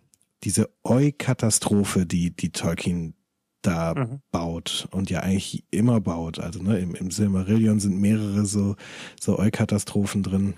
[0.44, 3.14] diese Eu-Katastrophe, die die Tolkien
[3.61, 4.22] da mhm.
[4.32, 6.40] baut und ja eigentlich immer baut.
[6.40, 8.76] Also ne, im, im Silmarillion sind mehrere so,
[9.19, 10.56] so Eu-Katastrophen drin.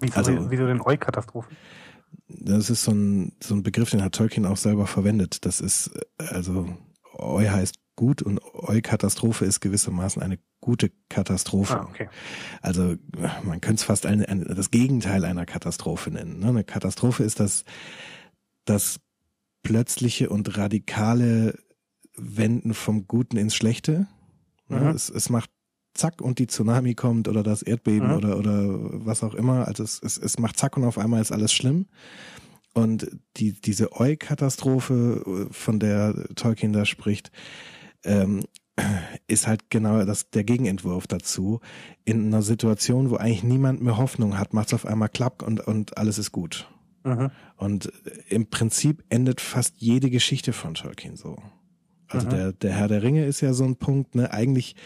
[0.00, 1.56] Wieso, also, wieso denn Eu-Katastrophen?
[2.28, 5.46] Das ist so ein, so ein Begriff, den hat Tolkien auch selber verwendet.
[5.46, 6.68] Das ist, also
[7.18, 11.80] Eu heißt gut und Eu-Katastrophe ist gewissermaßen eine gute Katastrophe.
[11.80, 12.08] Ah, okay.
[12.60, 12.96] Also
[13.42, 16.38] man könnte es fast eine, eine, das Gegenteil einer Katastrophe nennen.
[16.38, 16.48] Ne?
[16.48, 17.64] Eine Katastrophe ist das,
[18.64, 19.00] das
[19.62, 21.58] plötzliche und radikale
[22.16, 24.06] Wenden vom Guten ins Schlechte.
[24.68, 24.80] Ne?
[24.80, 24.88] Mhm.
[24.88, 25.50] Es, es macht
[25.94, 28.14] zack und die Tsunami kommt oder das Erdbeben mhm.
[28.14, 28.64] oder, oder
[29.04, 29.66] was auch immer.
[29.68, 31.86] Also es, es, es macht zack und auf einmal ist alles schlimm.
[32.74, 37.30] Und die, diese Eu-Katastrophe, von der Tolkien da spricht,
[38.04, 38.42] ähm,
[39.26, 41.60] ist halt genau das, der Gegenentwurf dazu.
[42.04, 45.60] In einer Situation, wo eigentlich niemand mehr Hoffnung hat, macht es auf einmal klapp und,
[45.60, 46.68] und alles ist gut.
[47.04, 47.30] Mhm.
[47.56, 47.92] Und
[48.28, 51.36] im Prinzip endet fast jede Geschichte von Tolkien so.
[52.08, 52.30] Also mhm.
[52.30, 54.76] der, der Herr der Ringe ist ja so ein Punkt, ne, eigentlich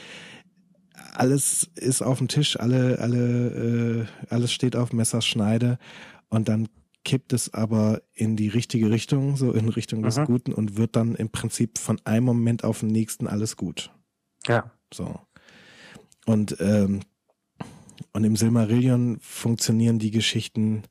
[1.15, 5.79] alles ist auf dem Tisch, alle, alle, äh, alles steht auf Messerschneide
[6.29, 6.69] und dann
[7.07, 10.25] kippt es aber in die richtige Richtung, so in Richtung des mhm.
[10.25, 13.93] Guten und wird dann im Prinzip von einem Moment auf den nächsten alles gut.
[14.49, 14.73] Ja.
[14.93, 15.21] So.
[16.27, 17.01] Und, ähm,
[18.13, 20.83] und im Silmarillion funktionieren die Geschichten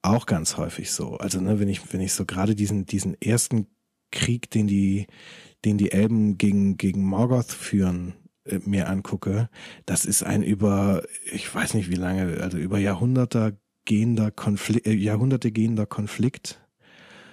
[0.00, 1.16] auch ganz häufig so.
[1.16, 3.66] Also, ne, wenn ich, wenn ich so gerade diesen, diesen ersten
[4.12, 5.08] Krieg, den die,
[5.64, 8.14] den die Elben gegen, gegen Morgoth führen,
[8.44, 9.50] äh, mir angucke,
[9.86, 11.02] das ist ein über,
[11.32, 16.60] ich weiß nicht wie lange, also über Jahrhunderte gehender Konflikt, äh, Jahrhunderte gehender Konflikt.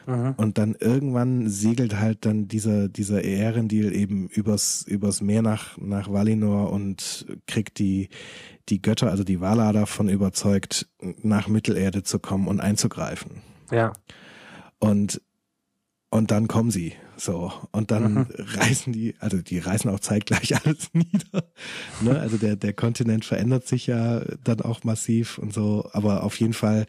[0.07, 0.33] Mhm.
[0.37, 6.11] Und dann irgendwann segelt halt dann dieser, dieser Ehrendil eben übers, übers Meer nach, nach
[6.11, 8.09] Valinor und kriegt die,
[8.69, 10.87] die Götter, also die Valar davon überzeugt,
[11.21, 13.41] nach Mittelerde zu kommen und einzugreifen.
[13.71, 13.93] Ja.
[14.79, 15.21] Und
[16.09, 18.27] und dann kommen sie so und dann mhm.
[18.37, 21.43] reißen die, also die reißen auch zeitgleich alles nieder.
[22.01, 22.19] Ne?
[22.19, 26.53] Also der der Kontinent verändert sich ja dann auch massiv und so, aber auf jeden
[26.53, 26.85] Fall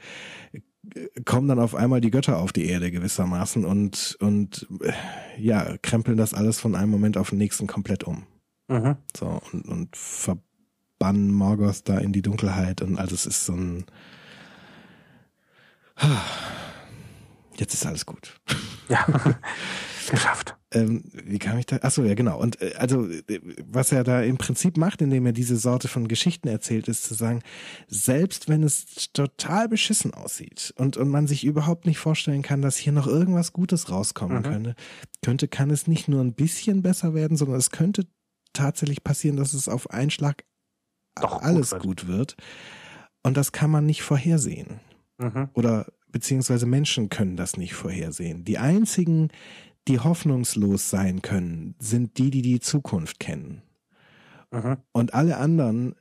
[1.24, 4.66] kommen dann auf einmal die Götter auf die Erde gewissermaßen und und
[5.39, 8.27] ja krempeln das alles von einem Moment auf den nächsten komplett um.
[8.69, 8.97] Mhm.
[9.16, 13.85] So und und verbannen Morgoth da in die Dunkelheit und also es ist so ein
[17.57, 18.40] jetzt ist alles gut.
[18.89, 19.07] Ja,
[20.09, 20.56] geschafft.
[20.72, 21.78] Ähm, wie kam ich da?
[21.78, 22.39] Achso, ja, genau.
[22.39, 26.06] Und äh, also, äh, was er da im Prinzip macht, indem er diese Sorte von
[26.06, 27.43] Geschichten erzählt, ist zu sagen,
[27.89, 32.77] selbst wenn es total beschissen aussieht und, und man sich überhaupt nicht vorstellen kann, dass
[32.77, 34.43] hier noch irgendwas Gutes rauskommen mhm.
[34.43, 34.74] könnte,
[35.22, 38.06] könnte, kann es nicht nur ein bisschen besser werden, sondern es könnte
[38.52, 40.44] tatsächlich passieren, dass es auf einen Schlag
[41.20, 41.82] Doch, alles gut wird.
[41.82, 42.36] gut wird.
[43.22, 44.81] Und das kann man nicht vorhersehen.
[45.18, 45.51] Mhm.
[45.52, 48.44] Oder beziehungsweise Menschen können das nicht vorhersehen.
[48.44, 49.28] Die einzigen,
[49.89, 53.62] die hoffnungslos sein können, sind die, die die Zukunft kennen.
[54.51, 54.77] Mhm.
[54.93, 55.97] Und alle anderen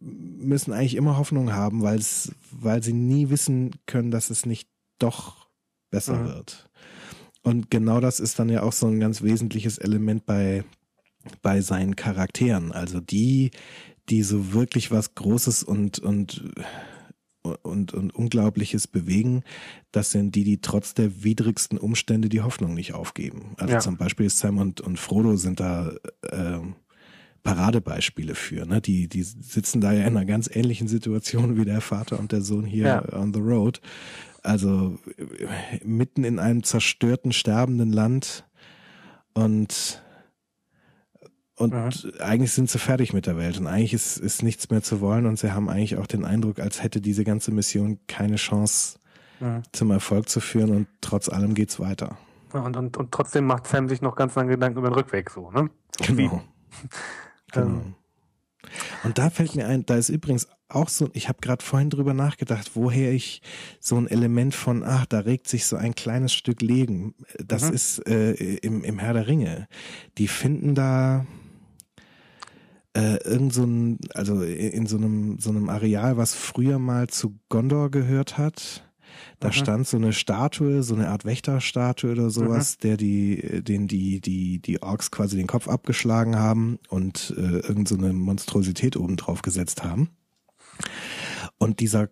[0.00, 4.68] müssen eigentlich immer Hoffnung haben, weil es, weil sie nie wissen können, dass es nicht
[4.98, 5.48] doch
[5.90, 6.26] besser mhm.
[6.26, 6.70] wird.
[7.42, 10.64] Und genau das ist dann ja auch so ein ganz wesentliches Element bei,
[11.42, 12.72] bei seinen Charakteren.
[12.72, 13.50] Also die,
[14.08, 16.52] die so wirklich was Großes und, und
[17.42, 19.42] und, und Unglaubliches bewegen,
[19.92, 23.54] das sind die, die trotz der widrigsten Umstände die Hoffnung nicht aufgeben.
[23.56, 23.80] Also ja.
[23.80, 25.92] zum Beispiel Sam und, und Frodo sind da
[26.22, 26.58] äh,
[27.42, 28.66] Paradebeispiele für.
[28.66, 28.80] Ne?
[28.80, 32.42] Die, die sitzen da ja in einer ganz ähnlichen Situation wie der Vater und der
[32.42, 33.18] Sohn hier ja.
[33.18, 33.80] on the road.
[34.42, 34.98] Also
[35.84, 38.44] mitten in einem zerstörten, sterbenden Land
[39.34, 40.02] und
[41.60, 42.12] und mhm.
[42.20, 45.26] eigentlich sind sie fertig mit der Welt und eigentlich ist, ist nichts mehr zu wollen
[45.26, 48.98] und sie haben eigentlich auch den Eindruck, als hätte diese ganze Mission keine Chance
[49.40, 49.62] mhm.
[49.72, 52.16] zum Erfolg zu führen und trotz allem geht's weiter.
[52.52, 55.50] und, und, und trotzdem macht Sam sich noch ganz lange Gedanken über den Rückweg so,
[55.50, 55.68] ne?
[55.98, 56.42] Genau.
[57.52, 57.66] genau.
[57.66, 57.94] Ähm.
[59.04, 62.14] Und da fällt mir ein, da ist übrigens auch so, ich habe gerade vorhin drüber
[62.14, 63.42] nachgedacht, woher ich
[63.80, 67.14] so ein Element von, ach, da regt sich so ein kleines Stück Legen.
[67.44, 67.74] Das mhm.
[67.74, 69.68] ist äh, im, im Herr der Ringe.
[70.18, 71.26] Die finden da,
[73.00, 77.38] äh, irgend so ein, also in so einem, so einem Areal, was früher mal zu
[77.48, 78.84] Gondor gehört hat.
[79.38, 79.52] Da mhm.
[79.52, 82.80] stand so eine Statue, so eine Art Wächterstatue oder sowas, mhm.
[82.82, 87.88] der die, den die, die, die Orks quasi den Kopf abgeschlagen haben und äh, irgend
[87.88, 90.10] so eine Monstrosität oben drauf gesetzt haben.
[91.58, 92.08] Und dieser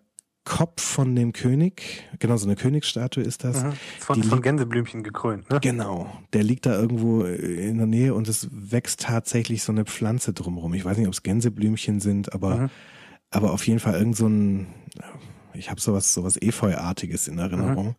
[0.49, 3.63] Kopf von dem König, genau so eine Königsstatue ist das.
[3.63, 3.73] Mhm.
[3.99, 5.59] Von, von Gänseblümchen gekrönt, ne?
[5.61, 10.33] Genau, der liegt da irgendwo in der Nähe und es wächst tatsächlich so eine Pflanze
[10.33, 10.73] drumherum.
[10.73, 12.69] Ich weiß nicht, ob es Gänseblümchen sind, aber, mhm.
[13.29, 14.73] aber auf jeden Fall irgend so ein,
[15.53, 17.89] ich habe sowas, sowas Efeuartiges in Erinnerung.
[17.89, 17.95] Mhm.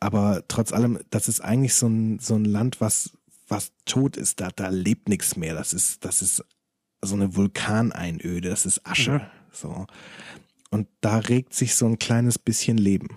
[0.00, 3.12] Aber trotz allem, das ist eigentlich so ein, so ein Land, was,
[3.46, 4.40] was tot ist.
[4.40, 5.54] Da, da lebt nichts mehr.
[5.54, 6.44] Das ist, das ist
[7.00, 8.50] so eine Vulkaneinöde.
[8.50, 9.12] Das ist Asche.
[9.12, 9.20] Mhm.
[9.52, 9.86] So.
[10.70, 13.08] Und da regt sich so ein kleines bisschen Leben.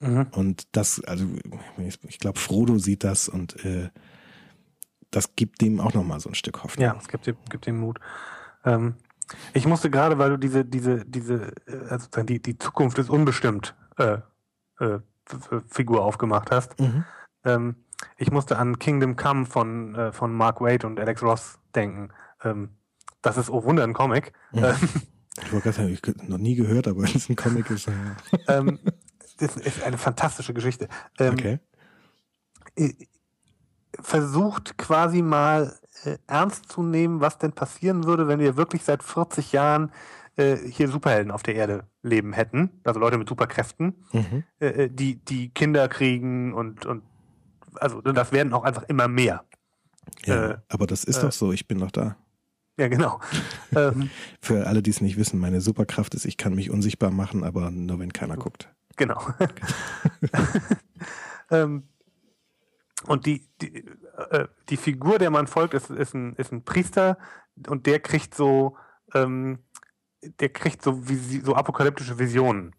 [0.00, 0.28] Mhm.
[0.32, 1.26] Und das, also
[2.08, 3.90] ich glaube, Frodo sieht das und äh,
[5.10, 6.84] das gibt dem auch nochmal so ein Stück Hoffnung.
[6.84, 7.98] Ja, es gibt, gibt dem Mut.
[8.64, 8.94] Ähm,
[9.52, 13.74] ich musste gerade, weil du diese, diese, diese, äh, also die, die Zukunft ist unbestimmt
[13.96, 14.18] äh,
[14.78, 15.00] äh,
[15.66, 16.78] Figur aufgemacht hast.
[16.80, 17.04] Mhm.
[17.44, 17.76] Ähm,
[18.16, 22.10] ich musste an Kingdom Come von, äh, von Mark Waid und Alex Ross denken.
[22.44, 22.70] Ähm,
[23.22, 24.32] das ist, oh Wunder, ein Comic.
[24.52, 24.74] Mhm.
[25.42, 27.70] Ich wollte gerade sagen, ich habe noch nie gehört, aber es ist ein Comic.
[27.70, 27.94] Ist, ja.
[28.48, 28.78] ähm,
[29.38, 30.88] das ist eine fantastische Geschichte.
[31.18, 31.58] Ähm, okay.
[34.00, 39.02] Versucht quasi mal äh, ernst zu nehmen, was denn passieren würde, wenn wir wirklich seit
[39.02, 39.92] 40 Jahren
[40.36, 44.44] äh, hier Superhelden auf der Erde leben hätten, also Leute mit Superkräften, mhm.
[44.60, 47.02] äh, äh die, die Kinder kriegen und, und
[47.74, 49.44] also das werden auch einfach immer mehr.
[50.24, 52.16] Ja, äh, aber das ist doch so, ich bin noch da.
[52.78, 53.20] Ja, genau.
[53.74, 54.08] Ähm,
[54.40, 57.70] Für alle, die es nicht wissen, meine Superkraft ist, ich kann mich unsichtbar machen, aber
[57.70, 58.68] nur wenn keiner guckt.
[58.96, 59.20] Genau.
[61.50, 61.88] ähm,
[63.06, 63.84] und die, die,
[64.30, 67.18] äh, die Figur, der man folgt, ist, ist, ein, ist ein Priester
[67.66, 68.76] und der kriegt so,
[69.12, 69.58] ähm,
[70.40, 71.02] der kriegt so,
[71.42, 72.74] so apokalyptische Visionen,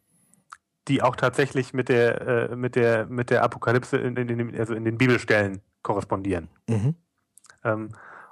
[0.88, 4.74] die auch tatsächlich mit der, äh, mit der, mit der Apokalypse in, in, in, also
[4.74, 6.50] in den Bibelstellen korrespondieren.
[6.70, 6.96] Mhm.
[7.64, 7.90] Ähm,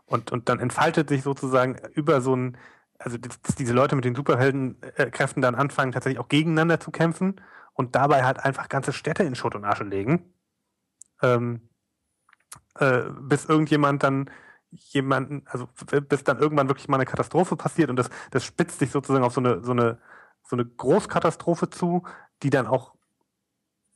[0.08, 2.58] und, und dann entfaltet sich sozusagen über so ein,
[2.98, 7.42] also dass diese Leute mit den Superheldenkräften dann anfangen, tatsächlich auch gegeneinander zu kämpfen
[7.74, 10.34] und dabei halt einfach ganze Städte in Schutt und Asche legen.
[11.22, 11.70] Ähm,
[12.80, 14.30] äh, bis irgendjemand dann
[14.72, 15.68] jemanden, also
[16.08, 19.34] bis dann irgendwann wirklich mal eine Katastrophe passiert und das, das spitzt sich sozusagen auf
[19.34, 20.00] so eine, so eine,
[20.44, 22.04] so eine Großkatastrophe zu,
[22.44, 22.94] die dann auch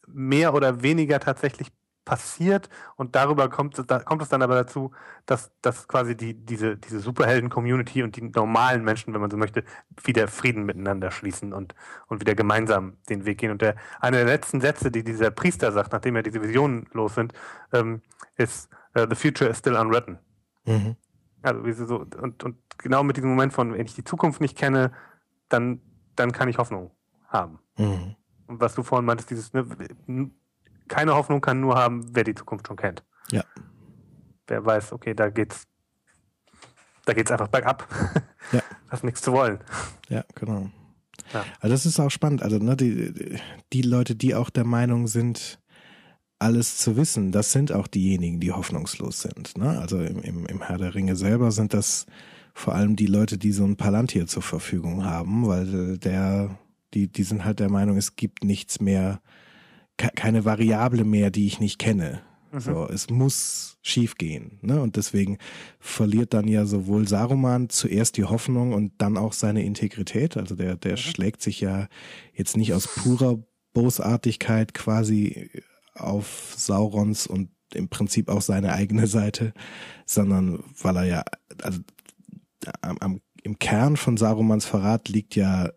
[0.07, 1.71] mehr oder weniger tatsächlich
[2.11, 2.67] passiert
[2.97, 4.91] und darüber kommt, da kommt es dann aber dazu,
[5.25, 9.63] dass, dass quasi die, diese, diese Superhelden-Community und die normalen Menschen, wenn man so möchte,
[10.03, 11.73] wieder Frieden miteinander schließen und,
[12.07, 13.51] und wieder gemeinsam den Weg gehen.
[13.51, 17.15] Und der, einer der letzten Sätze, die dieser Priester sagt, nachdem er diese Visionen los
[17.15, 17.31] sind,
[17.71, 18.01] ähm,
[18.35, 20.19] ist uh, The future is still unwritten.
[20.65, 20.97] Mhm.
[21.43, 24.57] Also wie so, und, und genau mit diesem Moment von, wenn ich die Zukunft nicht
[24.57, 24.91] kenne,
[25.47, 25.79] dann,
[26.17, 26.91] dann kann ich Hoffnung
[27.29, 27.59] haben.
[27.77, 28.17] Mhm.
[28.47, 29.65] Und was du vorhin meintest, dieses, ne,
[30.91, 33.03] keine Hoffnung kann nur haben, wer die Zukunft schon kennt.
[33.31, 33.43] Ja.
[34.47, 35.63] Wer weiß, okay, da geht's,
[37.05, 37.87] da geht's einfach bergab.
[38.51, 38.61] Ja.
[38.89, 39.59] Hast nichts zu wollen.
[40.09, 40.69] Ja, genau.
[41.33, 41.45] Ja.
[41.61, 42.43] Also das ist auch spannend.
[42.43, 43.39] Also ne, die,
[43.71, 45.59] die Leute, die auch der Meinung sind,
[46.39, 49.57] alles zu wissen, das sind auch diejenigen, die hoffnungslos sind.
[49.57, 49.79] Ne?
[49.79, 52.05] Also im, im, im Herr der Ringe selber sind das
[52.53, 56.59] vor allem die Leute, die so ein Palantir zur Verfügung haben, weil der,
[56.93, 59.21] die, die sind halt der Meinung, es gibt nichts mehr,
[60.15, 62.21] keine Variable mehr, die ich nicht kenne.
[62.51, 62.59] Mhm.
[62.59, 64.59] So, es muss schief gehen.
[64.61, 64.81] Ne?
[64.81, 65.37] Und deswegen
[65.79, 70.37] verliert dann ja sowohl Saruman zuerst die Hoffnung und dann auch seine Integrität.
[70.37, 70.97] Also der, der mhm.
[70.97, 71.87] schlägt sich ja
[72.33, 73.39] jetzt nicht aus purer
[73.73, 75.49] Bosartigkeit quasi
[75.95, 79.53] auf Saurons und im Prinzip auch seine eigene Seite,
[80.05, 81.23] sondern weil er ja,
[81.63, 81.79] also
[82.81, 85.69] am, am, im Kern von Sarumans Verrat liegt ja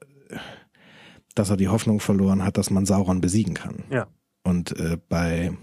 [1.34, 3.84] dass er die Hoffnung verloren hat, dass man Sauron besiegen kann.
[3.90, 4.06] Ja.
[4.42, 5.56] Und äh, bei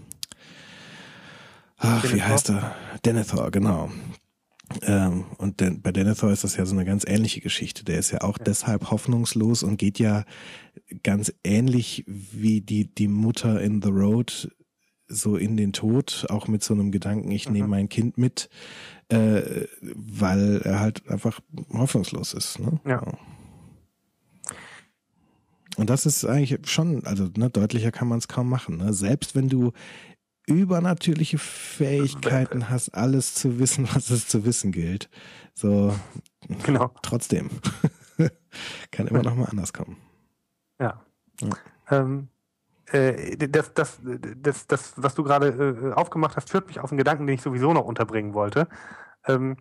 [1.78, 2.16] ach, Denethor?
[2.16, 2.74] wie heißt er?
[3.04, 3.90] Denethor, genau.
[4.82, 7.84] Ähm, und de bei Denethor ist das ja so eine ganz ähnliche Geschichte.
[7.84, 8.44] Der ist ja auch ja.
[8.44, 10.24] deshalb hoffnungslos und geht ja
[11.02, 14.50] ganz ähnlich wie die, die Mutter in The Road
[15.08, 17.52] so in den Tod, auch mit so einem Gedanken, ich mhm.
[17.54, 18.48] nehme mein Kind mit,
[19.08, 21.40] äh, weil er halt einfach
[21.72, 22.58] hoffnungslos ist.
[22.58, 22.80] Ne?
[22.86, 23.02] Ja.
[25.76, 28.78] Und das ist eigentlich schon, also ne, deutlicher kann man es kaum machen.
[28.78, 28.92] Ne?
[28.92, 29.72] Selbst wenn du
[30.46, 35.08] übernatürliche Fähigkeiten hast, alles zu wissen, was es zu wissen gilt.
[35.54, 35.94] So,
[36.64, 36.90] genau.
[37.02, 37.50] trotzdem.
[38.90, 39.96] kann immer noch mal anders kommen.
[40.78, 41.02] Ja.
[41.40, 41.50] ja.
[41.90, 42.28] Ähm,
[42.86, 44.00] äh, das, das,
[44.36, 47.42] das, das, was du gerade äh, aufgemacht hast, führt mich auf einen Gedanken, den ich
[47.42, 48.68] sowieso noch unterbringen wollte.
[49.26, 49.56] Ähm,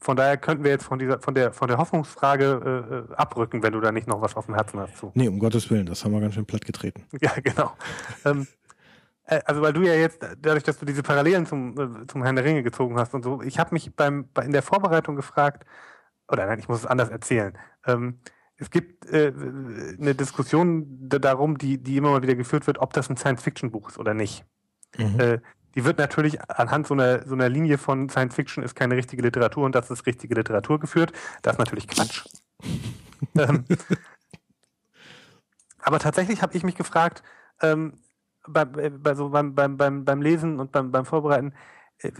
[0.00, 3.62] von daher könnten wir jetzt von dieser, von der, von der Hoffnungsfrage äh, äh abrücken,
[3.62, 5.12] wenn du da nicht noch was auf dem Herzen hast zu.
[5.14, 7.04] Nee, um Gottes Willen, das haben wir ganz schön platt getreten.
[7.20, 7.72] Ja, genau.
[8.24, 8.46] ähm,
[9.26, 12.36] äh, also weil du ja jetzt, dadurch, dass du diese Parallelen zum, äh, zum Herrn
[12.36, 15.64] der Ringe gezogen hast und so, ich habe mich beim, bei, in der Vorbereitung gefragt,
[16.28, 17.56] oder nein, ich muss es anders erzählen.
[17.86, 18.18] Ähm,
[18.56, 19.32] es gibt äh,
[20.00, 23.98] eine Diskussion darum, die, die immer mal wieder geführt wird, ob das ein Science-Fiction-Buch ist
[23.98, 24.44] oder nicht.
[24.96, 25.20] Mhm.
[25.20, 25.38] Äh,
[25.74, 29.22] die wird natürlich anhand so einer, so einer Linie von Science Fiction ist keine richtige
[29.22, 31.12] Literatur und das ist richtige Literatur geführt.
[31.42, 32.24] Das ist natürlich Quatsch.
[33.36, 33.64] ähm,
[35.80, 37.22] aber tatsächlich habe ich mich gefragt,
[37.60, 37.98] ähm,
[38.46, 41.54] bei, bei so beim, beim, beim, beim Lesen und beim, beim Vorbereiten,
[41.98, 42.10] äh,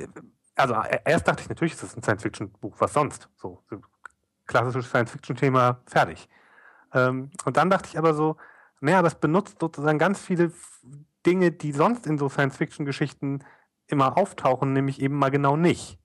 [0.57, 0.75] also
[1.05, 3.29] erst dachte ich natürlich, ist das ein Science-Fiction-Buch, was sonst?
[3.37, 3.81] So, so
[4.47, 6.29] klassisches Science-Fiction-Thema, fertig.
[6.93, 8.37] Ähm, und dann dachte ich aber so,
[8.81, 10.53] naja, aber es benutzt sozusagen ganz viele
[11.27, 13.45] Dinge, die sonst in so Science-Fiction-Geschichten
[13.87, 15.99] immer auftauchen, nämlich eben mal genau nicht.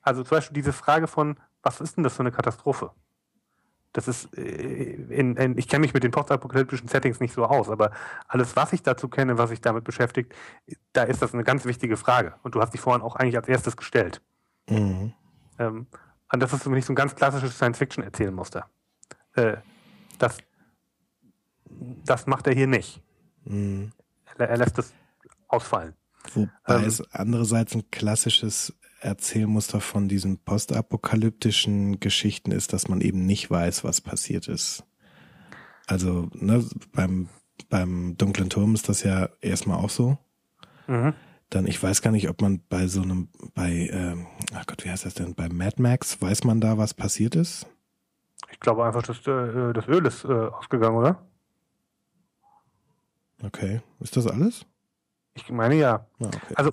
[0.00, 2.90] Also zum Beispiel diese Frage von, was ist denn das für eine Katastrophe?
[3.92, 7.68] Das ist, äh, in, in, ich kenne mich mit den postapokalyptischen Settings nicht so aus,
[7.68, 7.92] aber
[8.26, 10.34] alles, was ich dazu kenne, was sich damit beschäftigt,
[10.92, 12.34] da ist das eine ganz wichtige Frage.
[12.42, 14.22] Und du hast dich vorhin auch eigentlich als erstes gestellt.
[14.68, 15.12] Mhm.
[15.58, 15.86] Ähm,
[16.32, 18.66] und das ist für mich so ein ganz klassisches Science-Fiction-Erzählmuster.
[19.34, 19.58] Äh,
[20.18, 20.38] das,
[22.04, 23.02] das macht er hier nicht.
[23.44, 23.92] Mhm.
[24.38, 24.92] Er, er lässt es
[25.48, 25.94] ausfallen.
[26.34, 33.26] Wobei ähm, es andererseits ein klassisches Erzählmuster von diesen postapokalyptischen Geschichten ist, dass man eben
[33.26, 34.84] nicht weiß, was passiert ist.
[35.86, 37.28] Also ne, beim,
[37.68, 40.18] beim dunklen Turm ist das ja erstmal auch so.
[40.86, 41.14] Mhm.
[41.50, 44.90] Dann, ich weiß gar nicht, ob man bei so einem, bei, ähm, ach Gott, wie
[44.90, 47.66] heißt das denn, bei Mad Max, weiß man da, was passiert ist?
[48.50, 51.26] Ich glaube einfach, dass äh, das Öl ist äh, ausgegangen, oder?
[53.42, 53.80] Okay.
[54.00, 54.66] Ist das alles?
[55.34, 56.06] Ich meine ja.
[56.20, 56.54] Ah, okay.
[56.54, 56.70] Also,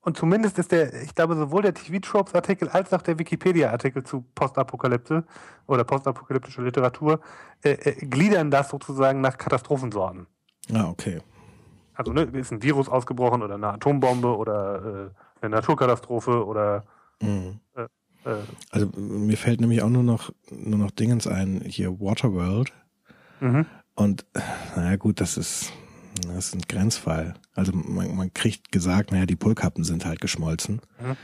[0.00, 5.24] und zumindest ist der, ich glaube, sowohl der TV-Tropes-Artikel als auch der Wikipedia-Artikel zu Postapokalypse
[5.66, 7.20] oder postapokalyptischer Literatur
[7.62, 10.26] äh, äh, gliedern das sozusagen nach Katastrophensorten.
[10.72, 11.20] Ah, okay.
[11.94, 16.84] Also, ne, ist ein Virus ausgebrochen oder eine Atombombe oder äh, eine Naturkatastrophe oder
[17.20, 17.60] mhm.
[17.76, 17.82] äh,
[18.28, 22.72] äh also mir fällt nämlich auch nur noch nur noch Dingens ein, hier Waterworld.
[23.40, 23.66] Mhm.
[23.94, 24.24] Und
[24.74, 25.72] naja gut, das ist
[26.26, 27.34] das ist ein Grenzfall.
[27.54, 30.80] Also man, man kriegt gesagt, naja, die Polkappen sind halt geschmolzen.
[31.00, 31.16] Mhm.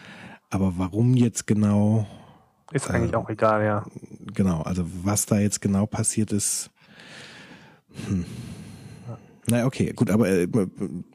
[0.50, 2.06] Aber warum jetzt genau?
[2.72, 3.84] Ist eigentlich äh, auch egal, ja.
[4.34, 6.70] Genau, also was da jetzt genau passiert ist.
[8.06, 8.24] Hm.
[9.48, 10.46] Naja, okay, gut, aber äh,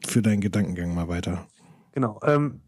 [0.04, 1.46] für deinen Gedankengang mal weiter.
[1.92, 2.18] Genau.
[2.24, 2.60] Ähm,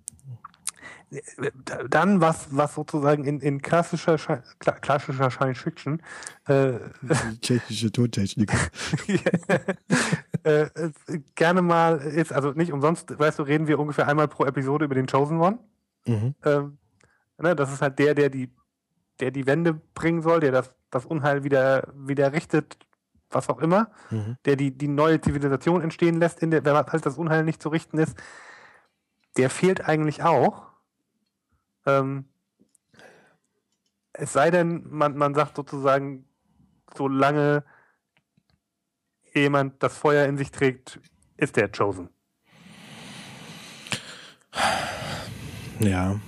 [1.91, 4.19] dann was, was sozusagen in, in klassischer,
[4.59, 6.03] klassischer Science Fiction
[6.47, 6.78] äh,
[7.41, 8.53] tschechische Tontechnik
[10.47, 10.70] äh,
[11.35, 14.94] gerne mal ist, also nicht umsonst, weißt du, reden wir ungefähr einmal pro Episode über
[14.94, 15.59] den Chosen One.
[16.06, 16.36] Mhm.
[16.44, 16.78] Ähm,
[17.39, 18.55] ne, das ist halt der, der die,
[19.18, 22.78] der die Wende bringen soll, der das, das Unheil wieder, wieder richtet,
[23.28, 24.36] was auch immer, mhm.
[24.44, 27.68] der die, die neue Zivilisation entstehen lässt, in der, wenn halt das Unheil nicht zu
[27.68, 28.16] richten ist,
[29.36, 30.68] der fehlt eigentlich auch.
[31.86, 32.27] Ähm,
[34.12, 36.24] es sei denn, man, man sagt sozusagen,
[36.97, 37.64] solange
[39.41, 41.01] jemand das Feuer in sich trägt,
[41.37, 42.09] ist der Chosen.
[45.81, 46.21] Ja.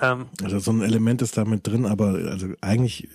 [0.00, 3.08] Ähm, also so ein Element ist da mit drin, aber also eigentlich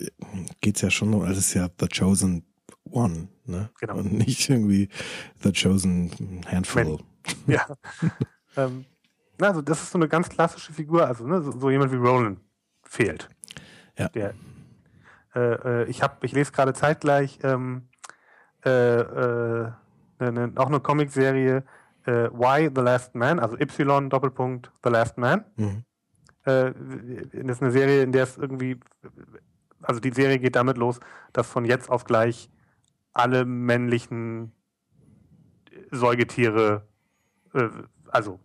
[0.62, 2.46] geht's ja schon, also es ist ja The Chosen
[2.92, 3.70] One, ne?
[3.80, 3.98] Genau.
[3.98, 4.90] Und nicht irgendwie
[5.42, 7.00] The Chosen Handful.
[7.46, 7.68] Ja.
[8.58, 8.86] ähm,
[9.40, 12.40] also das ist so eine ganz klassische Figur, also ne, so, so jemand wie Roland
[12.82, 13.30] fehlt.
[13.98, 14.10] Ja.
[14.10, 14.34] Der,
[15.36, 17.89] äh, äh, ich habe, ich lese gerade zeitgleich ähm,
[18.66, 19.72] äh, äh,
[20.20, 21.64] ne, auch eine Comicserie
[22.06, 25.46] äh, Why the Last Man, also Y Doppelpunkt The Last Man.
[25.56, 25.84] Mhm.
[26.44, 26.72] Äh,
[27.34, 28.80] das ist eine Serie, in der es irgendwie,
[29.82, 31.00] also die Serie geht damit los,
[31.34, 32.50] dass von jetzt auf gleich
[33.14, 34.52] alle männlichen
[35.92, 36.88] Säugetiere,
[37.54, 37.70] äh,
[38.08, 38.40] also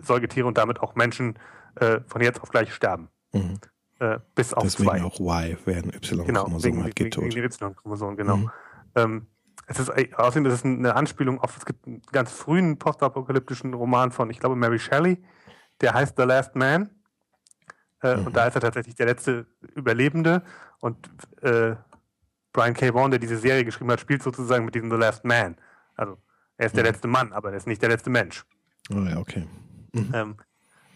[0.00, 1.38] Säugetiere und damit auch Menschen
[1.76, 3.08] äh, von jetzt auf gleich sterben.
[3.32, 3.58] Mhm.
[3.98, 5.02] Äh, bis auf Deswegen zwei.
[5.02, 7.16] auch Y, wer ein Y-Chromosom genau, hat, geht.
[7.16, 8.36] Wegen Y-Chromosom, genau.
[8.38, 8.50] Mhm.
[8.94, 9.26] Ähm,
[9.66, 14.10] es ist, außerdem ist es eine Anspielung auf, es gibt einen ganz frühen postapokalyptischen Roman
[14.10, 15.22] von, ich glaube, Mary Shelley,
[15.80, 16.90] der heißt The Last Man.
[18.02, 18.26] Äh, mhm.
[18.26, 20.42] Und da ist er tatsächlich der letzte Überlebende.
[20.80, 21.10] Und
[21.42, 21.76] äh,
[22.52, 22.92] Brian K.
[22.92, 25.56] Vaughan, der diese Serie geschrieben hat, spielt sozusagen mit diesem The Last Man.
[25.94, 26.18] Also
[26.56, 26.90] er ist der mhm.
[26.90, 28.44] letzte Mann, aber er ist nicht der letzte Mensch.
[28.90, 29.46] Oh ja, okay.
[29.92, 30.10] Mhm.
[30.12, 30.36] Ähm,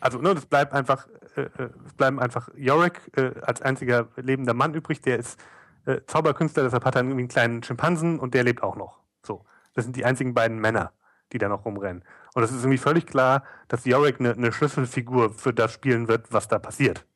[0.01, 4.55] also ne, das bleibt einfach, äh, äh, es bleiben einfach Yorick äh, als einziger lebender
[4.55, 5.40] Mann übrig, der ist
[5.87, 8.99] äh, Zauberkünstler, deshalb hat er irgendwie einen kleinen Schimpansen und der lebt auch noch.
[9.23, 9.45] So.
[9.75, 10.93] Das sind die einzigen beiden Männer,
[11.33, 12.05] die da noch rumrennen.
[12.35, 16.33] Und es ist irgendwie völlig klar, dass Yorick eine, eine Schlüsselfigur für das spielen wird,
[16.33, 17.07] was da passiert.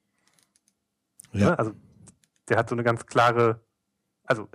[1.32, 1.50] Ja.
[1.50, 1.58] Ne?
[1.58, 1.72] Also
[2.48, 3.60] der hat so eine ganz klare,
[4.24, 4.48] also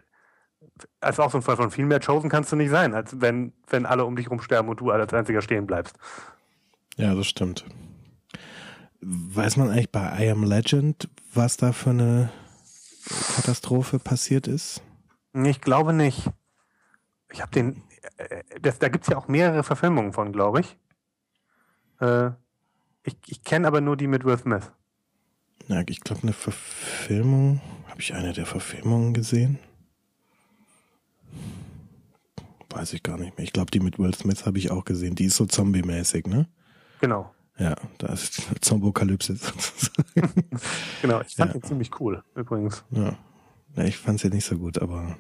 [1.00, 3.54] als auch so ein Fall von viel mehr Chosen kannst du nicht sein, als wenn,
[3.68, 5.98] wenn alle um dich rumsterben und du als einziger stehen bleibst.
[6.98, 7.66] Ja, das stimmt.
[9.02, 12.30] Weiß man eigentlich bei I Am Legend, was da für eine
[13.36, 14.82] Katastrophe passiert ist?
[15.34, 16.30] Ich glaube nicht.
[17.32, 17.84] Ich habe den,
[18.18, 20.78] äh, das, da gibt es ja auch mehrere Verfilmungen von, glaube ich.
[22.00, 22.32] Äh,
[23.04, 24.72] ich ich kenne aber nur die mit Will Smith.
[25.68, 27.62] Ja, ich glaube, eine Verfilmung.
[27.88, 29.60] Habe ich eine der Verfilmungen gesehen?
[32.70, 33.46] Weiß ich gar nicht mehr.
[33.46, 35.16] Ich glaube, die mit Will Smith habe ich auch gesehen.
[35.16, 36.48] Die ist so zombie-mäßig, ne?
[37.00, 37.35] Genau.
[37.58, 40.04] Ja, da ist Zombokalypse sozusagen.
[41.02, 41.56] genau, ich fand ja.
[41.56, 42.84] ihn ziemlich cool, übrigens.
[42.92, 43.18] Ja.
[43.76, 45.16] ja ich fand sie nicht so gut, aber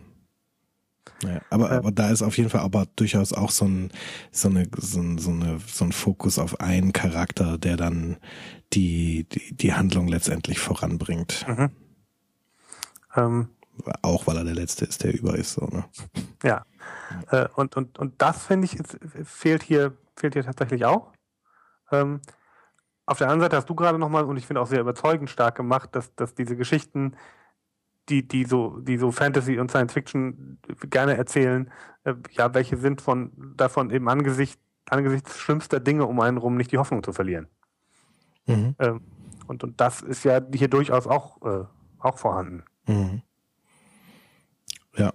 [1.23, 3.91] ja, aber, aber da ist auf jeden Fall aber durchaus auch so ein,
[4.31, 8.17] so eine, so, ein, so eine, so ein Fokus auf einen Charakter, der dann
[8.73, 11.45] die, die, die Handlung letztendlich voranbringt.
[11.47, 11.71] Mhm.
[13.15, 13.49] Ähm,
[14.01, 15.85] auch weil er der Letzte ist, der über ist, so, ne?
[16.43, 16.65] Ja.
[17.31, 18.77] Äh, und, und, und das finde ich,
[19.23, 21.13] fehlt hier, fehlt hier tatsächlich auch.
[21.91, 22.21] Ähm,
[23.05, 25.55] auf der anderen Seite hast du gerade nochmal, und ich finde auch sehr überzeugend stark
[25.55, 27.15] gemacht, dass, dass diese Geschichten
[28.09, 30.59] die, die so, die so Fantasy und Science Fiction
[30.89, 31.71] gerne erzählen,
[32.03, 36.71] äh, ja, welche sind von davon eben angesichts, angesichts schlimmster Dinge um einen rum nicht
[36.71, 37.47] die Hoffnung zu verlieren.
[38.45, 38.75] Mhm.
[38.79, 39.01] Ähm,
[39.47, 41.65] und, und das ist ja hier durchaus auch, äh,
[41.99, 42.63] auch vorhanden.
[42.87, 43.21] Mhm.
[44.97, 45.13] Ja.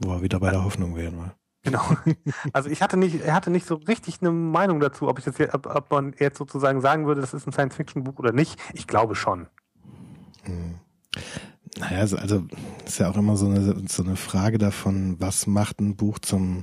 [0.00, 1.34] Wo wir wieder bei der Hoffnung wären, wir.
[1.66, 1.82] Genau.
[2.52, 5.40] Also ich hatte nicht, er hatte nicht so richtig eine Meinung dazu, ob ich jetzt,
[5.52, 8.58] ob, ob man jetzt sozusagen sagen würde, das ist ein Science-Fiction-Buch oder nicht.
[8.72, 9.48] Ich glaube schon.
[10.44, 10.76] Hm.
[11.78, 12.44] Naja, also, also
[12.86, 16.62] ist ja auch immer so eine, so eine Frage davon, was macht ein Buch zum,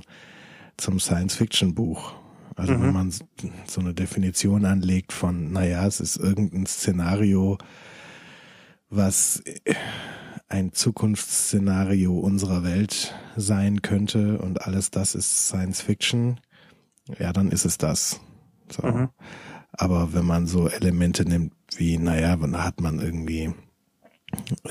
[0.76, 2.14] zum Science-Fiction-Buch?
[2.56, 2.82] Also mhm.
[2.82, 7.58] wenn man so eine Definition anlegt von, naja, es ist irgendein Szenario,
[8.90, 9.42] was
[10.48, 16.40] ein Zukunftsszenario unserer Welt sein könnte und alles das ist Science Fiction,
[17.18, 18.20] ja, dann ist es das.
[18.70, 18.86] So.
[18.86, 19.08] Mhm.
[19.72, 23.52] Aber wenn man so Elemente nimmt wie, naja, da hat man irgendwie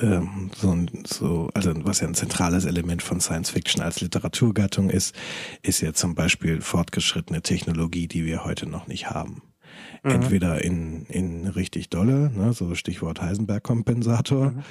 [0.01, 0.75] ähm, so,
[1.05, 5.15] so, also was ja ein zentrales Element von Science Fiction als Literaturgattung ist,
[5.61, 9.41] ist ja zum Beispiel fortgeschrittene Technologie, die wir heute noch nicht haben.
[10.03, 10.11] Mhm.
[10.11, 14.63] Entweder in, in richtig dolle, ne, so Stichwort Heisenberg-Kompensator, mhm.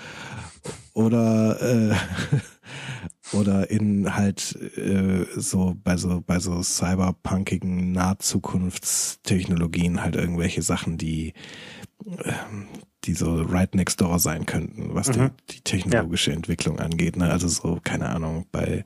[0.94, 1.94] oder äh,
[3.32, 11.32] oder in halt äh, so bei so bei so cyberpunkigen Nahzukunftstechnologien halt irgendwelche Sachen, die
[12.04, 12.32] äh,
[13.04, 15.30] die so right next door sein könnten, was mhm.
[15.48, 16.36] die, die, technologische ja.
[16.36, 17.16] Entwicklung angeht.
[17.16, 17.30] Ne?
[17.30, 18.84] Also so, keine Ahnung, bei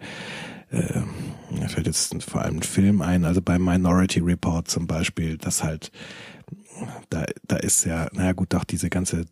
[0.71, 1.01] äh,
[1.51, 5.63] mir fällt jetzt vor allem ein Film ein, also bei Minority Report zum Beispiel, das
[5.63, 5.91] halt
[7.11, 9.27] da, da ist ja, naja gut, doch diese ganze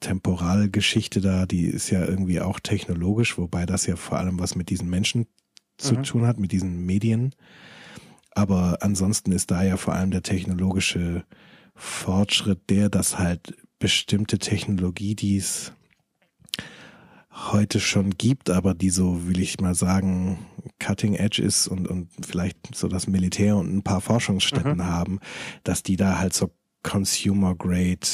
[0.00, 4.70] Temporalgeschichte da, die ist ja irgendwie auch technologisch, wobei das ja vor allem was mit
[4.70, 5.26] diesen Menschen
[5.78, 6.02] zu mhm.
[6.02, 7.34] tun hat, mit diesen Medien.
[8.32, 11.24] Aber ansonsten ist da ja vor allem der technologische
[11.74, 15.72] Fortschritt der, dass halt bestimmte Technologie, die es
[17.34, 20.38] heute schon gibt, aber die so, will ich mal sagen,
[20.78, 24.86] cutting edge ist und, und vielleicht so das Militär und ein paar Forschungsstätten mhm.
[24.86, 25.20] haben,
[25.64, 26.50] dass die da halt so
[26.82, 28.06] Consumer Grade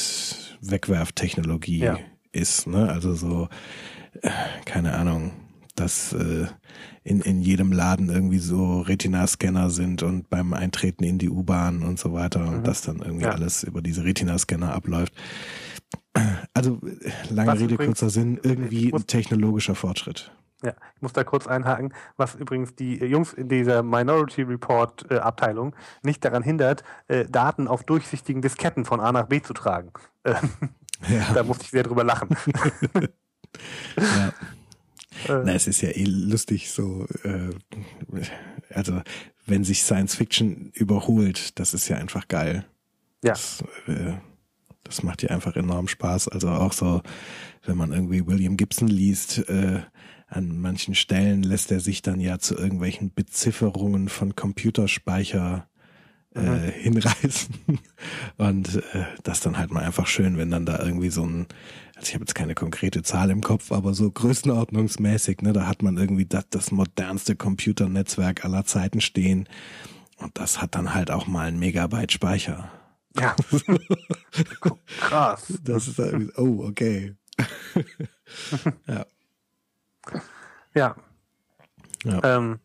[0.61, 1.99] Wegwerftechnologie ja.
[2.31, 2.89] ist, ne?
[2.89, 3.49] Also so,
[4.21, 4.29] äh,
[4.65, 5.31] keine Ahnung,
[5.75, 6.47] dass äh,
[7.03, 11.99] in, in jedem Laden irgendwie so Retina-Scanner sind und beim Eintreten in die U-Bahn und
[11.99, 12.53] so weiter mhm.
[12.55, 13.31] und das dann irgendwie ja.
[13.31, 15.13] alles über diese Retina-Scanner abläuft.
[16.53, 16.79] Also
[17.29, 20.31] lange Rede, kurzer Sinn, irgendwie ein technologischer Fortschritt.
[20.63, 25.17] Ja, ich muss da kurz einhaken, was übrigens die Jungs in dieser Minority Report äh,
[25.17, 29.91] Abteilung nicht daran hindert, äh, Daten auf durchsichtigen Disketten von A nach B zu tragen.
[30.23, 30.51] Ähm,
[31.09, 31.33] ja.
[31.33, 32.29] Da musste ich sehr drüber lachen.
[33.97, 34.27] ja.
[35.27, 35.43] Äh.
[35.43, 37.49] Na, es ist ja eh lustig so, äh,
[38.69, 39.01] also
[39.47, 42.65] wenn sich Science Fiction überholt, das ist ja einfach geil.
[43.23, 43.31] Ja.
[43.31, 44.13] Das, äh,
[44.83, 46.27] das macht ja einfach enorm Spaß.
[46.27, 47.01] Also auch so,
[47.65, 49.81] wenn man irgendwie William Gibson liest, äh,
[50.27, 55.67] an manchen Stellen lässt er sich dann ja zu irgendwelchen Bezifferungen von Computerspeicher
[56.33, 57.55] äh, hinreißen.
[58.37, 61.47] Und äh, das dann halt mal einfach schön, wenn dann da irgendwie so ein,
[61.95, 65.83] also ich habe jetzt keine konkrete Zahl im Kopf, aber so größenordnungsmäßig, ne, da hat
[65.83, 69.49] man irgendwie das, das modernste Computernetzwerk aller Zeiten stehen.
[70.17, 72.71] Und das hat dann halt auch mal ein Megabyte Speicher.
[73.19, 73.35] Ja.
[74.99, 75.53] Krass.
[75.63, 77.15] Das ist halt, oh, okay.
[78.87, 79.05] ja.
[80.73, 80.95] Ja.
[82.03, 82.37] ja.
[82.37, 82.59] Ähm,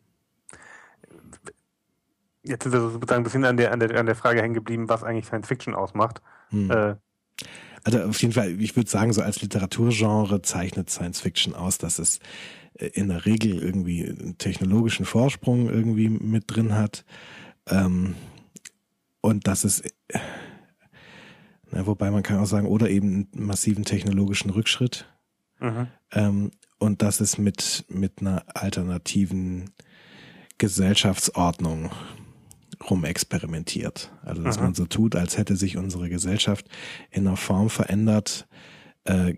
[2.43, 4.89] jetzt sind wir sozusagen ein bisschen an der, an der, an der Frage hängen geblieben,
[4.89, 6.21] was eigentlich Science Fiction ausmacht.
[6.49, 6.71] Hm.
[6.71, 6.95] Äh,
[7.83, 11.99] also auf jeden Fall, ich würde sagen, so als Literaturgenre zeichnet Science Fiction aus, dass
[11.99, 12.19] es
[12.75, 17.05] äh, in der Regel irgendwie einen technologischen Vorsprung irgendwie mit drin hat.
[17.67, 18.15] Ähm,
[19.21, 19.83] und dass es,
[21.71, 25.05] na, wobei man kann auch sagen, oder eben einen massiven technologischen Rückschritt.
[25.59, 25.87] Mhm.
[26.11, 29.71] Ähm, und dass es mit, mit einer alternativen
[30.57, 31.91] Gesellschaftsordnung
[32.89, 34.11] rumexperimentiert.
[34.23, 34.65] Also dass Aha.
[34.65, 36.67] man so tut, als hätte sich unsere Gesellschaft
[37.09, 38.47] in einer Form verändert,
[39.05, 39.35] äh,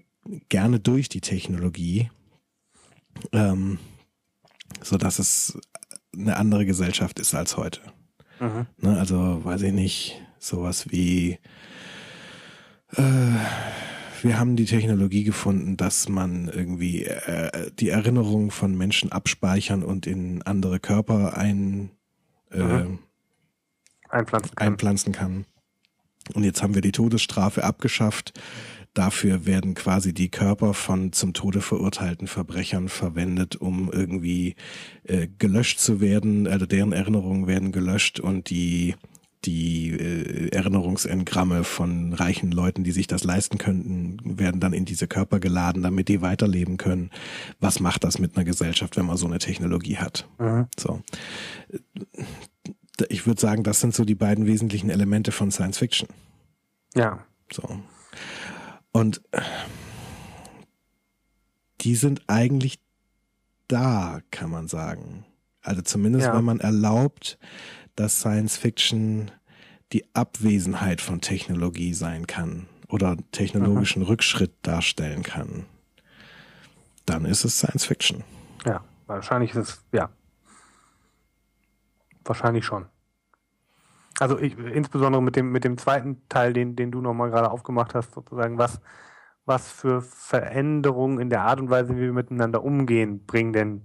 [0.50, 2.10] gerne durch die Technologie,
[3.32, 3.80] ähm,
[4.82, 5.58] so dass es
[6.14, 7.82] eine andere Gesellschaft ist als heute.
[8.78, 11.40] Ne, also weiß ich nicht, sowas wie
[12.96, 13.02] äh,
[14.24, 20.08] wir haben die Technologie gefunden, dass man irgendwie äh, die Erinnerungen von Menschen abspeichern und
[20.08, 21.92] in andere Körper ein,
[22.52, 22.86] äh,
[24.10, 24.68] einpflanzen, kann.
[24.68, 25.46] einpflanzen kann.
[26.34, 28.40] Und jetzt haben wir die Todesstrafe abgeschafft.
[28.94, 34.56] Dafür werden quasi die Körper von zum Tode verurteilten Verbrechern verwendet, um irgendwie
[35.04, 36.48] äh, gelöscht zu werden.
[36.48, 38.96] Also deren Erinnerungen werden gelöscht und die
[39.46, 45.08] die äh, Erinnerungsengramme von reichen Leuten, die sich das leisten könnten, werden dann in diese
[45.08, 47.10] Körper geladen, damit die weiterleben können.
[47.60, 50.28] Was macht das mit einer Gesellschaft, wenn man so eine Technologie hat?
[50.40, 50.68] Mhm.
[50.78, 51.02] So.
[53.08, 56.10] Ich würde sagen, das sind so die beiden wesentlichen Elemente von Science Fiction.
[56.96, 57.24] Ja.
[57.52, 57.64] So.
[58.92, 59.22] Und
[61.82, 62.80] die sind eigentlich
[63.68, 65.26] da, kann man sagen.
[65.62, 66.36] Also zumindest, ja.
[66.36, 67.38] wenn man erlaubt,
[67.96, 69.32] dass Science Fiction
[69.92, 74.10] die Abwesenheit von Technologie sein kann oder technologischen Aha.
[74.10, 75.66] Rückschritt darstellen kann,
[77.06, 78.24] dann ist es Science Fiction.
[78.66, 80.10] Ja, wahrscheinlich ist es, ja.
[82.24, 82.86] Wahrscheinlich schon.
[84.20, 87.96] Also ich, insbesondere mit dem, mit dem zweiten Teil, den, den du nochmal gerade aufgemacht
[87.96, 88.82] hast, sozusagen, was,
[89.46, 93.82] was für Veränderungen in der Art und Weise, wie wir miteinander umgehen, bringen denn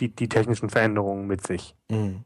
[0.00, 1.76] die, die technischen Veränderungen mit sich?
[1.90, 2.24] Mhm.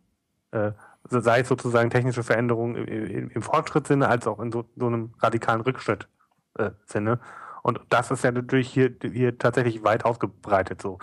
[0.52, 4.86] Äh, also sei es sozusagen technische Veränderungen im, im Fortschrittssinne, als auch in so, so
[4.86, 7.12] einem radikalen Rückschritt-Sinne.
[7.12, 7.19] Äh,
[7.62, 10.81] und das ist ja natürlich hier, hier tatsächlich weit ausgebreitet.
[10.81, 10.98] So,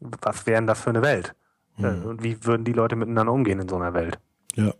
[0.00, 1.34] was wären das für eine Welt?
[1.78, 2.04] Äh, mhm.
[2.06, 4.18] und wie würden die Leute miteinander umgehen in so einer Welt?
[4.54, 4.72] Ja.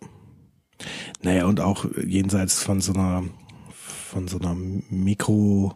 [1.22, 3.24] Naja, und auch jenseits von so einer,
[3.72, 5.74] von so einer Mikro,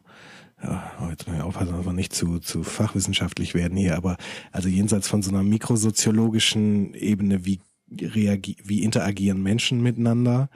[0.62, 4.16] ja, jetzt ich aufpassen, dass wir nicht zu, zu fachwissenschaftlich werden hier, aber
[4.50, 7.60] also jenseits von so einer mikrosoziologischen Ebene, wie
[7.90, 10.50] reagi wie interagieren Menschen miteinander,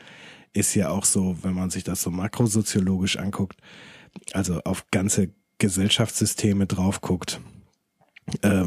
[0.53, 3.59] ist ja auch so, wenn man sich das so makrosoziologisch anguckt,
[4.33, 7.41] also auf ganze Gesellschaftssysteme drauf guckt,
[8.43, 8.65] äh,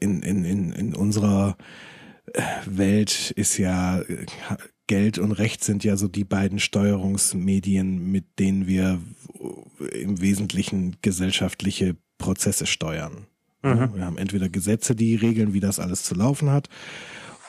[0.00, 1.56] in, in, in, in unserer
[2.66, 4.02] Welt ist ja
[4.86, 9.00] Geld und Recht sind ja so die beiden Steuerungsmedien, mit denen wir
[9.92, 13.26] im Wesentlichen gesellschaftliche Prozesse steuern.
[13.62, 13.94] Mhm.
[13.94, 16.68] Wir haben entweder Gesetze, die regeln, wie das alles zu laufen hat,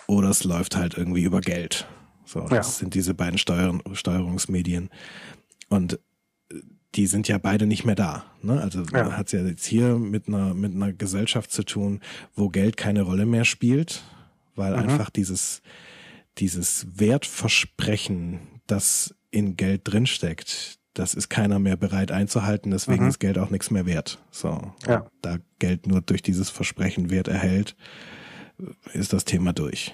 [0.07, 1.88] oder es läuft halt irgendwie über Geld.
[2.26, 2.64] So, das ja.
[2.64, 4.89] sind diese beiden Steuer Steuerungsmedien.
[5.69, 5.99] Und
[6.95, 8.26] die sind ja beide nicht mehr da.
[8.41, 8.59] Ne?
[8.61, 9.03] Also ja.
[9.03, 12.01] man hat es ja jetzt hier mit einer, mit einer Gesellschaft zu tun,
[12.35, 14.03] wo Geld keine Rolle mehr spielt,
[14.55, 14.89] weil mhm.
[14.89, 15.61] einfach dieses,
[16.39, 23.09] dieses Wertversprechen, das in Geld drinsteckt, das ist keiner mehr bereit einzuhalten, deswegen mhm.
[23.09, 24.19] ist Geld auch nichts mehr wert.
[24.31, 25.05] So, ja.
[25.22, 27.76] da Geld nur durch dieses Versprechen Wert erhält,
[28.93, 29.93] ist das Thema durch.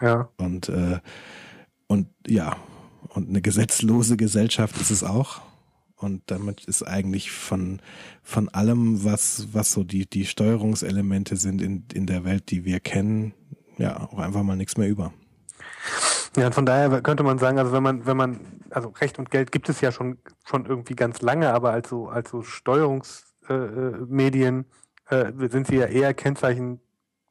[0.00, 0.28] Ja.
[0.36, 1.00] Und äh,
[1.92, 2.56] und ja,
[3.08, 5.42] und eine gesetzlose Gesellschaft ist es auch.
[5.96, 7.80] Und damit ist eigentlich von,
[8.22, 12.80] von allem, was, was so die, die Steuerungselemente sind in, in der Welt, die wir
[12.80, 13.34] kennen,
[13.78, 15.12] ja, auch einfach mal nichts mehr über.
[16.36, 18.40] Ja, und von daher könnte man sagen, also wenn man, wenn man,
[18.70, 22.08] also Recht und Geld gibt es ja schon, schon irgendwie ganz lange, aber als so,
[22.08, 24.64] als so Steuerungsmedien
[25.10, 26.80] äh, äh, sind sie ja eher Kennzeichen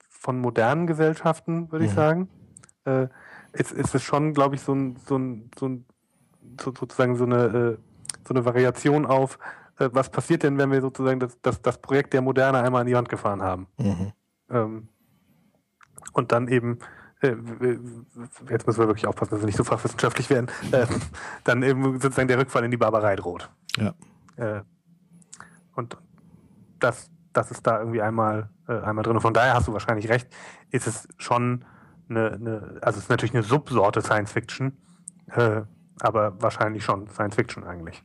[0.09, 1.89] von modernen Gesellschaften, würde mhm.
[1.89, 2.29] ich sagen.
[2.85, 3.07] Äh,
[3.53, 5.85] ist, ist es schon, glaube ich, so ein, so ein, so ein
[6.59, 7.77] so, sozusagen so eine, äh,
[8.27, 9.39] so eine Variation auf,
[9.79, 12.87] äh, was passiert denn, wenn wir sozusagen das, das, das Projekt der Moderne einmal an
[12.87, 13.67] die Wand gefahren haben.
[13.77, 14.13] Mhm.
[14.49, 14.87] Ähm,
[16.13, 16.79] und dann eben äh,
[17.21, 20.87] jetzt müssen wir wirklich aufpassen, dass wir nicht so fachwissenschaftlich werden, äh,
[21.43, 23.49] dann eben sozusagen der Rückfall in die Barbarei droht.
[23.77, 23.93] Ja.
[24.37, 24.61] Äh,
[25.75, 25.97] und
[26.79, 29.15] das, das ist da irgendwie einmal, äh, einmal drin.
[29.15, 30.27] Und von daher hast du wahrscheinlich recht,
[30.71, 31.63] ist es schon
[32.09, 34.77] eine, eine also es ist natürlich eine Subsorte Science Fiction,
[35.27, 35.61] äh,
[35.99, 38.03] aber wahrscheinlich schon Science Fiction eigentlich.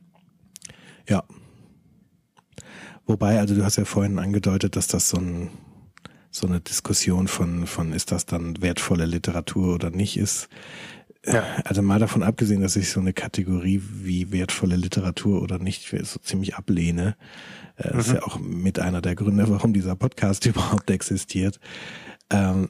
[1.07, 1.23] Ja.
[3.05, 5.49] Wobei, also du hast ja vorhin angedeutet, dass das so ein
[6.37, 10.49] so eine Diskussion von, von ist das dann wertvolle Literatur oder nicht ist.
[11.25, 11.43] ja.
[11.65, 16.19] also mal davon abgesehen, dass ich so eine Kategorie wie wertvolle Literatur oder nicht so
[16.19, 17.15] ziemlich ablehne,
[17.77, 17.99] äh, mhm.
[17.99, 21.59] ist ja auch mit einer der Gründe, warum dieser Podcast überhaupt existiert.
[22.29, 22.69] Ähm,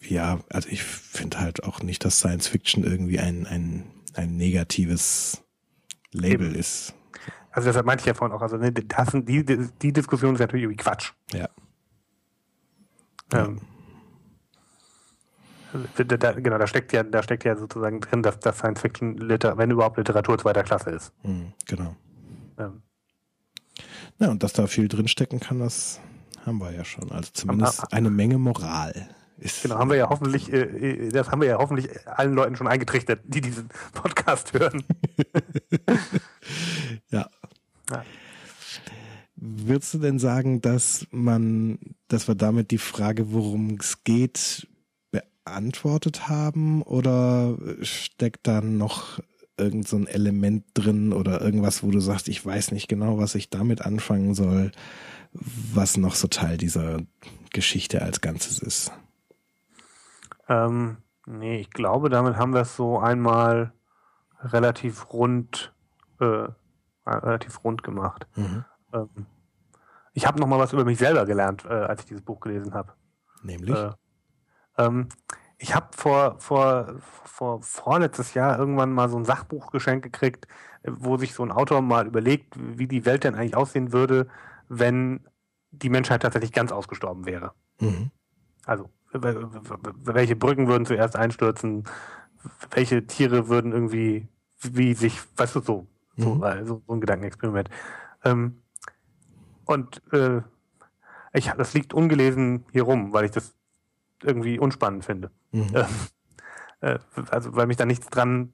[0.00, 3.84] ja, also ich finde halt auch nicht, dass Science Fiction irgendwie ein, ein,
[4.14, 5.42] ein negatives
[6.12, 6.54] Label Eben.
[6.56, 6.94] ist.
[7.50, 9.44] Also deshalb meinte ich ja vorhin auch, also ne, das, die,
[9.82, 11.12] die Diskussion ist natürlich irgendwie Quatsch.
[11.32, 11.48] Ja.
[13.32, 13.60] Ähm,
[15.96, 19.58] da, genau, da steckt ja, da steckt ja sozusagen drin, dass, dass Science Fiction, Liter,
[19.58, 21.12] wenn überhaupt Literatur zweiter Klasse ist.
[21.22, 21.96] Mhm, genau.
[22.58, 22.82] Ähm.
[24.18, 26.00] Ja, und dass da viel drinstecken kann, das
[26.44, 27.10] haben wir ja schon.
[27.10, 29.08] Also zumindest eine Menge Moral.
[29.38, 32.56] Ist genau, haben wir ja hoffentlich, äh, äh, das haben wir ja hoffentlich allen Leuten
[32.56, 34.82] schon eingetrichtert, die diesen Podcast hören.
[37.10, 37.28] ja.
[37.90, 38.04] ja.
[39.48, 41.78] Würdest du denn sagen, dass man,
[42.08, 44.66] dass wir damit die Frage, worum es geht,
[45.12, 46.82] beantwortet haben?
[46.82, 49.20] Oder steckt da noch
[49.56, 53.36] irgend so ein Element drin oder irgendwas, wo du sagst, ich weiß nicht genau, was
[53.36, 54.72] ich damit anfangen soll,
[55.32, 56.98] was noch so Teil dieser
[57.52, 58.92] Geschichte als Ganzes ist?
[60.48, 63.72] Ähm, nee, ich glaube, damit haben wir es so einmal
[64.40, 65.72] relativ rund,
[66.20, 66.48] äh,
[67.06, 68.26] relativ rund gemacht.
[68.34, 68.64] Mhm.
[68.92, 69.08] Ähm,
[70.12, 72.74] ich habe noch mal was über mich selber gelernt, äh, als ich dieses Buch gelesen
[72.74, 72.92] habe.
[73.42, 73.76] Nämlich?
[73.76, 73.92] Äh,
[74.78, 75.08] ähm,
[75.58, 76.94] ich habe vor, vor,
[77.24, 80.46] vor vorletztes Jahr irgendwann mal so ein Sachbuch geschenkt gekriegt,
[80.84, 84.28] wo sich so ein Autor mal überlegt, wie die Welt denn eigentlich aussehen würde,
[84.68, 85.26] wenn
[85.70, 87.52] die Menschheit tatsächlich ganz ausgestorben wäre.
[87.80, 88.10] Mhm.
[88.64, 91.84] Also welche Brücken würden zuerst einstürzen,
[92.70, 94.28] welche Tiere würden irgendwie,
[94.60, 95.86] wie sich, weißt du, so,
[96.16, 96.42] mhm.
[96.64, 97.70] so, so ein Gedankenexperiment.
[98.24, 98.62] Ähm,
[99.66, 100.40] und äh,
[101.32, 103.54] ich, das liegt ungelesen hier rum, weil ich das
[104.22, 105.30] irgendwie unspannend finde.
[105.52, 105.70] Mhm.
[105.74, 105.86] Ähm,
[106.80, 106.98] äh,
[107.30, 108.52] also weil mich da nichts dran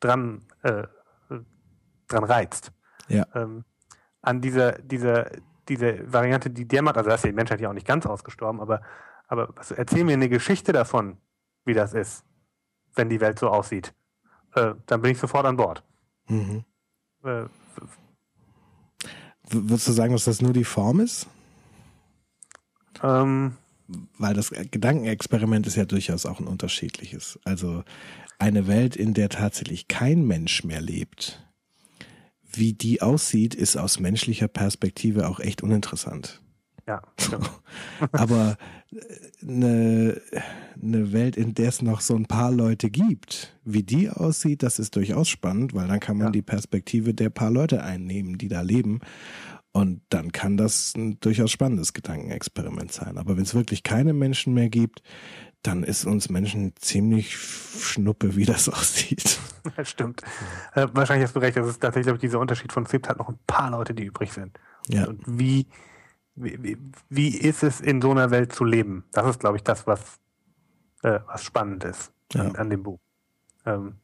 [0.00, 0.84] dran äh,
[2.08, 2.72] dran reizt.
[3.08, 3.26] Ja.
[3.34, 3.64] Ähm,
[4.22, 5.30] an dieser dieser
[5.68, 8.60] diese Variante, die der macht, also da ist die Menschheit ja auch nicht ganz ausgestorben,
[8.60, 8.82] aber
[9.26, 11.18] aber was, erzähl mir eine Geschichte davon,
[11.64, 12.24] wie das ist,
[12.94, 13.94] wenn die Welt so aussieht.
[14.54, 15.82] Äh, dann bin ich sofort an Bord.
[16.28, 16.64] Mhm.
[17.24, 17.44] Äh,
[19.52, 21.26] Würdest du sagen, dass das nur die Form ist?
[23.02, 23.56] Ähm,
[24.18, 27.38] Weil das Gedankenexperiment ist ja durchaus auch ein unterschiedliches.
[27.44, 27.84] Also
[28.38, 31.46] eine Welt, in der tatsächlich kein Mensch mehr lebt,
[32.52, 36.41] wie die aussieht, ist aus menschlicher Perspektive auch echt uninteressant.
[36.86, 37.02] Ja.
[38.12, 38.56] Aber
[39.40, 40.40] eine, äh,
[40.82, 44.78] eine Welt, in der es noch so ein paar Leute gibt, wie die aussieht, das
[44.78, 46.32] ist durchaus spannend, weil dann kann man ja.
[46.32, 49.00] die Perspektive der paar Leute einnehmen, die da leben.
[49.72, 53.16] Und dann kann das ein durchaus spannendes Gedankenexperiment sein.
[53.16, 55.02] Aber wenn es wirklich keine Menschen mehr gibt,
[55.62, 59.38] dann ist uns Menschen ziemlich schnuppe, wie das aussieht.
[59.76, 60.22] Das stimmt.
[60.74, 61.56] Äh, wahrscheinlich hast du recht.
[61.56, 63.94] Das ist tatsächlich, glaube ich, dieser Unterschied von es gibt halt noch ein paar Leute,
[63.94, 64.58] die übrig sind.
[64.88, 65.06] Ja.
[65.06, 65.66] Und wie,
[66.34, 66.78] wie,
[67.08, 69.04] wie ist es in so einer Welt zu leben?
[69.12, 70.20] Das ist, glaube ich, das, was,
[71.02, 72.42] äh, was spannend ist ja.
[72.42, 73.00] an, an, dem Buch.
[73.66, 73.96] Ähm,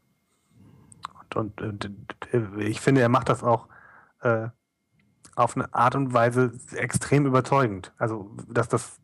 [1.35, 1.85] und, und,
[2.33, 3.69] und, ich finde, er macht das auch
[4.21, 4.49] äh,
[5.37, 7.93] auf eine Art und Weise extrem überzeugend.
[7.97, 9.01] Also, dass das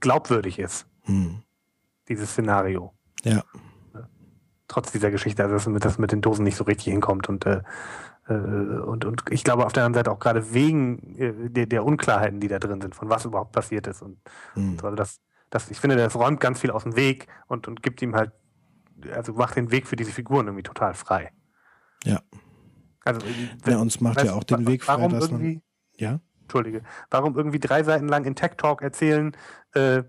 [0.00, 1.42] glaubwürdig ist, hm.
[2.08, 2.92] dieses Szenario.
[3.22, 3.44] Ja.
[4.68, 7.58] Trotz dieser Geschichte, also dass das mit, den Dosen nicht so richtig hinkommt und äh,
[7.58, 7.62] äh,
[8.28, 12.38] und, und ich glaube auf der anderen Seite auch gerade wegen äh, der, der Unklarheiten,
[12.38, 14.00] die da drin sind, von was überhaupt passiert ist.
[14.00, 14.18] Und,
[14.54, 14.72] mhm.
[14.72, 15.20] und also das,
[15.50, 18.32] das, ich finde, das räumt ganz viel aus dem Weg und, und gibt ihm halt,
[19.12, 21.32] also macht den Weg für diese Figuren irgendwie total frei.
[22.04, 22.20] Ja.
[23.04, 23.20] Also,
[23.64, 25.60] wenn, ja, uns macht weißt, ja auch den Weg frei, dass man,
[25.96, 26.20] ja?
[26.42, 26.82] Entschuldige.
[27.10, 29.36] Warum irgendwie drei Seiten lang in Tech Talk erzählen,
[29.74, 30.04] äh,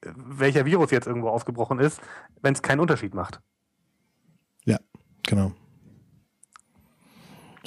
[0.00, 2.00] welcher Virus jetzt irgendwo ausgebrochen ist,
[2.40, 3.40] wenn es keinen Unterschied macht?
[4.64, 4.78] Ja,
[5.22, 5.52] genau.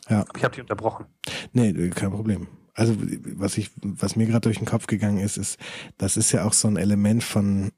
[0.09, 0.25] Ja.
[0.35, 1.05] Ich habe dich unterbrochen.
[1.53, 2.47] Nee, kein Problem.
[2.73, 2.95] Also
[3.37, 5.57] was ich, was mir gerade durch den Kopf gegangen ist, ist,
[5.97, 7.71] das ist ja auch so ein Element von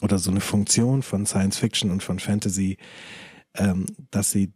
[0.00, 2.78] oder so eine Funktion von Science Fiction und von Fantasy,
[3.54, 4.52] ähm, dass sie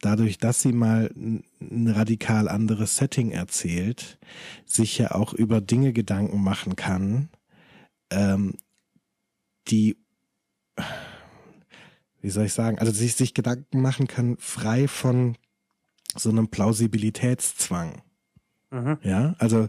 [0.00, 4.18] dadurch, dass sie mal ein radikal anderes Setting erzählt,
[4.64, 7.28] sich ja auch über Dinge Gedanken machen kann,
[8.10, 8.54] ähm,
[9.68, 9.98] die
[12.20, 15.36] wie soll ich sagen, also sich, sich Gedanken machen kann, frei von
[16.16, 18.02] so einem Plausibilitätszwang.
[18.70, 18.98] Mhm.
[19.02, 19.68] Ja, also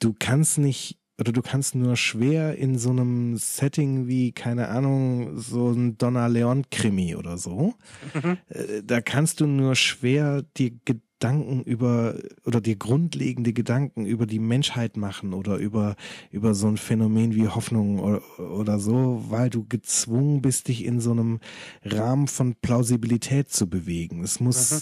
[0.00, 5.38] du kannst nicht oder du kannst nur schwer in so einem Setting wie, keine Ahnung,
[5.38, 7.74] so ein Donna Leon Krimi oder so,
[8.14, 8.38] mhm.
[8.48, 14.38] Äh, da kannst du nur schwer die Gedanken über oder dir grundlegende Gedanken über die
[14.38, 15.96] Menschheit machen oder über
[16.30, 21.00] über so ein Phänomen wie Hoffnung oder, oder so, weil du gezwungen bist, dich in
[21.00, 21.40] so einem
[21.84, 24.22] Rahmen von Plausibilität zu bewegen.
[24.22, 24.78] Es muss mhm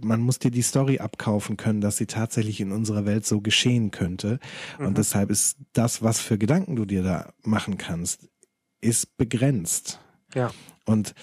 [0.00, 3.90] man muss dir die Story abkaufen können, dass sie tatsächlich in unserer Welt so geschehen
[3.90, 4.38] könnte.
[4.78, 4.86] Mhm.
[4.86, 8.28] Und deshalb ist das, was für Gedanken du dir da machen kannst,
[8.80, 10.00] ist begrenzt.
[10.34, 10.52] Ja.
[10.84, 11.14] Und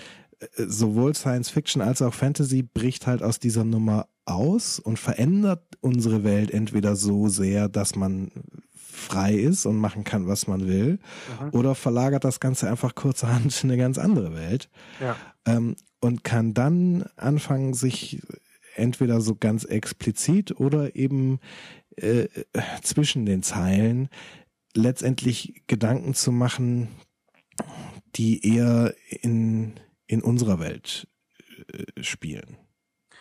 [0.56, 6.24] sowohl Science Fiction als auch Fantasy bricht halt aus dieser Nummer aus und verändert unsere
[6.24, 8.32] Welt entweder so sehr, dass man
[8.99, 10.99] frei ist und machen kann, was man will,
[11.41, 11.49] mhm.
[11.52, 14.70] oder verlagert das Ganze einfach kurzerhand in eine ganz andere Welt.
[14.99, 15.16] Ja.
[15.45, 18.22] Ähm, und kann dann anfangen, sich
[18.76, 21.40] entweder so ganz explizit oder eben
[21.98, 22.28] äh,
[22.82, 24.10] zwischen den Zeilen
[24.74, 26.88] letztendlich Gedanken zu machen,
[28.16, 29.74] die eher in
[30.10, 31.07] in unserer Welt
[31.72, 32.57] äh, spielen.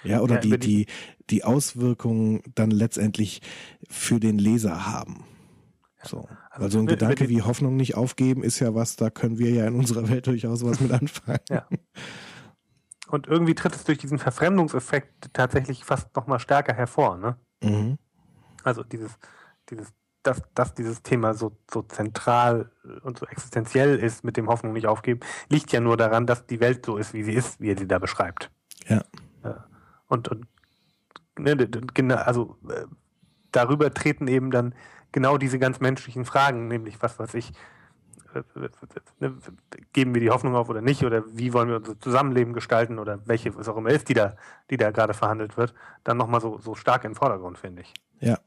[0.05, 0.87] Ja, oder ja, die, die,
[1.29, 3.43] die Auswirkungen dann letztendlich
[3.89, 5.25] für den Leser haben.
[6.03, 6.29] So.
[6.51, 9.67] Also, also ein Gedanke wie Hoffnung nicht aufgeben ist ja was, da können wir ja
[9.67, 11.41] in unserer Welt durchaus was mit anfangen.
[11.51, 11.67] Ja.
[13.09, 17.37] Und irgendwie tritt es durch diesen Verfremdungseffekt tatsächlich fast nochmal stärker hervor, ne?
[17.63, 17.99] Mhm.
[18.63, 19.19] Also dieses,
[19.71, 19.93] dieses
[20.23, 22.71] dass, dass dieses Thema so, so zentral
[23.03, 26.61] und so existenziell ist mit dem Hoffnung nicht aufgeben, liegt ja nur daran, dass die
[26.61, 28.51] Welt so ist, wie sie ist, wie er sie da beschreibt.
[28.89, 29.03] Ja.
[30.09, 30.47] Und, und
[31.39, 32.87] ne, also äh,
[33.53, 34.75] darüber treten eben dann
[35.13, 37.53] genau diese ganz menschlichen Fragen, nämlich was weiß ich,
[38.35, 38.43] äh,
[39.21, 39.35] ne,
[39.93, 43.27] geben wir die Hoffnung auf oder nicht oder wie wollen wir unser Zusammenleben gestalten oder
[43.27, 44.37] welche was auch immer ist, die da,
[44.71, 45.75] die da gerade verhandelt wird,
[46.05, 47.95] dann nochmal so, so stark im Vordergrund, finde ich.
[48.21, 48.39] Ja.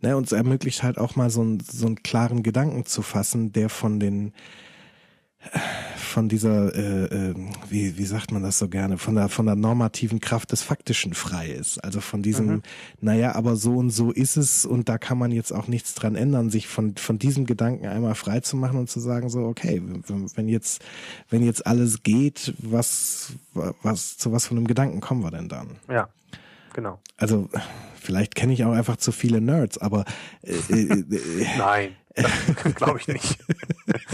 [0.00, 3.52] Ne, und es ermöglicht halt auch mal so, ein, so einen klaren Gedanken zu fassen,
[3.52, 4.32] der von den
[5.96, 7.34] von dieser, äh, äh,
[7.68, 11.14] wie, wie sagt man das so gerne, von der, von der normativen Kraft des Faktischen
[11.14, 11.82] frei ist.
[11.82, 12.62] Also von diesem, mhm.
[13.00, 16.14] naja, aber so und so ist es und da kann man jetzt auch nichts dran
[16.14, 19.82] ändern, sich von, von diesem Gedanken einmal frei zu machen und zu sagen, so, okay,
[20.34, 20.82] wenn jetzt,
[21.28, 23.32] wenn jetzt alles geht, was,
[23.82, 25.76] was, zu was von einem Gedanken kommen wir denn dann?
[25.88, 26.08] Ja,
[26.72, 27.00] genau.
[27.16, 27.48] Also,
[28.02, 30.04] Vielleicht kenne ich auch einfach zu viele Nerds, aber
[30.42, 31.96] äh, äh, äh nein,
[32.74, 33.38] glaube ich nicht.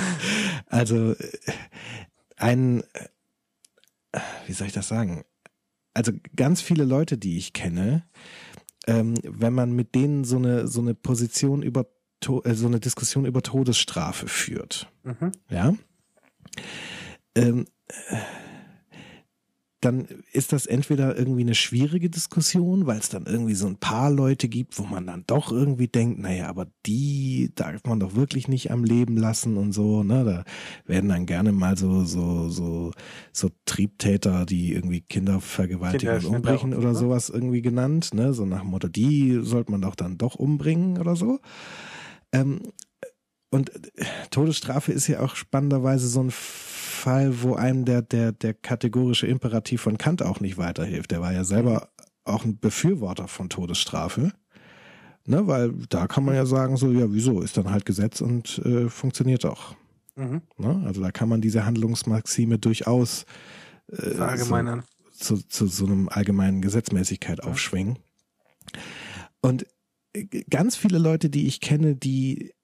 [0.67, 1.17] also
[2.37, 2.85] ein,
[4.47, 5.25] wie soll ich das sagen?
[5.95, 8.05] Also ganz viele Leute, die ich kenne,
[8.87, 11.87] ähm, wenn man mit denen so eine so eine Position über
[12.45, 15.33] äh, so eine Diskussion über Todesstrafe führt, mhm.
[15.49, 15.73] ja.
[17.35, 17.65] Ähm,
[19.81, 24.11] dann ist das entweder irgendwie eine schwierige Diskussion, weil es dann irgendwie so ein paar
[24.11, 28.49] Leute gibt, wo man dann doch irgendwie denkt, naja, aber die darf man doch wirklich
[28.49, 30.25] nicht am Leben lassen und so, ne?
[30.25, 30.45] Da
[30.85, 32.91] werden dann gerne mal so, so, so,
[33.33, 36.95] so Triebtäter, die irgendwie Kinder vergewaltigen Kinder und umbrechen oder ne?
[36.97, 38.35] sowas irgendwie genannt, ne?
[38.35, 41.39] So nach dem Motto, die sollte man doch dann doch umbringen oder so.
[42.33, 42.61] Ähm,
[43.51, 43.71] und
[44.31, 49.83] Todesstrafe ist ja auch spannenderweise so ein Fall, wo einem der, der, der kategorische Imperativ
[49.83, 51.11] von Kant auch nicht weiterhilft.
[51.11, 51.89] Der war ja selber
[52.25, 54.33] auch ein Befürworter von Todesstrafe.
[55.25, 58.59] Ne, weil da kann man ja sagen, so, ja, wieso, ist dann halt Gesetz und
[58.65, 59.75] äh, funktioniert auch.
[60.17, 60.41] Mhm.
[60.57, 60.83] Ne?
[60.87, 63.27] Also da kann man diese Handlungsmaxime durchaus
[63.89, 64.15] äh,
[65.13, 67.99] so, zu, zu so einem allgemeinen Gesetzmäßigkeit aufschwingen.
[69.43, 69.67] Und
[70.15, 72.55] äh, ganz viele Leute, die ich kenne, die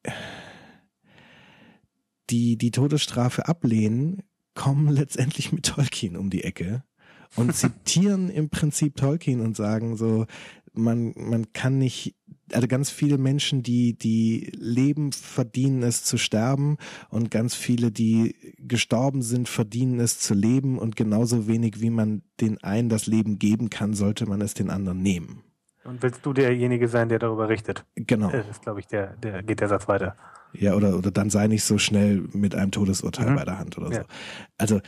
[2.30, 4.22] die die Todesstrafe ablehnen,
[4.54, 6.84] kommen letztendlich mit Tolkien um die Ecke
[7.36, 10.26] und zitieren im Prinzip Tolkien und sagen so,
[10.72, 12.16] man, man kann nicht,
[12.52, 16.78] also ganz viele Menschen, die, die leben, verdienen es zu sterben
[17.08, 22.22] und ganz viele, die gestorben sind, verdienen es zu leben und genauso wenig wie man
[22.40, 25.42] den einen das Leben geben kann, sollte man es den anderen nehmen.
[25.84, 27.84] Und willst du derjenige sein, der darüber richtet?
[27.94, 28.30] Genau.
[28.30, 30.16] Das ist, glaube ich, der, der geht der Satz weiter.
[30.58, 33.36] Ja, oder, oder dann sei nicht so schnell mit einem Todesurteil mhm.
[33.36, 34.00] bei der Hand oder ja.
[34.00, 34.06] so.
[34.58, 34.80] Also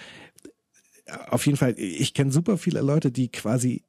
[1.28, 3.84] auf jeden Fall, ich kenne super viele Leute, die quasi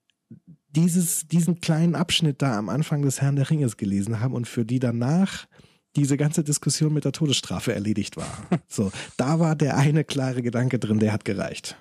[0.70, 4.66] dieses, diesen kleinen Abschnitt da am Anfang des Herrn der Ringes gelesen haben und für
[4.66, 5.48] die danach
[5.96, 8.28] diese ganze Diskussion mit der Todesstrafe erledigt war.
[8.68, 11.78] So, da war der eine klare Gedanke drin, der hat gereicht.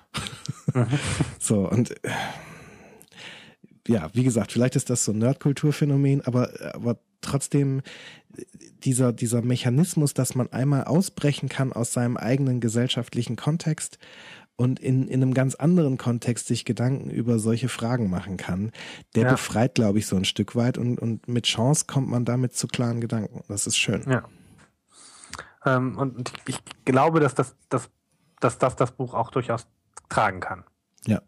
[0.73, 0.87] Mhm.
[1.39, 1.93] so, und
[3.87, 7.81] ja, wie gesagt, vielleicht ist das so ein Nerdkulturphänomen, aber, aber trotzdem
[8.83, 13.97] dieser, dieser Mechanismus, dass man einmal ausbrechen kann aus seinem eigenen gesellschaftlichen Kontext
[14.55, 18.71] und in, in einem ganz anderen Kontext sich Gedanken über solche Fragen machen kann,
[19.15, 19.31] der ja.
[19.31, 22.67] befreit, glaube ich, so ein Stück weit und, und mit Chance kommt man damit zu
[22.67, 23.43] klaren Gedanken.
[23.47, 24.03] Das ist schön.
[24.09, 24.23] Ja.
[25.65, 27.89] Ähm, und ich glaube, dass das, dass,
[28.39, 29.67] dass das das Buch auch durchaus
[30.09, 30.63] tragen kann.
[31.05, 31.21] Ja.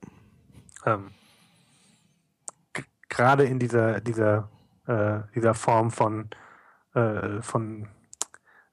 [0.85, 1.11] Ähm,
[3.09, 4.49] gerade in dieser, dieser,
[4.87, 6.29] äh, dieser Form von,
[6.93, 7.87] äh, von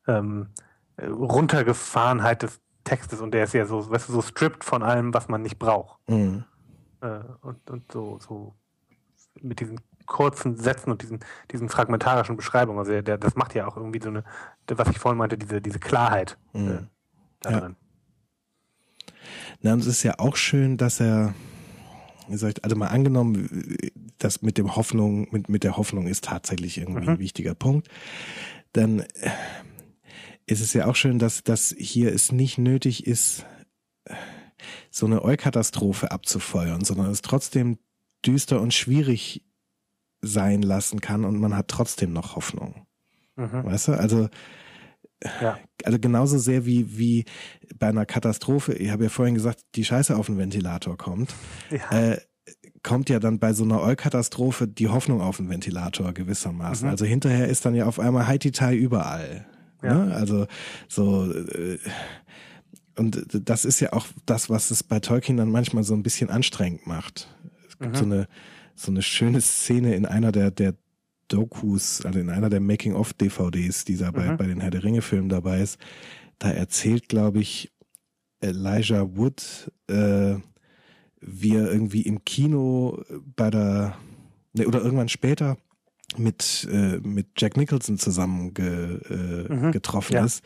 [0.06, 0.48] ähm,
[1.00, 5.28] Runtergefahrenheit des Textes und der ist ja so, weißt du, so stripped von allem, was
[5.28, 5.98] man nicht braucht.
[6.08, 6.44] Mhm.
[7.00, 8.54] Äh, und, und so, so
[9.40, 11.18] mit diesen kurzen Sätzen und diesen,
[11.50, 12.78] diesen fragmentarischen Beschreibungen.
[12.78, 14.22] Also der, das macht ja auch irgendwie so eine,
[14.68, 16.88] was ich vorhin meinte, diese, diese Klarheit äh, Mhm.
[17.40, 17.60] da Ja.
[17.60, 17.76] drin.
[19.60, 21.34] Na, und es ist ja auch schön, dass er,
[22.28, 23.76] ich, also mal angenommen,
[24.18, 27.08] das mit dem Hoffnung, mit, mit der Hoffnung ist tatsächlich irgendwie Mhm.
[27.10, 27.88] ein wichtiger Punkt,
[28.72, 29.30] dann äh,
[30.46, 33.44] ist es ja auch schön, dass, dass hier es nicht nötig ist,
[34.90, 37.78] so eine Eukatastrophe abzufeuern, sondern es trotzdem
[38.24, 39.44] düster und schwierig
[40.22, 42.86] sein lassen kann und man hat trotzdem noch Hoffnung.
[43.36, 43.64] Mhm.
[43.64, 43.92] Weißt du?
[43.92, 44.28] Also,
[45.40, 45.58] Ja.
[45.84, 47.24] also genauso sehr wie, wie
[47.78, 51.34] bei einer Katastrophe, ich habe ja vorhin gesagt, die Scheiße auf den Ventilator kommt,
[51.70, 52.12] Ja.
[52.12, 52.20] äh,
[52.82, 56.86] kommt ja dann bei so einer Eukatastrophe die Hoffnung auf den Ventilator gewissermaßen.
[56.86, 56.90] Mhm.
[56.90, 59.46] Also hinterher ist dann ja auf einmal Haiti-Tai überall.
[59.82, 60.04] Ja.
[60.04, 60.14] Ne?
[60.14, 60.46] Also
[60.88, 61.78] so äh,
[62.98, 66.30] und das ist ja auch das, was es bei Tolkien dann manchmal so ein bisschen
[66.30, 67.28] anstrengend macht.
[67.68, 67.96] Es gibt Mhm.
[67.98, 68.28] so eine
[68.74, 70.74] so eine schöne Szene in einer der der
[71.28, 74.36] Dokus, also in einer der Making-of-DVDs, die da bei, Mhm.
[74.36, 75.78] bei den Herr der Ringe-Filmen dabei ist.
[76.38, 77.72] Da erzählt, glaube ich,
[78.40, 80.34] Elijah Wood, äh,
[81.20, 83.02] wie er irgendwie im Kino
[83.34, 83.96] bei der,
[84.52, 85.56] ne, oder irgendwann später
[86.18, 90.24] mit, äh, mit Jack Nicholson zusammen ge, äh, Mhm, getroffen ja.
[90.24, 90.44] ist,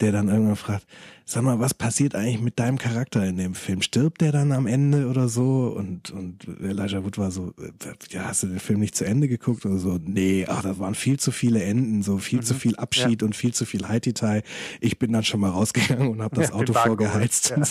[0.00, 0.86] der dann irgendwann fragt,
[1.30, 3.82] sag mal, was passiert eigentlich mit deinem Charakter in dem Film?
[3.82, 5.72] Stirbt der dann am Ende oder so?
[5.76, 7.70] Und, und Elijah Wood war so, äh,
[8.10, 9.64] ja, hast du den Film nicht zu Ende geguckt?
[9.64, 12.76] Oder so, nee, ach, das waren viel zu viele Enden, so viel zu Mhm, viel
[12.76, 14.42] Abschied und viel zu viel Haiti-Tai.
[14.80, 17.66] Ich bin dann schon mal rausgegangen und habe das Ja, Auto vorgeheizt geholt, und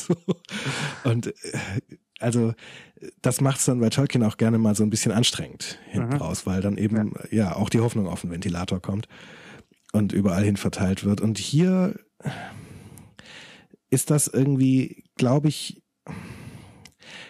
[1.04, 1.10] so.
[1.10, 1.32] Und äh,
[2.20, 2.54] also
[3.22, 6.22] das macht es dann bei Tolkien auch gerne mal so ein bisschen anstrengend hinten Mhm.
[6.22, 7.56] raus, weil dann eben ja.
[7.56, 9.08] auch die Hoffnung auf den Ventilator kommt
[9.92, 11.20] und überall hin verteilt wird.
[11.22, 11.96] Und hier
[13.90, 15.82] ist das irgendwie, glaube ich,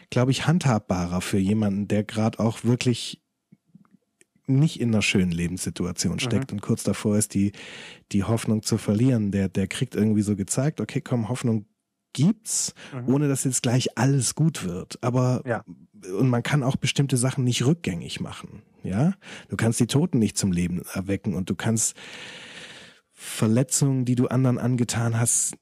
[0.10, 3.22] glaube ich, handhabbarer für jemanden, der gerade auch wirklich
[4.48, 7.52] nicht in einer schönen Lebenssituation steckt und kurz davor ist, die,
[8.12, 9.32] die Hoffnung zu verlieren.
[9.32, 11.66] Der, der kriegt irgendwie so gezeigt, okay, komm, Hoffnung
[12.14, 13.14] gibt's, Mhm.
[13.14, 14.98] ohne dass jetzt gleich alles gut wird.
[15.04, 15.64] Aber Ja.
[16.18, 18.64] und man kann auch bestimmte Sachen nicht rückgängig machen.
[18.82, 19.14] Ja,
[19.50, 21.96] du kannst die Toten nicht zum Leben erwecken und du kannst
[23.14, 25.54] Verletzungen, die du anderen angetan hast,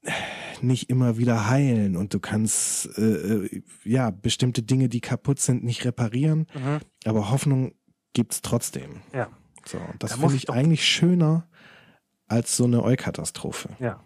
[0.61, 5.63] nicht immer wieder heilen und du kannst äh, äh, ja bestimmte Dinge, die kaputt sind,
[5.63, 6.47] nicht reparieren.
[6.53, 6.79] Mhm.
[7.05, 7.73] Aber Hoffnung
[8.13, 9.01] gibt's trotzdem.
[9.13, 9.29] Ja.
[9.65, 11.47] So, und das Da finde ich eigentlich schöner
[12.27, 13.69] als so eine Eukatastrophe.
[13.79, 13.99] Ja.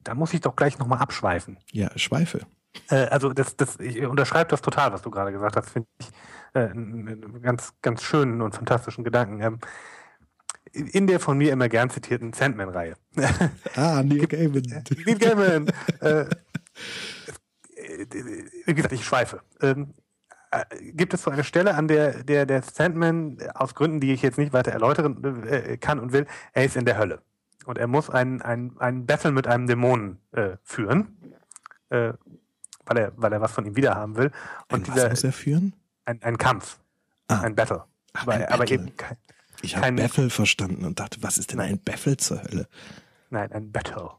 [0.00, 1.58] Da muss ich doch gleich nochmal abschweifen.
[1.70, 2.46] Ja, Schweife.
[2.88, 5.70] Äh, also das, das, ich unterschreibe das total, was du gerade gesagt hast.
[5.70, 6.08] Finde ich
[6.54, 9.40] äh, einen einen ganz, ganz schönen und fantastischen Gedanken.
[9.40, 9.58] Ähm,
[10.72, 12.96] in der von mir immer gern zitierten Sandman-Reihe.
[13.76, 14.62] Ah, Neil Gaiman.
[15.06, 15.66] Neil Gaiman.
[16.00, 16.26] äh, äh,
[18.66, 19.40] wie gesagt, ich schweife.
[19.60, 19.94] Ähm,
[20.50, 24.12] äh, gibt es so eine Stelle, an der der, der Sandman äh, aus Gründen, die
[24.12, 27.22] ich jetzt nicht weiter erläutern äh, kann und will, er ist in der Hölle.
[27.64, 31.16] Und er muss ein, ein, ein Battle mit einem Dämonen äh, führen,
[31.90, 32.12] äh,
[32.86, 34.30] weil, er, weil er was von ihm wiederhaben will.
[34.70, 35.74] Und was dieser, muss er führen?
[36.04, 36.78] ein, ein Kampf,
[37.28, 37.40] Ah.
[37.42, 37.84] ein Battle.
[38.14, 39.16] Ach, aber, ein aber eben kein,
[39.62, 42.68] Ich habe Beffel verstanden und dachte, was ist denn ein Beffel zur Hölle?
[43.30, 44.10] Nein, ein Battle.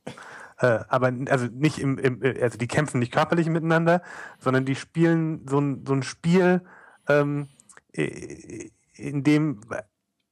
[0.58, 4.02] Äh, aber also nicht im, im, also die kämpfen nicht körperlich miteinander,
[4.40, 6.62] sondern die spielen so ein, so ein Spiel,
[7.08, 7.50] ähm,
[7.94, 9.62] äh, in dem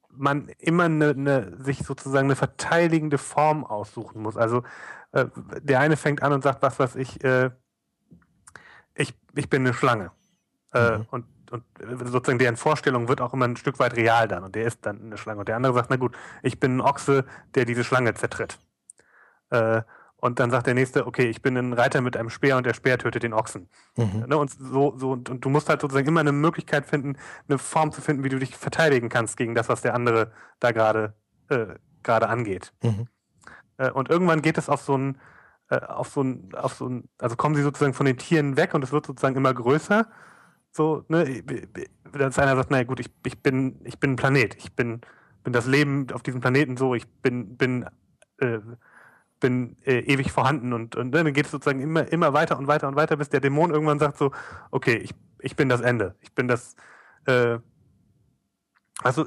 [0.10, 4.38] man immer eine, eine, sich sozusagen eine verteidigende Form aussuchen muss.
[4.38, 4.64] Also
[5.12, 5.26] äh,
[5.62, 7.52] der eine fängt an und sagt, was weiß ich, äh,
[8.96, 10.12] ich, ich bin eine Schlange.
[10.74, 11.08] Äh, Mhm.
[11.12, 11.64] und, und
[12.06, 15.02] sozusagen deren Vorstellung wird auch immer ein Stück weit real dann und der ist dann
[15.02, 15.40] eine Schlange.
[15.42, 17.26] Und der andere sagt, na gut, ich bin ein Ochse,
[17.56, 18.60] der diese Schlange zertritt.
[19.50, 19.82] Äh,
[20.16, 22.76] und dann sagt der nächste, okay, ich bin ein Reiter mit einem Speer und der
[22.76, 23.70] Speer tötet den Ochsen.
[23.98, 24.26] Mhm.
[24.28, 24.38] Ne?
[24.38, 27.18] Und so, so, und, und du musst halt sozusagen immer eine Möglichkeit finden,
[27.50, 30.72] eine Form zu finden, wie du dich verteidigen kannst gegen das, was der andere da
[30.72, 31.16] gerade
[31.50, 32.74] äh, gerade angeht.
[32.84, 33.08] Mhm.
[33.78, 35.18] Äh, und irgendwann geht es auf so ein,
[35.70, 38.74] äh, auf so ein, auf so ein, also kommen sie sozusagen von den Tieren weg
[38.74, 40.08] und es wird sozusagen immer größer.
[40.72, 41.44] So, ne,
[42.14, 45.02] dass einer sagt, naja gut, ich, ich bin, ich bin ein Planet, ich bin,
[45.44, 47.86] bin das Leben auf diesem Planeten so, ich bin, bin,
[48.38, 48.60] äh,
[49.40, 52.88] bin äh, ewig vorhanden und, und dann geht es sozusagen immer, immer weiter und weiter
[52.88, 54.32] und weiter, bis der Dämon irgendwann sagt so,
[54.72, 56.76] okay, ich, ich bin das Ende, ich bin das,
[57.26, 57.58] äh,
[59.04, 59.26] also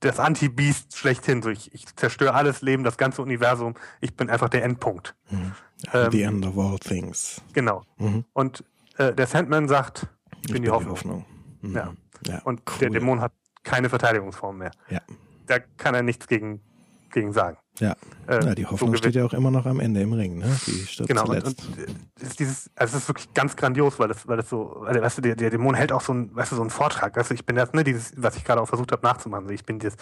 [0.00, 4.48] das Anti-Beast schlechthin, so ich, ich zerstöre alles Leben, das ganze Universum, ich bin einfach
[4.48, 5.14] der Endpunkt.
[5.30, 5.52] Mhm.
[5.92, 7.40] Ähm, The end of all things.
[7.52, 7.82] Genau.
[7.98, 8.24] Mhm.
[8.32, 8.64] Und
[8.98, 10.06] äh, der Sandman sagt,
[10.44, 11.24] ich, bin die Hoffnung.
[11.60, 11.74] Mhm.
[11.74, 11.92] Ja.
[12.26, 12.42] ja.
[12.44, 12.78] Und cool.
[12.80, 13.32] der Dämon hat
[13.62, 14.72] keine Verteidigungsform mehr.
[14.88, 15.00] Ja.
[15.46, 16.60] Da kann er nichts gegen,
[17.10, 17.58] gegen sagen.
[17.78, 17.96] Ja.
[18.26, 20.56] Äh, ja, die Hoffnung so steht ja auch immer noch am Ende im Ring, ne?
[20.66, 21.66] Die stirbt Genau, und, zuletzt.
[21.66, 24.76] und äh, ist dieses, also es ist wirklich ganz grandios, weil das, weil das so,
[24.80, 27.16] weil, weißt du, der, der Dämon hält auch so ein, weißt du, so einen Vortrag.
[27.16, 29.48] Weißt du, ich bin das, ne, dieses, was ich gerade auch versucht habe nachzumachen.
[29.50, 29.94] Ich bin das,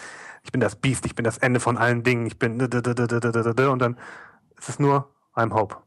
[0.43, 3.97] ich bin das Biest, ich bin das Ende von allen Dingen, ich bin und dann
[4.57, 5.77] ist es nur I'm Hope.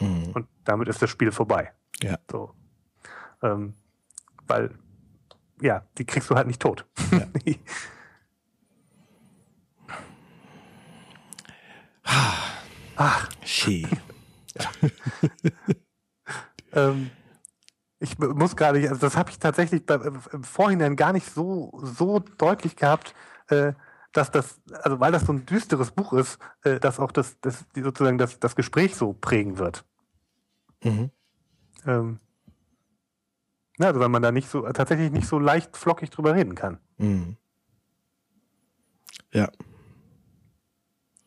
[0.00, 0.30] Mhm.
[0.32, 1.72] Und damit ist das Spiel vorbei.
[2.02, 2.18] Ja.
[2.30, 2.54] So.
[3.42, 3.74] Ähm,
[4.46, 4.74] weil,
[5.60, 6.86] ja, die kriegst du halt nicht tot.
[7.12, 7.26] Ja.
[12.96, 13.86] Ach, Schee.
[16.72, 17.10] ähm,
[17.98, 22.20] ich muss gerade, also das habe ich tatsächlich bei, im Vorhinein gar nicht so, so
[22.20, 23.14] deutlich gehabt,
[23.48, 23.72] äh,
[24.12, 27.64] dass das, also weil das so ein düsteres Buch ist, äh, dass auch das, das
[27.74, 29.84] sozusagen das, das Gespräch so prägen wird.
[30.82, 31.10] Mhm.
[31.86, 32.18] Ähm,
[33.78, 36.78] ja, also weil man da nicht so, tatsächlich nicht so leicht flockig drüber reden kann.
[36.98, 37.36] Mhm.
[39.32, 39.50] Ja.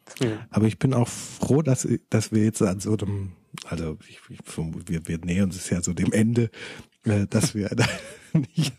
[0.08, 3.34] Deswegen, Aber ich bin auch froh, dass, dass wir jetzt an so einem,
[3.66, 6.50] also ich, ich, wir, wir nähern uns ja so dem Ende,
[7.04, 7.86] äh, dass wir da
[8.34, 8.74] nicht,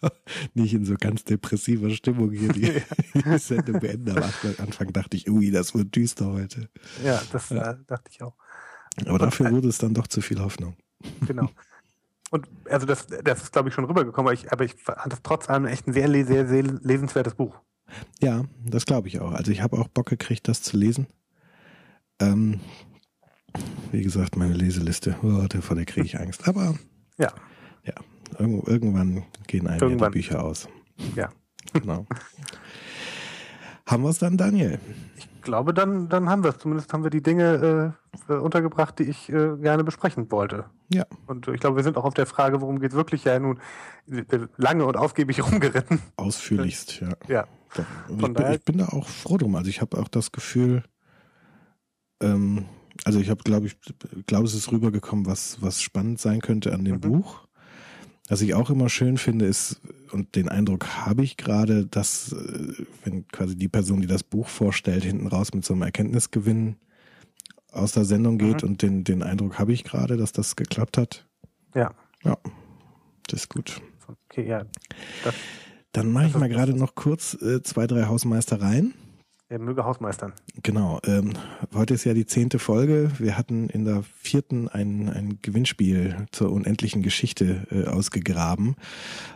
[0.54, 2.82] nicht in so ganz depressiver Stimmung hier die,
[3.14, 4.10] die Sendung beenden.
[4.10, 6.68] Aber am Anfang dachte ich, ui, das wird düster heute.
[7.04, 7.72] Ja, das Ja.
[7.72, 8.34] Äh, dachte ich auch.
[9.06, 10.76] Aber dafür wurde es dann doch zu viel Hoffnung.
[11.26, 11.48] Genau.
[12.30, 15.22] Und also das, das ist, glaube ich, schon rübergekommen, aber ich, aber ich fand das
[15.22, 17.56] trotz allem echt ein sehr, sehr, sehr lesenswertes Buch.
[18.22, 19.32] Ja, das glaube ich auch.
[19.32, 21.08] Also ich habe auch Bock gekriegt, das zu lesen.
[22.20, 22.60] Ähm,
[23.90, 26.46] wie gesagt, meine Leseliste, oh, davor der kriege ich Angst.
[26.46, 26.78] Aber
[27.18, 27.32] Ja.
[27.84, 27.94] ja,
[28.38, 30.12] irgend, irgendwann gehen einem ja Irgendwann.
[30.12, 30.68] die Bücher aus.
[31.16, 31.30] Ja.
[31.72, 32.06] Genau.
[33.90, 34.78] haben wir es dann, Daniel?
[35.16, 36.58] Ich glaube, dann, dann haben wir es.
[36.58, 37.94] Zumindest haben wir die Dinge
[38.28, 40.66] äh, äh, untergebracht, die ich äh, gerne besprechen wollte.
[40.92, 41.06] Ja.
[41.26, 43.58] Und ich glaube, wir sind auch auf der Frage, worum geht es wirklich ja nun
[44.10, 44.22] äh,
[44.56, 46.00] lange und ausgiebig rumgeritten.
[46.16, 47.14] Ausführlichst, ja.
[47.28, 47.46] Ja.
[48.08, 49.54] Und ich, bin, ich bin da auch froh drum.
[49.54, 50.82] Also ich habe auch das Gefühl,
[52.20, 52.66] ähm,
[53.04, 53.76] also ich habe, glaube ich,
[54.26, 57.00] glaube es ist rübergekommen, was, was spannend sein könnte an dem Mhm.
[57.00, 57.46] Buch.
[58.30, 59.80] Was ich auch immer schön finde, ist,
[60.12, 64.48] und den Eindruck habe ich gerade, dass, äh, wenn quasi die Person, die das Buch
[64.48, 66.76] vorstellt, hinten raus mit so einem Erkenntnisgewinn
[67.72, 68.68] aus der Sendung geht Mhm.
[68.68, 71.26] und den, den Eindruck habe ich gerade, dass das geklappt hat.
[71.74, 71.92] Ja.
[72.24, 72.36] Ja,
[73.26, 73.80] das ist gut.
[74.28, 74.64] Okay, ja.
[75.24, 75.34] Das,
[75.92, 78.94] Dann mache ich mal gerade noch kurz äh, zwei, drei Hausmeistereien.
[79.50, 80.32] Er möge Hausmeistern.
[80.62, 81.00] Genau.
[81.04, 81.32] Ähm,
[81.74, 83.10] heute ist ja die zehnte Folge.
[83.18, 88.76] Wir hatten in der vierten ein, ein Gewinnspiel zur unendlichen Geschichte äh, ausgegraben.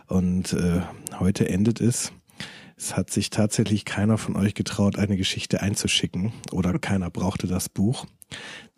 [0.07, 0.81] Und äh,
[1.19, 2.13] heute endet es.
[2.77, 7.67] Es hat sich tatsächlich keiner von euch getraut, eine Geschichte einzuschicken oder keiner brauchte das
[7.67, 8.05] Buch.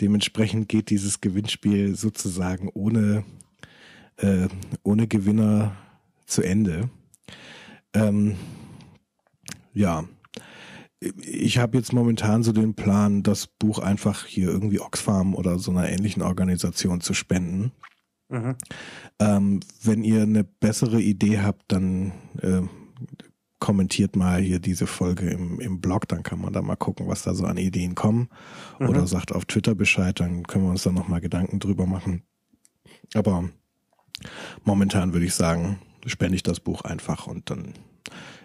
[0.02, 3.24] Dementsprechend geht dieses Gewinnspiel sozusagen ohne,
[4.18, 4.48] äh,
[4.82, 5.76] ohne Gewinner
[6.26, 6.90] zu Ende.
[7.94, 8.38] Ähm,
[9.74, 10.06] ja,
[11.00, 15.72] ich habe jetzt momentan so den Plan, das Buch einfach hier irgendwie Oxfam oder so
[15.72, 17.72] einer ähnlichen Organisation zu spenden.
[18.30, 18.56] Mhm.
[19.20, 22.62] Ähm, wenn ihr eine bessere Idee habt, dann äh,
[23.60, 27.24] kommentiert mal hier diese Folge im, im Blog, dann kann man da mal gucken, was
[27.24, 28.30] da so an Ideen kommen.
[28.80, 28.90] Mhm.
[28.90, 32.24] Oder sagt auf Twitter Bescheid, dann können wir uns da nochmal Gedanken drüber machen.
[33.14, 33.50] Aber
[34.64, 37.74] momentan würde ich sagen, spende ich das Buch einfach und dann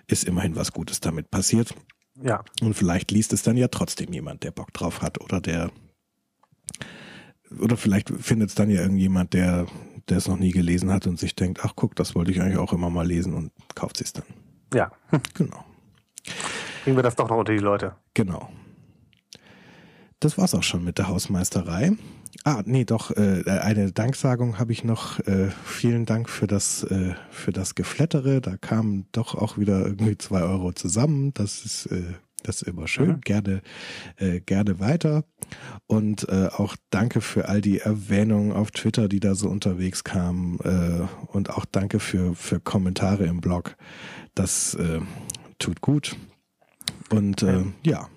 [0.07, 1.75] ist immerhin was Gutes damit passiert.
[2.21, 2.45] Ja.
[2.61, 5.71] Und vielleicht liest es dann ja trotzdem jemand, der Bock drauf hat oder der
[7.61, 9.67] oder vielleicht findet es dann ja irgendjemand, der
[10.09, 12.59] der es noch nie gelesen hat und sich denkt, ach guck, das wollte ich eigentlich
[12.59, 14.25] auch immer mal lesen und kauft es dann.
[14.75, 14.91] Ja.
[15.35, 15.65] Genau.
[16.85, 17.97] Kriegen wir das doch noch unter die Leute.
[18.15, 18.51] Genau.
[20.21, 21.93] Das war's auch schon mit der Hausmeisterei.
[22.45, 25.21] Ah, nee, doch, äh, eine Danksagung habe ich noch.
[25.21, 28.41] Äh, vielen Dank für das, äh, für das Geflattere.
[28.41, 31.33] Da kamen doch auch wieder irgendwie zwei Euro zusammen.
[31.35, 32.03] Das ist, äh,
[32.43, 33.09] das ist immer schön.
[33.09, 33.21] Mhm.
[33.21, 33.63] Gerne,
[34.17, 35.25] äh, gerne weiter.
[35.87, 40.59] Und äh, auch danke für all die Erwähnungen auf Twitter, die da so unterwegs kamen.
[40.65, 43.77] Äh, und auch danke für, für Kommentare im Blog.
[44.35, 45.01] Das äh,
[45.61, 46.17] tut gut.
[47.11, 48.09] Und äh, ja.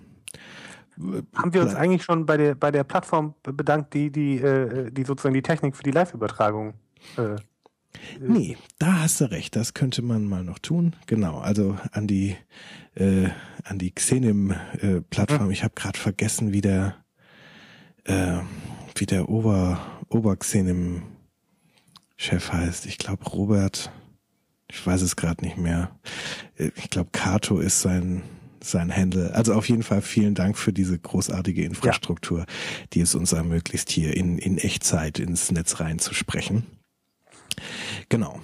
[0.98, 5.04] Haben wir uns eigentlich schon bei der bei der Plattform bedankt, die die äh, die
[5.04, 6.74] sozusagen die Technik für die Live-Übertragung
[7.18, 7.36] äh,
[8.20, 10.96] Nee, da hast du recht, das könnte man mal noch tun.
[11.08, 12.36] Genau, also an die
[12.96, 13.30] äh,
[13.64, 15.52] an die Xenim-Plattform.
[15.52, 16.96] Ich habe gerade vergessen, wie der
[18.06, 18.40] äh,
[18.96, 22.86] wie der Ober Ober-Xenim-Chef heißt.
[22.86, 23.92] Ich glaube Robert.
[24.70, 25.92] Ich weiß es gerade nicht mehr.
[26.58, 28.24] Äh, Ich glaube Kato ist sein
[28.72, 29.34] sein Handle.
[29.34, 32.46] Also auf jeden Fall vielen Dank für diese großartige Infrastruktur,
[32.94, 36.64] die es uns ermöglicht, hier in, in Echtzeit ins Netz reinzusprechen.
[38.10, 38.40] Genau.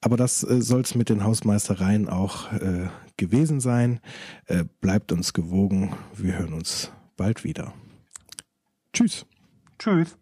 [0.00, 4.00] Aber das äh, soll es mit den Hausmeistereien auch äh, gewesen sein.
[4.46, 5.94] Äh, bleibt uns gewogen.
[6.14, 7.72] Wir hören uns bald wieder.
[8.92, 9.26] Tschüss.
[9.78, 10.16] Tschüss.